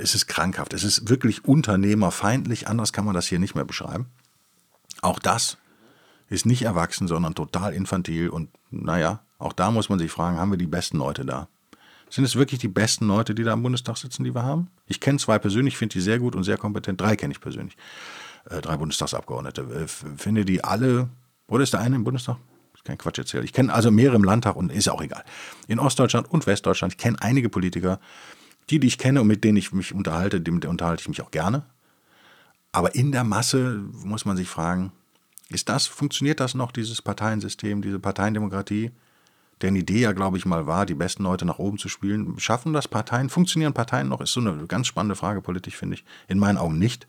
es 0.00 0.14
ist 0.14 0.26
krankhaft. 0.26 0.72
Es 0.72 0.84
ist 0.84 1.10
wirklich 1.10 1.44
unternehmerfeindlich. 1.44 2.66
Anders 2.66 2.94
kann 2.94 3.04
man 3.04 3.14
das 3.14 3.26
hier 3.26 3.38
nicht 3.38 3.54
mehr 3.54 3.66
beschreiben. 3.66 4.06
Auch 5.02 5.18
das 5.18 5.58
ist 6.28 6.46
nicht 6.46 6.62
erwachsen, 6.62 7.08
sondern 7.08 7.34
total 7.34 7.74
infantil. 7.74 8.28
Und 8.28 8.50
naja, 8.70 9.20
auch 9.38 9.52
da 9.52 9.70
muss 9.70 9.88
man 9.88 9.98
sich 9.98 10.10
fragen, 10.10 10.38
haben 10.38 10.50
wir 10.50 10.58
die 10.58 10.66
besten 10.66 10.98
Leute 10.98 11.24
da? 11.24 11.48
Sind 12.10 12.24
es 12.24 12.36
wirklich 12.36 12.60
die 12.60 12.68
besten 12.68 13.06
Leute, 13.06 13.34
die 13.34 13.44
da 13.44 13.52
im 13.52 13.62
Bundestag 13.62 13.96
sitzen, 13.96 14.24
die 14.24 14.34
wir 14.34 14.44
haben? 14.44 14.68
Ich 14.86 15.00
kenne 15.00 15.18
zwei 15.18 15.38
persönlich, 15.38 15.76
finde 15.76 15.94
die 15.94 16.00
sehr 16.00 16.18
gut 16.18 16.36
und 16.36 16.44
sehr 16.44 16.58
kompetent. 16.58 17.00
Drei 17.00 17.16
kenne 17.16 17.32
ich 17.32 17.40
persönlich. 17.40 17.76
Äh, 18.48 18.60
drei 18.60 18.76
Bundestagsabgeordnete. 18.76 19.62
Äh, 19.62 19.86
finde 19.88 20.44
die 20.44 20.62
alle, 20.62 21.08
oder 21.48 21.62
ist 21.62 21.72
der 21.72 21.80
eine 21.80 21.96
im 21.96 22.04
Bundestag? 22.04 22.36
kein 22.84 22.98
Quatsch 22.98 23.18
erzählt. 23.18 23.44
Ich 23.44 23.52
kenne 23.52 23.72
also 23.72 23.90
mehrere 23.90 24.16
im 24.16 24.24
Landtag 24.24 24.56
und 24.56 24.70
ist 24.70 24.88
auch 24.88 25.02
egal. 25.02 25.24
In 25.66 25.78
Ostdeutschland 25.78 26.30
und 26.30 26.46
Westdeutschland, 26.46 26.94
ich 26.94 26.98
kenne 26.98 27.16
einige 27.20 27.48
Politiker, 27.48 27.98
die, 28.70 28.78
die 28.78 28.86
ich 28.86 28.98
kenne 28.98 29.20
und 29.20 29.26
mit 29.26 29.42
denen 29.42 29.56
ich 29.56 29.72
mich 29.72 29.94
unterhalte, 29.94 30.38
mit 30.38 30.46
denen 30.46 30.70
unterhalte 30.70 31.00
ich 31.02 31.08
mich 31.08 31.22
auch 31.22 31.30
gerne. 31.30 31.64
Aber 32.74 32.96
in 32.96 33.12
der 33.12 33.22
Masse 33.22 33.84
muss 34.02 34.24
man 34.24 34.36
sich 34.36 34.48
fragen, 34.48 34.90
ist 35.48 35.68
das, 35.68 35.86
funktioniert 35.86 36.40
das 36.40 36.54
noch, 36.54 36.72
dieses 36.72 37.00
Parteiensystem, 37.00 37.82
diese 37.82 38.00
Parteiendemokratie? 38.00 38.90
Deren 39.62 39.76
Idee 39.76 40.00
ja, 40.00 40.10
glaube 40.10 40.38
ich, 40.38 40.44
mal 40.44 40.66
war, 40.66 40.84
die 40.84 40.96
besten 40.96 41.22
Leute 41.22 41.44
nach 41.44 41.60
oben 41.60 41.78
zu 41.78 41.88
spielen. 41.88 42.36
Schaffen 42.40 42.72
das 42.72 42.88
Parteien? 42.88 43.30
Funktionieren 43.30 43.74
Parteien 43.74 44.08
noch? 44.08 44.20
Ist 44.20 44.32
so 44.32 44.40
eine 44.40 44.66
ganz 44.66 44.88
spannende 44.88 45.14
Frage 45.14 45.40
politisch, 45.40 45.76
finde 45.76 45.94
ich. 45.94 46.04
In 46.26 46.40
meinen 46.40 46.58
Augen 46.58 46.76
nicht. 46.76 47.06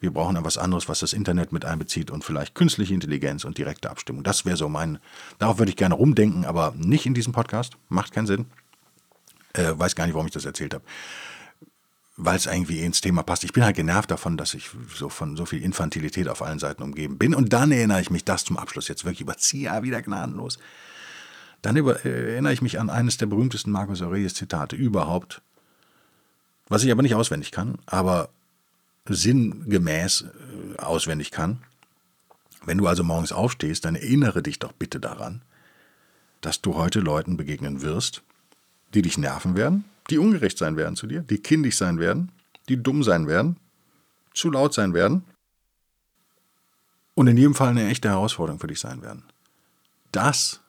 Wir 0.00 0.12
brauchen 0.12 0.36
etwas 0.36 0.58
anderes, 0.58 0.86
was 0.86 0.98
das 0.98 1.14
Internet 1.14 1.52
mit 1.52 1.64
einbezieht 1.64 2.10
und 2.10 2.22
vielleicht 2.22 2.54
künstliche 2.54 2.92
Intelligenz 2.92 3.44
und 3.44 3.56
direkte 3.56 3.88
Abstimmung. 3.88 4.22
Das 4.22 4.44
wäre 4.44 4.58
so 4.58 4.68
mein, 4.68 4.98
darauf 5.38 5.58
würde 5.58 5.70
ich 5.70 5.76
gerne 5.76 5.94
rumdenken, 5.94 6.44
aber 6.44 6.74
nicht 6.76 7.06
in 7.06 7.14
diesem 7.14 7.32
Podcast. 7.32 7.78
Macht 7.88 8.12
keinen 8.12 8.26
Sinn. 8.26 8.44
Äh, 9.54 9.72
weiß 9.78 9.96
gar 9.96 10.04
nicht, 10.04 10.12
warum 10.12 10.26
ich 10.26 10.34
das 10.34 10.44
erzählt 10.44 10.74
habe 10.74 10.84
weil 12.16 12.36
es 12.36 12.46
irgendwie 12.46 12.80
ins 12.80 13.00
Thema 13.00 13.22
passt. 13.22 13.44
Ich 13.44 13.52
bin 13.52 13.64
halt 13.64 13.76
genervt 13.76 14.10
davon, 14.10 14.36
dass 14.36 14.54
ich 14.54 14.70
so 14.94 15.08
von 15.08 15.36
so 15.36 15.44
viel 15.44 15.62
Infantilität 15.62 16.28
auf 16.28 16.42
allen 16.42 16.58
Seiten 16.58 16.82
umgeben 16.82 17.18
bin. 17.18 17.34
Und 17.34 17.52
dann 17.52 17.70
erinnere 17.70 18.00
ich 18.00 18.10
mich, 18.10 18.24
das 18.24 18.44
zum 18.44 18.56
Abschluss 18.56 18.88
jetzt 18.88 19.04
wirklich 19.04 19.20
überziehe, 19.20 19.64
ja, 19.64 19.82
wieder 19.82 20.00
gnadenlos. 20.00 20.58
Dann 21.60 21.76
über, 21.76 22.04
äh, 22.04 22.32
erinnere 22.32 22.54
ich 22.54 22.62
mich 22.62 22.80
an 22.80 22.88
eines 22.88 23.18
der 23.18 23.26
berühmtesten 23.26 23.70
Marcus 23.70 24.00
Aurelius 24.00 24.34
Zitate 24.34 24.76
überhaupt, 24.76 25.42
was 26.68 26.84
ich 26.84 26.90
aber 26.90 27.02
nicht 27.02 27.14
auswendig 27.14 27.52
kann, 27.52 27.78
aber 27.84 28.30
sinngemäß 29.06 30.22
äh, 30.22 30.78
auswendig 30.78 31.30
kann. 31.30 31.62
Wenn 32.64 32.78
du 32.78 32.86
also 32.86 33.04
morgens 33.04 33.32
aufstehst, 33.32 33.84
dann 33.84 33.94
erinnere 33.94 34.42
dich 34.42 34.58
doch 34.58 34.72
bitte 34.72 35.00
daran, 35.00 35.42
dass 36.40 36.62
du 36.62 36.76
heute 36.76 37.00
Leuten 37.00 37.36
begegnen 37.36 37.82
wirst, 37.82 38.22
die 38.94 39.02
dich 39.02 39.18
nerven 39.18 39.54
werden, 39.54 39.84
die 40.10 40.18
ungerecht 40.18 40.58
sein 40.58 40.76
werden 40.76 40.96
zu 40.96 41.06
dir, 41.06 41.22
die 41.22 41.38
kindisch 41.38 41.76
sein 41.76 41.98
werden, 41.98 42.30
die 42.68 42.82
dumm 42.82 43.02
sein 43.02 43.26
werden, 43.26 43.56
zu 44.34 44.50
laut 44.50 44.74
sein 44.74 44.94
werden 44.94 45.24
und 47.14 47.26
in 47.26 47.36
jedem 47.36 47.54
Fall 47.54 47.68
eine 47.68 47.88
echte 47.88 48.08
Herausforderung 48.08 48.60
für 48.60 48.66
dich 48.66 48.80
sein 48.80 49.02
werden. 49.02 49.24
Das, 50.12 50.60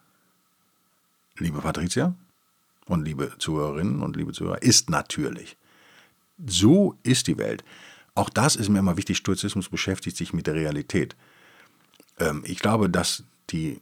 liebe 1.37 1.59
Patricia 1.59 2.15
und 2.85 3.03
liebe 3.03 3.33
Zuhörerinnen 3.37 4.01
und 4.01 4.15
liebe 4.15 4.33
Zuhörer, 4.33 4.61
ist 4.61 4.89
natürlich. 4.89 5.57
So 6.45 6.95
ist 7.03 7.27
die 7.27 7.37
Welt. 7.37 7.63
Auch 8.15 8.29
das 8.29 8.55
ist 8.55 8.69
mir 8.69 8.79
immer 8.79 8.97
wichtig. 8.97 9.17
Stoizismus 9.17 9.69
beschäftigt 9.69 10.17
sich 10.17 10.33
mit 10.33 10.47
der 10.47 10.55
Realität. 10.55 11.15
Ähm, 12.19 12.43
ich 12.45 12.59
glaube, 12.59 12.89
dass 12.89 13.23
die, 13.49 13.81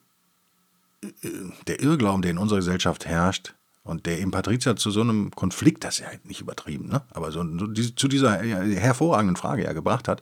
äh, 1.01 1.29
der 1.67 1.81
Irrglauben, 1.81 2.21
der 2.21 2.31
in 2.31 2.37
unserer 2.37 2.59
Gesellschaft 2.59 3.05
herrscht, 3.05 3.53
und 3.85 4.05
der 4.07 4.19
eben 4.19 4.31
Patrizia 4.31 4.75
zu 4.75 4.91
so 4.91 5.01
einem 5.01 5.31
Konflikt, 5.31 5.83
das 5.83 5.99
ist 5.99 6.05
ja 6.05 6.19
nicht 6.23 6.41
übertrieben, 6.41 6.87
ne? 6.89 7.03
aber 7.11 7.31
so, 7.31 7.45
so 7.57 7.67
zu 7.67 8.07
dieser 8.07 8.39
hervorragenden 8.41 9.37
Frage 9.37 9.63
ja 9.63 9.73
gebracht 9.73 10.07
hat, 10.07 10.21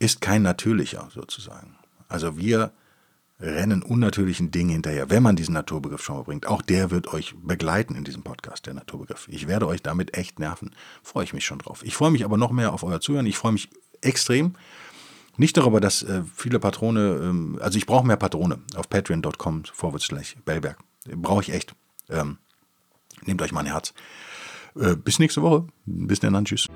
ist 0.00 0.20
kein 0.20 0.42
natürlicher 0.42 1.08
sozusagen. 1.14 1.76
Also 2.08 2.36
wir 2.36 2.72
rennen 3.38 3.82
unnatürlichen 3.82 4.50
Dingen 4.50 4.70
hinterher, 4.70 5.10
wenn 5.10 5.22
man 5.22 5.36
diesen 5.36 5.54
Naturbegriff 5.54 6.02
schon 6.02 6.16
mal 6.16 6.24
bringt. 6.24 6.46
Auch 6.46 6.60
der 6.60 6.90
wird 6.90 7.06
euch 7.14 7.34
begleiten 7.40 7.94
in 7.94 8.04
diesem 8.04 8.22
Podcast, 8.22 8.66
der 8.66 8.74
Naturbegriff. 8.74 9.28
Ich 9.30 9.46
werde 9.46 9.66
euch 9.66 9.82
damit 9.82 10.16
echt 10.16 10.38
nerven. 10.38 10.72
Freue 11.02 11.24
ich 11.24 11.32
mich 11.32 11.46
schon 11.46 11.58
drauf. 11.58 11.82
Ich 11.84 11.94
freue 11.94 12.10
mich 12.10 12.24
aber 12.24 12.36
noch 12.36 12.50
mehr 12.50 12.72
auf 12.72 12.82
euer 12.82 13.00
Zuhören. 13.00 13.26
Ich 13.26 13.38
freue 13.38 13.52
mich 13.52 13.70
extrem. 14.02 14.54
Nicht 15.36 15.56
darüber, 15.56 15.80
dass 15.80 16.02
äh, 16.02 16.22
viele 16.34 16.58
Patrone, 16.58 17.20
ähm, 17.22 17.58
also 17.62 17.78
ich 17.78 17.86
brauche 17.86 18.06
mehr 18.06 18.16
Patrone 18.16 18.58
auf 18.74 18.90
patreon.com 18.90 19.64
vorwärts 19.72 20.08
Bellberg. 20.44 20.78
Brauche 21.16 21.42
ich 21.42 21.52
echt. 21.52 21.74
Ähm, 22.10 22.38
nehmt 23.24 23.42
euch 23.42 23.52
mein 23.52 23.66
Herz. 23.66 23.94
Äh, 24.76 24.96
bis 24.96 25.18
nächste 25.18 25.42
Woche. 25.42 25.66
Bis 25.86 26.20
dann, 26.20 26.44
tschüss. 26.44 26.66